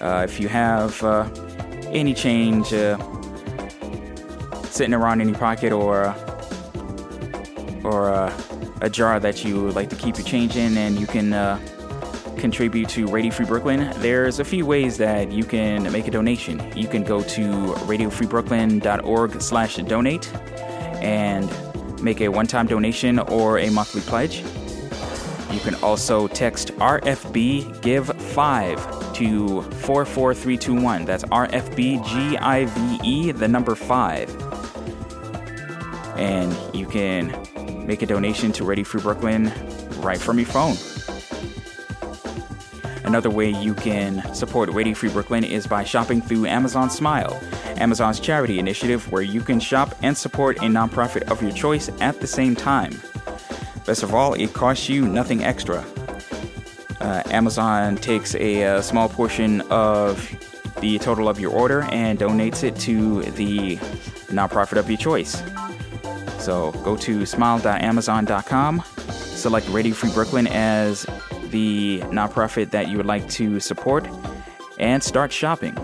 Uh, 0.00 0.24
if 0.24 0.38
you 0.38 0.46
have 0.46 1.02
uh, 1.02 1.24
any 1.86 2.14
change 2.14 2.72
uh, 2.72 2.96
sitting 4.66 4.94
around 4.94 5.20
in 5.20 5.28
your 5.28 5.38
pocket 5.38 5.72
or 5.72 6.14
or 7.82 8.12
uh, 8.12 8.32
a 8.80 8.88
jar 8.88 9.18
that 9.18 9.44
you 9.44 9.64
would 9.64 9.74
like 9.74 9.90
to 9.90 9.96
keep 9.96 10.16
your 10.16 10.26
change 10.26 10.56
in 10.56 10.76
and 10.76 10.96
you 11.00 11.08
can 11.08 11.32
uh, 11.32 11.58
contribute 12.38 12.88
to 12.90 13.08
Radio 13.08 13.32
Free 13.32 13.46
Brooklyn, 13.46 13.92
there's 13.96 14.38
a 14.38 14.44
few 14.44 14.64
ways 14.64 14.96
that 14.98 15.32
you 15.32 15.42
can 15.42 15.90
make 15.90 16.06
a 16.06 16.12
donation. 16.12 16.60
You 16.76 16.86
can 16.86 17.02
go 17.02 17.20
to 17.22 17.42
radiofreebrooklyn.org 17.88 19.42
slash 19.42 19.76
donate 19.76 20.32
and 21.02 21.50
make 22.02 22.20
a 22.20 22.28
one-time 22.28 22.66
donation 22.66 23.18
or 23.18 23.58
a 23.58 23.70
monthly 23.70 24.00
pledge. 24.02 24.42
You 25.50 25.60
can 25.60 25.74
also 25.76 26.28
text 26.28 26.72
RFB 26.74 27.80
Give 27.80 28.06
5 28.06 29.12
to 29.14 29.62
44321. 29.62 31.04
That's 31.04 31.24
RFB 31.24 32.06
G 32.06 32.36
I 32.36 32.66
V 32.66 33.00
E, 33.02 33.32
the 33.32 33.48
number 33.48 33.74
5. 33.74 34.36
And 36.18 36.54
you 36.74 36.86
can 36.86 37.34
make 37.86 38.02
a 38.02 38.06
donation 38.06 38.52
to 38.52 38.64
Radio 38.64 38.84
Free 38.84 39.00
Brooklyn 39.00 39.52
right 40.00 40.18
from 40.18 40.38
your 40.38 40.46
phone. 40.46 40.76
Another 43.08 43.30
way 43.30 43.48
you 43.48 43.72
can 43.72 44.22
support 44.34 44.68
Radio 44.68 44.92
Free 44.92 45.08
Brooklyn 45.08 45.42
is 45.42 45.66
by 45.66 45.82
shopping 45.82 46.20
through 46.20 46.44
Amazon 46.44 46.90
Smile, 46.90 47.40
Amazon's 47.78 48.20
charity 48.20 48.58
initiative 48.58 49.10
where 49.10 49.22
you 49.22 49.40
can 49.40 49.60
shop 49.60 49.94
and 50.02 50.14
support 50.14 50.58
a 50.58 50.64
nonprofit 50.64 51.22
of 51.30 51.42
your 51.42 51.50
choice 51.52 51.88
at 52.02 52.20
the 52.20 52.26
same 52.26 52.54
time. 52.54 52.92
Best 53.86 54.02
of 54.02 54.14
all, 54.14 54.34
it 54.34 54.52
costs 54.52 54.90
you 54.90 55.08
nothing 55.08 55.42
extra. 55.42 55.82
Uh, 57.00 57.22
Amazon 57.30 57.96
takes 57.96 58.34
a, 58.34 58.64
uh 58.64 58.82
small 58.82 59.08
portion 59.08 59.62
of 59.70 60.30
the 60.82 60.98
total 60.98 61.30
of 61.30 61.40
your 61.40 61.50
order 61.50 61.84
and 61.84 62.18
donates 62.18 62.62
it 62.62 62.76
to 62.80 63.22
the 63.22 63.76
nonprofit 64.26 64.76
of 64.76 64.86
your 64.90 64.98
choice. 64.98 65.42
So 66.38 66.72
go 66.84 66.94
to 66.98 67.24
smile.amazon.com, 67.24 68.82
select 69.08 69.66
Radio 69.70 69.94
Free 69.94 70.12
Brooklyn 70.12 70.46
as 70.46 71.06
the 71.50 72.00
nonprofit 72.06 72.70
that 72.70 72.88
you 72.88 72.96
would 72.96 73.06
like 73.06 73.28
to 73.30 73.60
support, 73.60 74.06
and 74.78 75.02
start 75.02 75.32
shopping. 75.32 75.76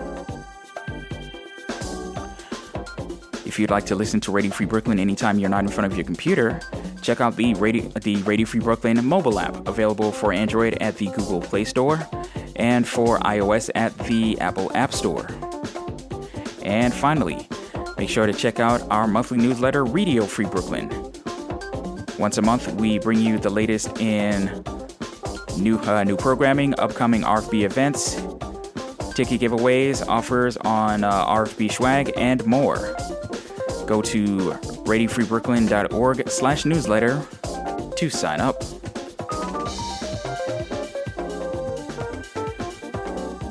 If 3.45 3.59
you'd 3.59 3.69
like 3.71 3.85
to 3.85 3.95
listen 3.95 4.19
to 4.21 4.31
Radio 4.31 4.51
Free 4.51 4.65
Brooklyn 4.65 4.99
anytime 4.99 5.39
you're 5.39 5.49
not 5.49 5.63
in 5.63 5.69
front 5.69 5.91
of 5.91 5.97
your 5.97 6.05
computer, 6.05 6.59
check 7.01 7.21
out 7.21 7.35
the 7.35 7.53
Radio, 7.53 7.83
the 8.01 8.17
Radio 8.23 8.45
Free 8.45 8.59
Brooklyn 8.59 9.05
mobile 9.05 9.39
app, 9.39 9.67
available 9.67 10.11
for 10.11 10.33
Android 10.33 10.77
at 10.81 10.97
the 10.97 11.07
Google 11.07 11.39
Play 11.41 11.63
Store 11.63 12.05
and 12.57 12.87
for 12.87 13.19
iOS 13.19 13.69
at 13.75 13.97
the 13.99 14.37
Apple 14.39 14.75
App 14.75 14.93
Store. 14.93 15.27
And 16.63 16.93
finally, 16.93 17.47
make 17.97 18.09
sure 18.09 18.25
to 18.25 18.33
check 18.33 18.59
out 18.59 18.81
our 18.89 19.07
monthly 19.07 19.37
newsletter, 19.37 19.85
Radio 19.85 20.25
Free 20.25 20.47
Brooklyn. 20.47 20.89
Once 22.17 22.37
a 22.37 22.41
month, 22.41 22.73
we 22.73 22.97
bring 22.97 23.19
you 23.19 23.37
the 23.37 23.49
latest 23.49 23.99
in 23.99 24.63
new 25.57 25.77
uh, 25.79 26.03
new 26.03 26.17
programming, 26.17 26.77
upcoming 26.79 27.21
RFB 27.21 27.63
events, 27.63 28.15
ticket 29.15 29.41
giveaways, 29.41 30.05
offers 30.07 30.57
on 30.57 31.03
uh, 31.03 31.25
RFB 31.25 31.71
swag, 31.71 32.11
and 32.17 32.45
more. 32.45 32.95
Go 33.85 34.01
to 34.01 34.51
radiofreebrooklyn.org 34.85 36.29
slash 36.29 36.65
newsletter 36.65 37.25
to 37.95 38.09
sign 38.09 38.41
up. 38.41 38.61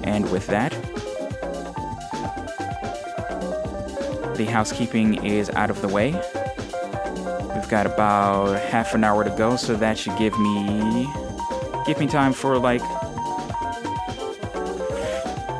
And 0.05 0.31
with 0.31 0.47
that, 0.49 0.73
the 4.37 4.45
housekeeping 4.45 5.25
is 5.25 5.51
out 5.51 5.71
of 5.71 5.81
the 5.81 5.89
way. 5.89 6.13
We've 7.55 7.69
got 7.69 7.87
about 7.87 8.61
half 8.61 8.95
an 8.95 9.05
hour 9.05 9.25
to 9.25 9.31
go, 9.31 9.57
so 9.57 9.77
that 9.77 9.97
should 9.97 10.17
give 10.19 10.39
me 10.39 11.07
give 11.87 11.99
me 11.99 12.07
time 12.07 12.33
for 12.33 12.59
like 12.59 12.83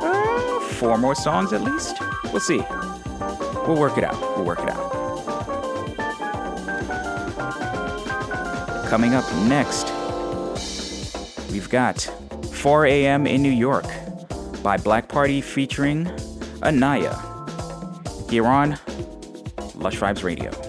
uh, 0.01 0.59
four 0.73 0.97
more 0.97 1.15
songs 1.15 1.53
at 1.53 1.61
least. 1.61 1.97
We'll 2.25 2.39
see. 2.39 2.63
We'll 3.67 3.77
work 3.79 3.97
it 3.97 4.03
out. 4.03 4.19
We'll 4.35 4.45
work 4.45 4.59
it 4.59 4.69
out. 4.69 4.91
Coming 8.89 9.13
up 9.15 9.25
next, 9.47 9.91
we've 11.51 11.69
got 11.69 12.01
4 12.51 12.85
a.m. 12.85 13.27
in 13.27 13.41
New 13.41 13.51
York 13.51 13.85
by 14.63 14.77
Black 14.77 15.07
Party 15.07 15.41
featuring 15.41 16.05
Anajah. 16.61 17.19
Here 18.29 18.45
on 18.45 18.71
Lush 19.75 19.97
Vibes 19.97 20.23
Radio. 20.23 20.64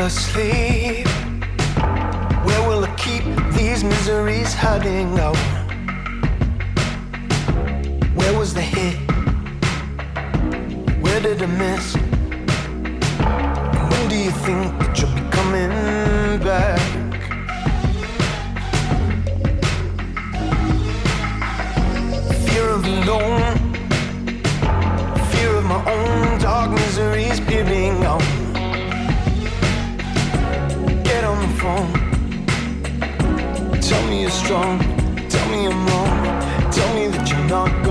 Asleep. 0.00 1.08
Where 2.46 2.68
will 2.68 2.84
I 2.84 2.94
keep 2.96 3.24
these 3.52 3.82
miseries 3.82 4.54
hiding 4.54 5.18
out? 5.18 5.36
Where 8.14 8.38
was 8.38 8.54
the 8.54 8.62
hit? 8.62 8.96
Where 11.02 11.20
did 11.20 11.42
I 11.42 11.46
miss? 11.46 11.96
When 13.90 14.08
do 14.08 14.16
you 14.16 14.30
think 14.30 14.78
that 14.78 14.98
you'll 14.98 15.14
be 15.14 15.24
coming 15.36 16.38
back? 16.44 16.80
Fear 22.46 22.68
of 22.68 22.84
alone. 22.84 23.47
Tell 33.82 34.08
me 34.08 34.22
you're 34.22 34.30
strong. 34.30 34.78
Tell 35.28 35.48
me 35.50 35.66
I'm 35.66 35.86
wrong. 35.86 36.70
Tell 36.72 36.94
me 36.94 37.08
that 37.08 37.28
you're 37.28 37.48
not. 37.48 37.87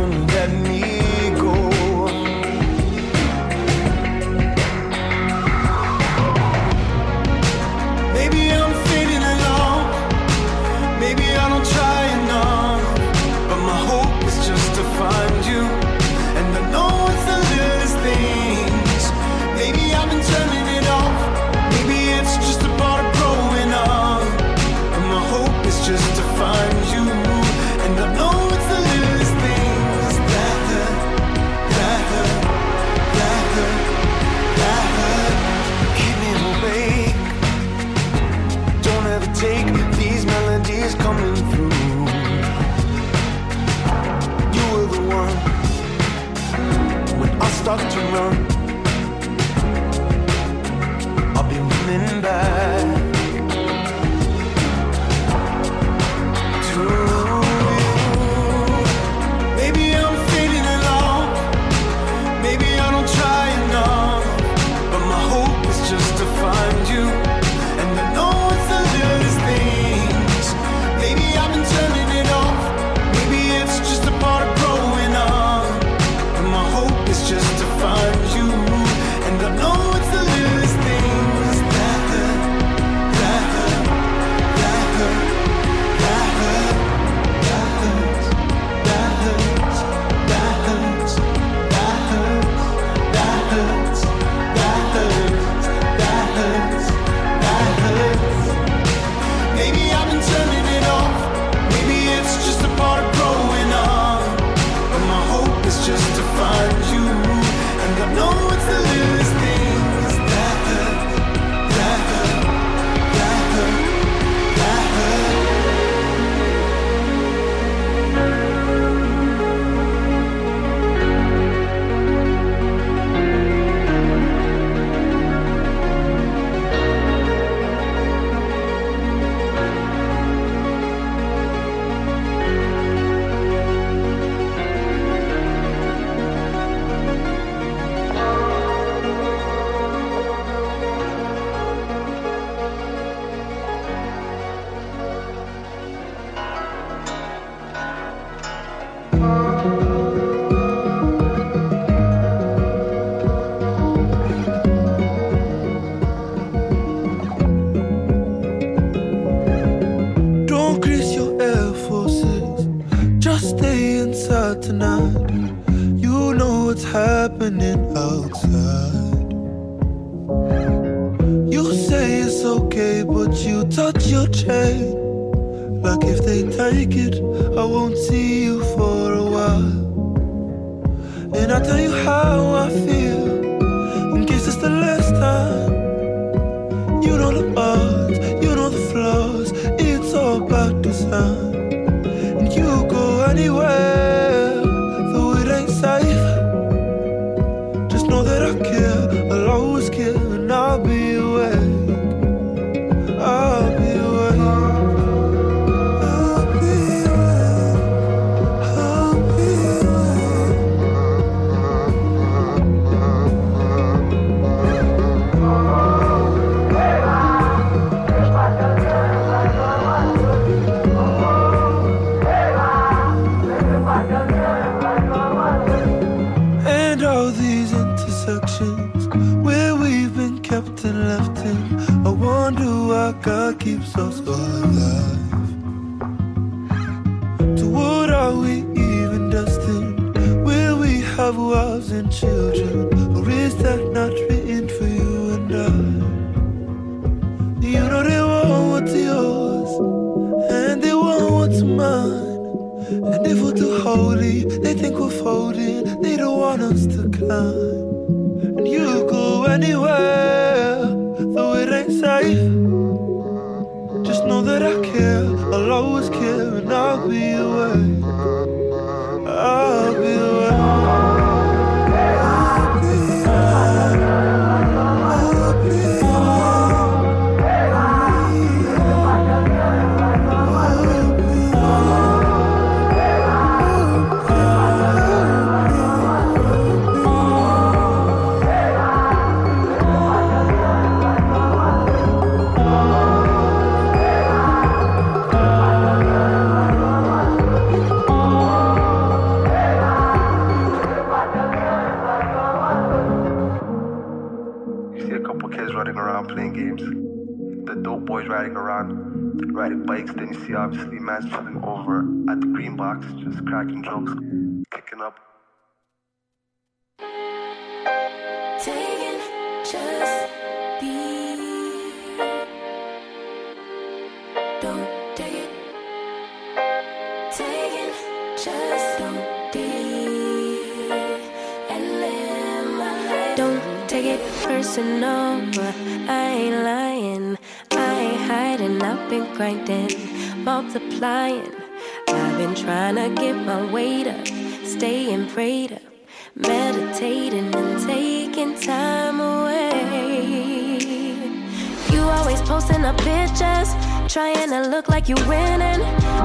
To 354.50 354.70
look 354.70 354.88
like 354.88 355.10
you're 355.10 355.28
winning. 355.28 355.82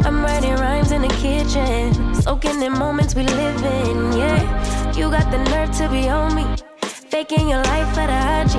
I'm 0.07 0.23
writing 0.23 0.55
rhymes 0.55 0.93
in 0.93 1.03
the 1.03 1.09
kitchen, 1.09 2.15
soaking 2.15 2.63
in 2.63 2.73
moments 2.73 3.15
we 3.15 3.25
live 3.25 3.63
in. 3.65 4.13
Yeah, 4.13 4.93
you 4.93 5.11
got 5.11 5.31
the 5.31 5.39
nerve 5.39 5.71
to 5.79 5.89
be 5.89 6.09
on 6.09 6.35
me, 6.35 6.45
faking 6.83 7.49
your 7.49 7.63
life 7.65 7.89
for 7.95 8.07
the 8.07 8.21
IG. 8.41 8.53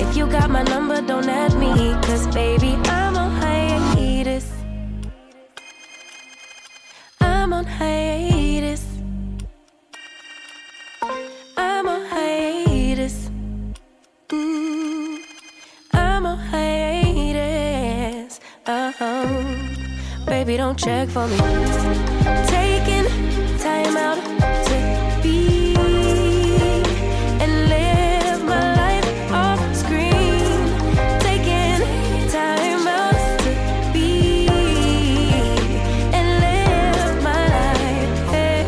If 0.00 0.16
you 0.16 0.26
got 0.26 0.50
my 0.50 0.62
number, 0.62 1.00
don't 1.00 1.28
add 1.28 1.54
me, 1.58 1.72
cause 2.06 2.26
baby, 2.34 2.74
I'm 2.86 3.16
on 3.16 3.30
hiatus. 3.40 4.50
I'm 7.20 7.52
on 7.52 7.64
hiatus. 7.64 8.15
Don't 20.56 20.78
check 20.78 21.08
for 21.10 21.26
me. 21.28 21.36
Taking 22.48 23.04
time 23.58 23.96
out 23.96 24.16
to 24.66 25.20
be 25.22 25.74
and 27.42 27.68
live 27.68 28.42
my 28.42 28.74
life 28.74 29.32
off 29.32 29.60
screen. 29.76 30.48
Taking 31.20 31.82
time 32.30 32.88
out 32.88 33.38
to 33.44 33.52
be 33.92 34.48
and 36.16 36.28
live 36.40 37.22
my 37.22 37.42
life. 37.56 38.30
Hey. 38.32 38.64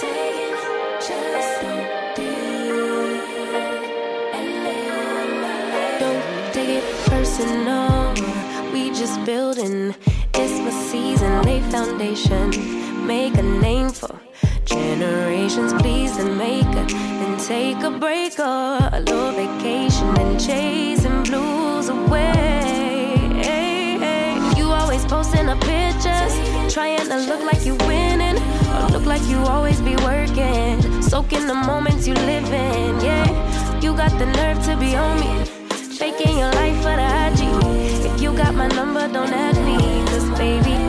Taking 0.00 0.54
just 1.06 1.62
don't 1.62 1.88
be 2.16 2.32
and 4.36 4.48
live 4.66 5.30
my 5.42 5.58
life. 5.72 6.00
Don't 6.00 6.54
take 6.54 6.68
it 6.78 6.84
personal. 7.06 8.45
We 8.76 8.90
just 8.90 9.24
building. 9.24 9.94
It's 10.34 10.58
my 10.60 10.70
season, 10.90 11.42
lay 11.44 11.62
foundation. 11.70 12.50
Make 13.06 13.38
a 13.38 13.42
name 13.42 13.88
for 13.88 14.14
generations. 14.66 15.72
Please 15.80 16.18
and 16.18 16.36
make 16.36 16.70
a 16.82 16.84
then 17.20 17.38
take 17.38 17.82
a 17.82 17.90
break 17.90 18.38
or 18.38 18.76
a 18.92 19.00
little 19.00 19.32
vacation 19.32 20.08
and 20.20 20.38
chasing 20.38 21.22
blues 21.22 21.88
away. 21.88 23.16
You 24.58 24.66
always 24.80 25.06
posting 25.06 25.48
up 25.48 25.60
pictures, 25.62 26.34
trying 26.74 27.08
to 27.08 27.18
look 27.30 27.42
like 27.50 27.64
you 27.64 27.76
winning 27.88 28.36
or 28.74 28.88
look 28.88 29.06
like 29.06 29.24
you 29.32 29.38
always 29.54 29.80
be 29.80 29.96
working. 30.10 31.00
Soaking 31.00 31.46
the 31.46 31.54
moments 31.54 32.06
you 32.06 32.12
live 32.12 32.52
in. 32.52 33.00
Yeah, 33.00 33.80
you 33.80 33.96
got 33.96 34.12
the 34.18 34.26
nerve 34.26 34.62
to 34.66 34.76
be 34.76 34.94
on 34.94 35.18
me. 35.18 35.46
Faking 35.98 36.36
your 36.40 36.52
life 36.52 36.76
for 36.82 36.94
the 37.00 37.08
IG. 37.26 37.45
Got 38.36 38.54
my 38.54 38.66
number, 38.68 39.08
don't 39.08 39.32
add 39.32 39.56
me. 39.64 40.04
Cause 40.10 40.28
baby, 40.38 40.85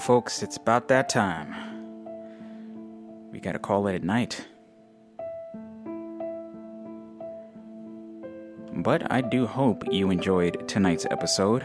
folks, 0.00 0.42
it's 0.42 0.56
about 0.56 0.88
that 0.88 1.08
time. 1.08 1.54
We 3.30 3.38
gotta 3.38 3.58
call 3.58 3.86
it 3.86 3.94
at 3.94 4.02
night. 4.02 4.46
But 8.72 9.12
I 9.12 9.20
do 9.20 9.46
hope 9.46 9.84
you 9.92 10.10
enjoyed 10.10 10.66
tonight's 10.66 11.06
episode. 11.10 11.64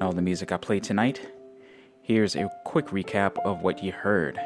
All 0.00 0.12
the 0.12 0.22
music 0.22 0.50
I 0.50 0.56
played 0.56 0.82
tonight. 0.82 1.20
Here's 2.02 2.34
a 2.34 2.50
quick 2.64 2.88
recap 2.88 3.38
of 3.44 3.62
what 3.62 3.82
you 3.82 3.92
heard. 3.92 4.38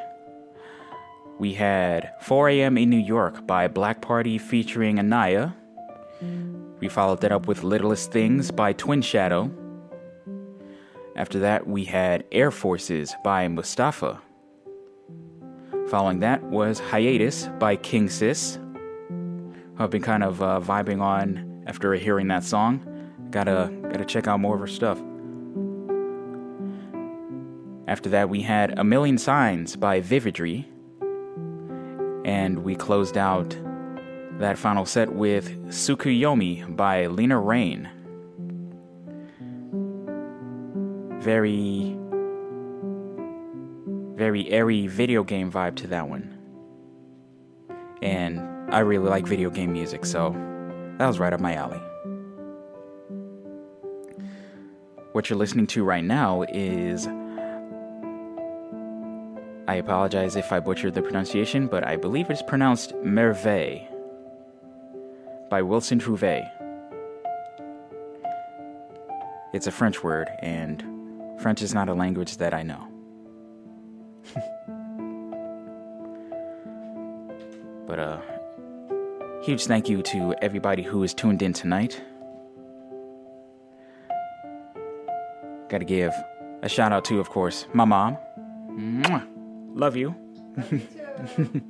We 1.38 1.54
had 1.54 2.12
4 2.20 2.50
a.m. 2.50 2.76
in 2.76 2.90
New 2.90 2.98
York 2.98 3.46
by 3.46 3.66
Black 3.68 4.02
Party 4.02 4.36
featuring 4.36 4.96
Anajah. 4.96 5.54
We 6.80 6.88
followed 6.88 7.22
that 7.22 7.32
up 7.32 7.46
with 7.46 7.62
Littlest 7.62 8.12
Things 8.12 8.50
by 8.50 8.74
Twin 8.74 9.02
Shadow. 9.02 9.50
After 11.18 11.40
that, 11.40 11.66
we 11.66 11.84
had 11.84 12.24
Air 12.30 12.52
Forces 12.52 13.12
by 13.24 13.48
Mustafa. 13.48 14.22
Following 15.88 16.20
that 16.20 16.44
was 16.44 16.78
Hiatus 16.78 17.48
by 17.58 17.74
King 17.74 18.08
Sis. 18.08 18.60
I've 19.78 19.90
been 19.90 20.00
kind 20.00 20.22
of 20.22 20.40
uh, 20.40 20.60
vibing 20.60 21.00
on 21.00 21.64
after 21.66 21.92
hearing 21.94 22.28
that 22.28 22.44
song. 22.44 22.84
Gotta 23.30 23.68
gotta 23.90 24.04
check 24.04 24.28
out 24.28 24.38
more 24.38 24.54
of 24.54 24.60
her 24.60 24.68
stuff. 24.68 25.02
After 27.88 28.10
that, 28.10 28.28
we 28.28 28.42
had 28.42 28.78
A 28.78 28.84
Million 28.84 29.18
Signs 29.18 29.74
by 29.74 30.00
Vividry. 30.00 30.66
And 32.24 32.62
we 32.62 32.76
closed 32.76 33.18
out 33.18 33.56
that 34.38 34.56
final 34.56 34.86
set 34.86 35.12
with 35.12 35.50
Tsukuyomi 35.66 36.76
by 36.76 37.06
Lena 37.06 37.40
Raine. 37.40 37.90
Very, 41.28 41.94
very 44.16 44.48
airy 44.48 44.86
video 44.86 45.22
game 45.22 45.52
vibe 45.52 45.76
to 45.76 45.86
that 45.88 46.08
one. 46.08 46.38
And 48.00 48.40
I 48.74 48.78
really 48.78 49.10
like 49.10 49.26
video 49.26 49.50
game 49.50 49.74
music, 49.74 50.06
so 50.06 50.30
that 50.96 51.06
was 51.06 51.18
right 51.18 51.34
up 51.34 51.38
my 51.38 51.52
alley. 51.52 51.82
What 55.12 55.28
you're 55.28 55.38
listening 55.38 55.66
to 55.66 55.84
right 55.84 56.02
now 56.02 56.44
is. 56.48 57.06
I 59.68 59.74
apologize 59.74 60.34
if 60.34 60.50
I 60.50 60.60
butchered 60.60 60.94
the 60.94 61.02
pronunciation, 61.02 61.66
but 61.66 61.86
I 61.86 61.96
believe 61.96 62.30
it's 62.30 62.40
pronounced 62.40 62.94
Merveille 63.04 63.86
by 65.50 65.60
Wilson 65.60 66.00
Trouvé. 66.00 66.50
It's 69.52 69.66
a 69.66 69.70
French 69.70 70.02
word, 70.02 70.30
and 70.40 70.87
French 71.38 71.62
is 71.62 71.74
not 71.74 71.88
a 71.88 71.94
language 71.94 72.36
that 72.38 72.52
I 72.52 72.62
know. 72.62 72.86
but, 77.86 77.98
uh, 77.98 78.20
huge 79.42 79.64
thank 79.64 79.88
you 79.88 80.02
to 80.02 80.34
everybody 80.42 80.82
who 80.82 81.02
is 81.02 81.14
tuned 81.14 81.42
in 81.42 81.52
tonight. 81.52 82.02
Gotta 85.68 85.84
give 85.84 86.12
a 86.62 86.68
shout 86.68 86.92
out 86.92 87.04
to, 87.06 87.20
of 87.20 87.30
course, 87.30 87.66
my 87.72 87.84
mom. 87.84 88.16
Mwah. 88.70 89.26
Love 89.74 89.96
you. 89.96 90.14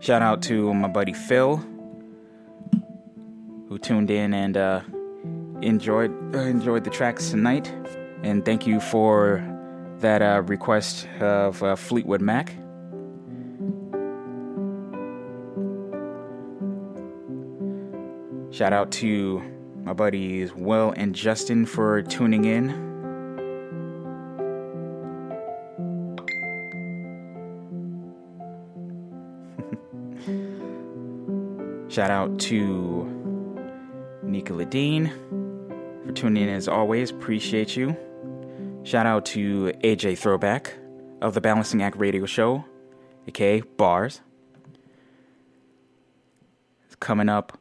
Shout 0.00 0.22
out 0.22 0.40
to 0.44 0.72
my 0.72 0.88
buddy 0.88 1.12
Phil, 1.12 1.62
who 3.68 3.78
tuned 3.78 4.10
in 4.10 4.32
and 4.32 4.56
uh, 4.56 4.80
enjoyed 5.62 6.12
uh, 6.34 6.40
enjoyed 6.40 6.84
the 6.84 6.90
tracks 6.90 7.30
tonight. 7.30 7.72
And 8.22 8.44
thank 8.44 8.66
you 8.66 8.80
for 8.80 9.42
that 10.00 10.22
uh, 10.22 10.42
request 10.46 11.06
of 11.20 11.62
uh, 11.62 11.76
Fleetwood 11.76 12.20
Mac. 12.20 12.54
Shout 18.50 18.72
out 18.72 18.90
to 18.92 19.42
my 19.84 19.92
buddies 19.92 20.54
Will 20.54 20.92
and 20.96 21.14
Justin 21.14 21.64
for 21.64 22.02
tuning 22.02 22.44
in. 22.44 22.88
Shout 31.88 32.10
out 32.10 32.38
to 32.40 33.06
Nicola 34.22 34.66
Dean 34.66 35.10
for 36.10 36.16
tuning 36.16 36.42
in 36.42 36.48
as 36.48 36.66
always. 36.66 37.10
Appreciate 37.10 37.76
you. 37.76 37.96
Shout 38.82 39.06
out 39.06 39.24
to 39.26 39.72
AJ 39.84 40.18
Throwback 40.18 40.74
of 41.20 41.34
the 41.34 41.40
Balancing 41.40 41.82
Act 41.82 41.96
Radio 41.96 42.26
Show, 42.26 42.64
aka 43.28 43.60
Bars. 43.60 44.20
It's 46.86 46.96
coming 46.96 47.28
up 47.28 47.58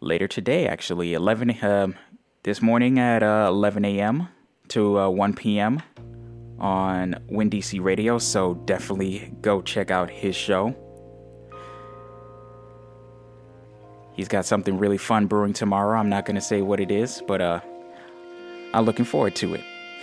later 0.00 0.26
today, 0.26 0.66
actually, 0.66 1.14
11 1.14 1.56
um, 1.62 1.94
this 2.42 2.60
morning 2.60 2.98
at 2.98 3.22
uh, 3.22 3.46
11 3.48 3.84
a.m. 3.84 4.28
to 4.68 4.98
uh, 4.98 5.08
1 5.08 5.34
p.m. 5.34 5.80
on 6.58 7.14
WinDC 7.30 7.80
Radio. 7.80 8.18
So 8.18 8.54
definitely 8.54 9.32
go 9.42 9.62
check 9.62 9.92
out 9.92 10.10
his 10.10 10.34
show. 10.34 10.74
He's 14.18 14.26
got 14.26 14.44
something 14.44 14.78
really 14.78 14.98
fun 14.98 15.28
brewing 15.28 15.52
tomorrow. 15.52 15.96
I'm 15.96 16.08
not 16.08 16.26
going 16.26 16.34
to 16.34 16.40
say 16.40 16.60
what 16.60 16.80
it 16.80 16.90
is, 16.90 17.22
but 17.28 17.40
uh, 17.40 17.60
I'm 18.74 18.84
looking 18.84 19.04
forward 19.04 19.36
to 19.36 19.54
it. 19.54 19.60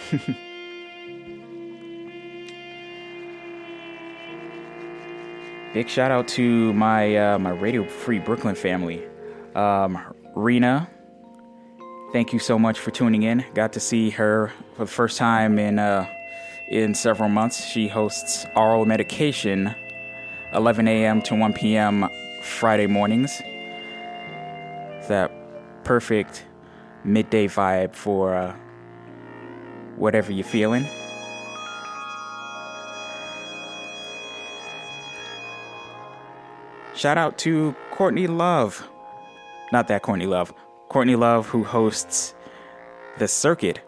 Big 5.74 5.90
shout 5.90 6.12
out 6.12 6.30
to 6.30 6.72
my 6.72 7.18
uh, 7.18 7.38
my 7.40 7.50
Radio 7.50 7.86
Free 7.86 8.20
Brooklyn 8.20 8.56
family. 8.56 9.06
Um, 9.54 10.00
Rena, 10.34 10.90
thank 12.14 12.32
you 12.32 12.40
so 12.40 12.58
much 12.58 12.80
for 12.80 12.92
tuning 12.92 13.24
in. 13.24 13.44
Got 13.54 13.74
to 13.74 13.82
see 13.82 14.12
her 14.12 14.54
for 14.78 14.86
the 14.86 14.92
first 14.92 15.18
time 15.18 15.60
in 15.60 15.78
uh, 15.78 16.08
in 16.70 16.96
several 16.96 17.28
months. 17.28 17.66
She 17.66 17.90
hosts 17.90 18.46
Oral 18.56 18.86
Medication, 18.86 19.76
11 20.54 20.88
a.m. 20.88 21.22
to 21.24 21.36
1 21.36 21.52
p.m. 21.52 22.08
Friday 22.42 22.88
mornings. 22.88 23.42
That 25.07 25.32
perfect 25.84 26.45
midday 27.03 27.48
vibe 27.48 27.94
for 27.94 28.36
uh, 28.36 28.56
whatever 29.95 30.32
you're 30.32 30.44
feeling. 30.44 30.86
Shout 36.95 37.18
out 37.18 37.38
to 37.40 37.76
Courtney 37.91 38.27
Love. 38.27 38.88
Not 39.72 39.88
that 39.90 40.02
Courtney 40.02 40.26
Love. 40.26 40.53
Courtney 40.90 41.15
Love, 41.15 41.48
who 41.49 41.64
hosts 41.64 42.34
The 43.18 43.27
Circuit 43.27 43.82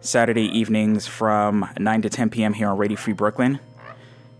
Saturday 0.00 0.46
evenings 0.46 1.06
from 1.06 1.68
9 1.78 2.02
to 2.02 2.10
10 2.10 2.30
p.m. 2.30 2.52
here 2.52 2.68
on 2.68 2.78
Radio 2.78 2.96
Free 2.96 3.12
Brooklyn. 3.12 3.60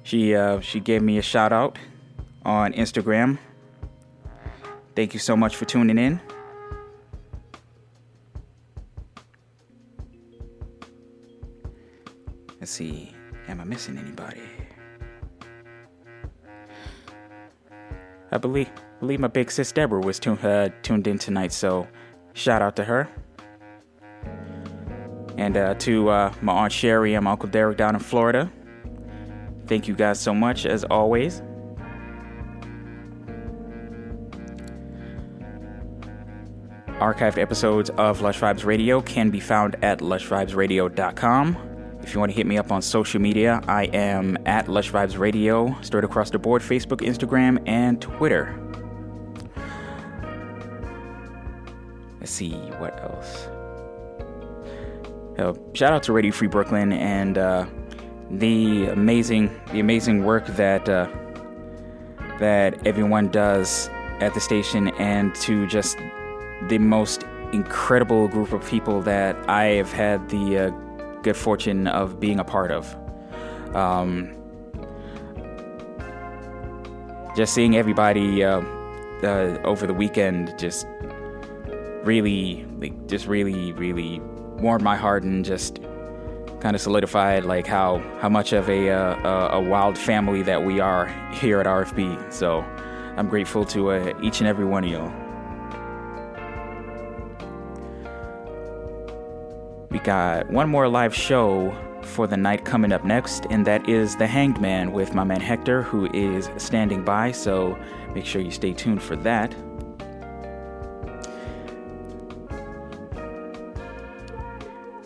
She, 0.02 0.34
uh, 0.34 0.60
she 0.60 0.80
gave 0.80 1.02
me 1.02 1.18
a 1.18 1.22
shout 1.22 1.52
out 1.52 1.78
on 2.44 2.72
Instagram. 2.72 3.38
Thank 4.94 5.12
you 5.12 5.20
so 5.20 5.36
much 5.36 5.56
for 5.56 5.64
tuning 5.64 5.98
in. 5.98 6.20
Let's 12.60 12.70
see. 12.70 13.12
Am 13.48 13.60
I 13.60 13.64
missing 13.64 13.98
anybody? 13.98 14.40
I 18.30 18.38
believe 18.38 18.70
believe 19.00 19.20
my 19.20 19.28
big 19.28 19.50
sis 19.50 19.70
Deborah 19.70 20.00
was 20.00 20.18
tu- 20.18 20.32
uh, 20.32 20.70
tuned 20.82 21.06
in 21.06 21.18
tonight, 21.18 21.52
so 21.52 21.86
shout 22.32 22.62
out 22.62 22.74
to 22.76 22.84
her. 22.84 23.08
And 25.36 25.56
uh, 25.56 25.74
to 25.74 26.08
uh, 26.08 26.32
my 26.40 26.52
aunt 26.52 26.72
Sherry 26.72 27.14
and 27.14 27.24
my 27.24 27.32
uncle 27.32 27.48
Derek 27.48 27.76
down 27.76 27.94
in 27.94 28.00
Florida. 28.00 28.50
Thank 29.66 29.88
you 29.88 29.94
guys 29.94 30.20
so 30.20 30.32
much 30.32 30.66
as 30.66 30.84
always. 30.84 31.42
Archived 37.00 37.38
episodes 37.38 37.90
of 37.90 38.20
Lush 38.20 38.38
Vibes 38.38 38.64
Radio 38.64 39.00
can 39.00 39.30
be 39.30 39.40
found 39.40 39.76
at 39.82 39.98
lushvibesradio.com. 39.98 41.58
If 42.02 42.14
you 42.14 42.20
want 42.20 42.30
to 42.30 42.36
hit 42.36 42.46
me 42.46 42.56
up 42.58 42.70
on 42.70 42.82
social 42.82 43.20
media, 43.20 43.60
I 43.66 43.84
am 43.84 44.38
at 44.46 44.68
Lush 44.68 44.92
Vibes 44.92 45.18
Radio, 45.18 45.74
straight 45.80 46.04
across 46.04 46.30
the 46.30 46.38
board 46.38 46.62
Facebook, 46.62 46.98
Instagram, 47.00 47.62
and 47.66 48.00
Twitter. 48.00 48.54
Let's 52.20 52.30
see 52.30 52.52
what 52.52 52.98
else. 53.00 53.48
Uh, 55.38 55.54
shout 55.72 55.92
out 55.92 56.02
to 56.04 56.12
Radio 56.12 56.30
Free 56.30 56.48
Brooklyn 56.48 56.92
and 56.92 57.38
uh, 57.38 57.66
the 58.30 58.86
amazing, 58.86 59.50
the 59.72 59.80
amazing 59.80 60.24
work 60.24 60.46
that 60.46 60.88
uh, 60.88 61.08
that 62.38 62.86
everyone 62.86 63.30
does 63.30 63.88
at 64.20 64.32
the 64.34 64.40
station, 64.40 64.88
and 64.98 65.34
to 65.36 65.66
just 65.66 65.98
the 66.68 66.78
most 66.78 67.24
incredible 67.52 68.28
group 68.28 68.52
of 68.52 68.66
people 68.68 69.00
that 69.02 69.36
I 69.48 69.64
have 69.64 69.92
had 69.92 70.28
the 70.28 70.58
uh, 70.58 70.70
good 71.22 71.36
fortune 71.36 71.86
of 71.86 72.20
being 72.20 72.38
a 72.38 72.44
part 72.44 72.70
of. 72.70 72.96
Um, 73.74 74.36
just 77.36 77.54
seeing 77.54 77.76
everybody 77.76 78.44
uh, 78.44 78.60
uh, 79.22 79.58
over 79.64 79.86
the 79.86 79.94
weekend 79.94 80.54
just 80.58 80.86
really, 82.04 82.64
like, 82.78 83.06
just 83.08 83.26
really, 83.26 83.72
really 83.72 84.20
warmed 84.58 84.84
my 84.84 84.96
heart 84.96 85.24
and 85.24 85.44
just 85.44 85.80
kind 86.60 86.74
of 86.74 86.80
solidified 86.80 87.44
like 87.44 87.66
how 87.66 87.98
how 88.20 88.28
much 88.28 88.54
of 88.54 88.70
a, 88.70 88.88
uh, 88.88 89.16
a 89.28 89.58
a 89.58 89.60
wild 89.60 89.98
family 89.98 90.42
that 90.42 90.64
we 90.64 90.80
are 90.80 91.06
here 91.32 91.60
at 91.60 91.66
RFB. 91.66 92.32
So 92.32 92.60
I'm 93.16 93.28
grateful 93.28 93.64
to 93.66 93.90
uh, 93.90 94.14
each 94.22 94.40
and 94.40 94.48
every 94.48 94.64
one 94.64 94.84
of 94.84 94.90
y'all. 94.90 95.23
We 99.94 100.00
got 100.00 100.50
one 100.50 100.68
more 100.68 100.88
live 100.88 101.14
show 101.14 101.72
for 102.02 102.26
the 102.26 102.36
night 102.36 102.64
coming 102.64 102.90
up 102.90 103.04
next, 103.04 103.46
and 103.50 103.64
that 103.68 103.88
is 103.88 104.16
The 104.16 104.26
Hanged 104.26 104.60
Man 104.60 104.90
with 104.90 105.14
my 105.14 105.22
man 105.22 105.40
Hector, 105.40 105.82
who 105.82 106.10
is 106.12 106.50
standing 106.56 107.04
by. 107.04 107.30
So 107.30 107.78
make 108.12 108.26
sure 108.26 108.42
you 108.42 108.50
stay 108.50 108.72
tuned 108.72 109.00
for 109.00 109.14
that. 109.14 109.54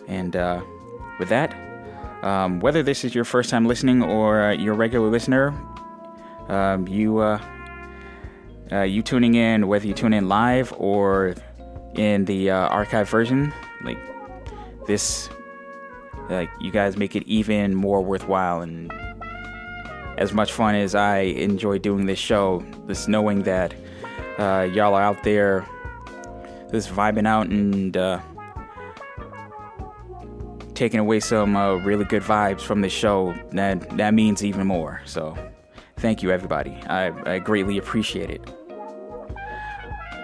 And 0.07 0.35
uh, 0.35 0.63
with 1.19 1.29
that, 1.29 1.53
um, 2.23 2.59
whether 2.59 2.81
this 2.81 3.03
is 3.03 3.13
your 3.13 3.25
first 3.25 3.51
time 3.51 3.67
listening 3.67 4.01
or 4.01 4.41
uh, 4.41 4.51
you're 4.53 4.73
regular 4.73 5.11
listener, 5.11 5.53
um, 6.47 6.87
you 6.87 7.19
uh, 7.19 7.39
uh, 8.71 8.81
you 8.81 9.03
tuning 9.03 9.35
in, 9.35 9.67
whether 9.67 9.85
you 9.85 9.93
tune 9.93 10.13
in 10.13 10.27
live 10.27 10.73
or 10.79 11.35
in 11.93 12.25
the 12.25 12.49
uh, 12.49 12.55
archive 12.69 13.07
version, 13.07 13.53
like 13.83 13.99
this, 14.89 15.29
like 16.29 16.49
you 16.59 16.71
guys 16.71 16.97
make 16.97 17.15
it 17.15 17.23
even 17.27 17.75
more 17.75 18.01
worthwhile 18.01 18.61
and 18.61 18.91
as 20.17 20.33
much 20.33 20.51
fun 20.51 20.73
as 20.73 20.95
I 20.95 21.19
enjoy 21.19 21.77
doing 21.77 22.07
this 22.07 22.17
show. 22.17 22.65
Just 22.87 23.07
knowing 23.07 23.43
that 23.43 23.73
uh, 24.39 24.67
y'all 24.73 24.95
are 24.95 25.01
out 25.01 25.23
there, 25.23 25.65
just 26.71 26.89
vibing 26.89 27.27
out 27.27 27.47
and 27.49 27.95
uh, 27.95 28.19
taking 30.73 30.99
away 30.99 31.19
some 31.19 31.55
uh, 31.55 31.75
really 31.75 32.05
good 32.05 32.23
vibes 32.23 32.61
from 32.61 32.81
the 32.81 32.89
show, 32.89 33.35
that 33.51 33.95
that 33.97 34.15
means 34.15 34.43
even 34.43 34.65
more. 34.65 35.01
So, 35.05 35.37
thank 35.97 36.23
you, 36.23 36.31
everybody. 36.31 36.71
I, 36.87 37.35
I 37.35 37.39
greatly 37.39 37.77
appreciate 37.77 38.31
it. 38.31 38.41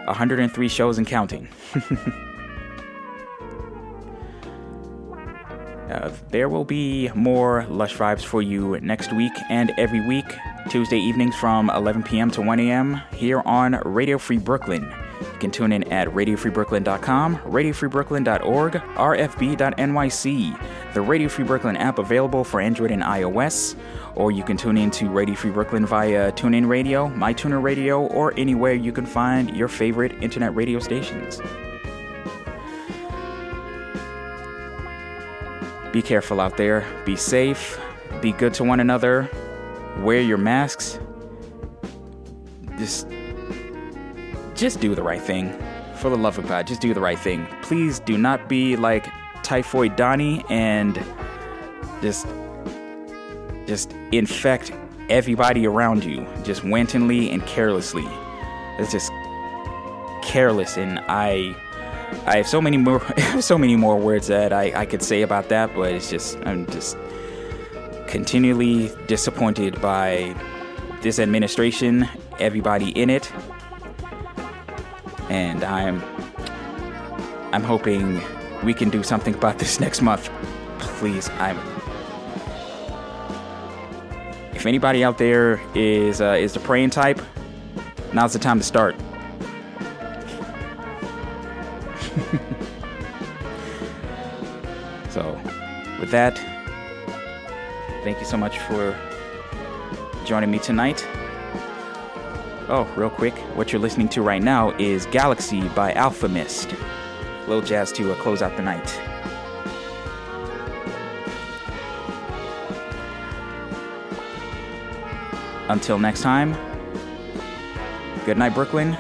103 0.06 0.68
shows 0.70 0.98
and 0.98 1.06
counting. 1.06 1.48
Uh, 5.96 6.12
there 6.30 6.50
will 6.50 6.66
be 6.66 7.10
more 7.16 7.66
Lush 7.70 7.96
Vibes 7.96 8.24
for 8.24 8.42
you 8.42 8.78
next 8.82 9.14
week 9.14 9.32
and 9.50 9.72
every 9.78 10.06
week, 10.06 10.26
Tuesday 10.70 10.98
evenings 10.98 11.36
from 11.36 11.70
11 11.70 12.04
p.m. 12.04 12.30
to 12.32 12.42
1 12.42 12.60
a.m. 12.60 13.02
here 13.14 13.42
on 13.46 13.80
Radio 13.86 14.18
Free 14.18 14.38
Brooklyn. 14.38 14.84
You 15.22 15.40
can 15.40 15.52
tune 15.52 15.72
in 15.72 15.90
at 15.94 16.10
radiofreebrooklyn.com, 16.10 17.38
radiofreebrooklyn.org, 17.38 18.74
rfb.nyc, 18.74 20.60
the 20.94 21.02
Radio 21.02 21.30
Free 21.30 21.46
Brooklyn 21.46 21.78
app 21.78 21.98
available 21.98 22.44
for 22.44 22.60
Android 22.60 22.92
and 22.92 23.02
iOS, 23.02 23.78
or 24.16 24.34
you 24.34 24.44
can 24.44 24.58
tune 24.58 24.78
in 24.78 24.92
to 24.92 25.10
Radio 25.10 25.36
Free 25.36 25.52
Brooklyn 25.52 25.86
via 25.86 26.34
TuneIn 26.34 26.68
Radio, 26.68 27.08
MyTuner 27.08 27.64
Radio, 27.64 28.02
or 28.08 28.34
anywhere 28.36 28.74
you 28.74 28.92
can 28.92 29.06
find 29.06 29.56
your 29.56 29.70
favorite 29.70 30.12
internet 30.22 30.54
radio 30.56 30.80
stations. 30.80 31.40
Be 35.96 36.02
careful 36.02 36.42
out 36.42 36.58
there. 36.58 36.86
Be 37.06 37.16
safe. 37.16 37.80
Be 38.20 38.34
good 38.34 38.54
to 38.56 38.66
one 38.66 38.82
another. 38.82 39.30
Wear 40.00 40.20
your 40.20 40.38
masks. 40.38 41.00
Just 42.78 43.08
just 44.56 44.82
do 44.82 44.94
the 44.94 45.02
right 45.02 45.22
thing. 45.22 45.58
For 45.96 46.10
the 46.10 46.18
love 46.18 46.38
of 46.38 46.50
God, 46.50 46.68
just 46.68 46.82
do 46.82 46.94
the 46.94 47.00
right 47.00 47.18
thing. 47.18 47.48
Please 47.62 48.02
do 48.02 48.18
not 48.18 48.50
be 48.50 48.76
like 48.76 49.08
Typhoid 49.42 49.96
Donnie 49.96 50.44
and 50.50 51.02
just 52.02 52.28
just 53.66 53.94
infect 54.12 54.74
everybody 55.08 55.66
around 55.66 56.04
you 56.04 56.28
just 56.44 56.66
wantonly 56.66 57.32
and 57.32 57.42
carelessly. 57.46 58.04
It's 58.80 58.92
just 58.92 59.14
careless 60.22 60.76
and 60.76 61.00
I 61.08 61.56
I 62.26 62.38
have 62.38 62.48
so 62.48 62.62
many 62.62 62.78
more 62.78 63.02
so 63.42 63.58
many 63.58 63.76
more 63.76 63.98
words 63.98 64.28
that 64.28 64.52
I, 64.52 64.82
I 64.82 64.86
could 64.86 65.04
say 65.04 65.22
about 65.22 65.50
that, 65.50 65.76
but 65.76 65.94
it's 65.94 66.10
just 66.10 66.38
I'm 66.46 66.66
just 66.68 66.98
continually 68.08 68.92
disappointed 69.08 69.82
by 69.82 70.36
this 71.02 71.20
administration, 71.20 72.08
everybody 72.40 72.90
in 72.90 73.10
it. 73.10 73.32
And 75.30 75.64
I'm 75.64 76.04
I'm 77.52 77.64
hoping 77.64 78.22
we 78.64 78.74
can 78.74 78.90
do 78.90 79.04
something 79.04 79.36
about 79.36 79.60
this 79.60 79.80
next 79.86 80.02
month. 80.02 80.30
Please, 80.80 81.30
I'm 81.40 81.58
if 84.54 84.66
anybody 84.66 85.04
out 85.04 85.20
there 85.20 85.62
is 85.76 86.22
uh, 86.22 86.38
is 86.40 86.54
the 86.54 86.60
praying 86.60 86.90
type, 86.90 87.22
now's 88.14 88.34
the 88.34 88.40
time 88.40 88.58
to 88.58 88.64
start. 88.64 88.96
so, 95.10 95.38
with 96.00 96.12
that, 96.12 96.38
thank 98.04 98.20
you 98.20 98.26
so 98.26 98.38
much 98.38 98.60
for 98.60 98.98
joining 100.26 100.50
me 100.50 100.60
tonight. 100.60 101.06
Oh, 102.68 102.90
real 102.96 103.10
quick, 103.10 103.36
what 103.56 103.74
you're 103.74 103.82
listening 103.82 104.08
to 104.10 104.22
right 104.22 104.42
now 104.42 104.72
is 104.78 105.06
Galaxy 105.08 105.68
by 105.70 105.92
Alfa 105.94 106.30
Mist. 106.30 106.74
Little 107.48 107.62
jazz 107.62 107.92
to 107.92 108.12
uh, 108.12 108.16
close 108.16 108.42
out 108.42 108.56
the 108.56 108.64
night. 108.64 109.02
Until 115.70 116.00
next 116.00 116.22
time, 116.22 116.56
good 118.26 118.38
night, 118.38 118.54
Brooklyn. 118.54 118.98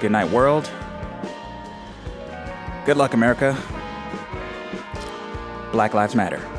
Good 0.00 0.10
night, 0.10 0.28
world. 0.30 0.68
Good 2.84 2.98
luck, 2.98 3.14
America. 3.14 3.56
Black 5.72 5.94
Lives 5.94 6.14
Matter. 6.14 6.53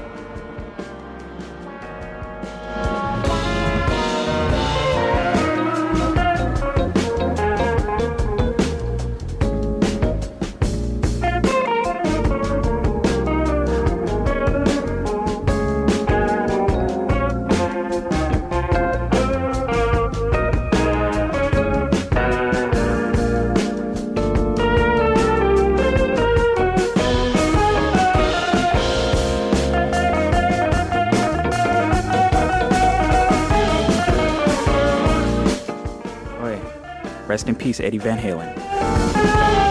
Peace, 37.66 37.80
Eddie 37.80 37.98
Van 37.98 38.20
Halen. 38.20 39.65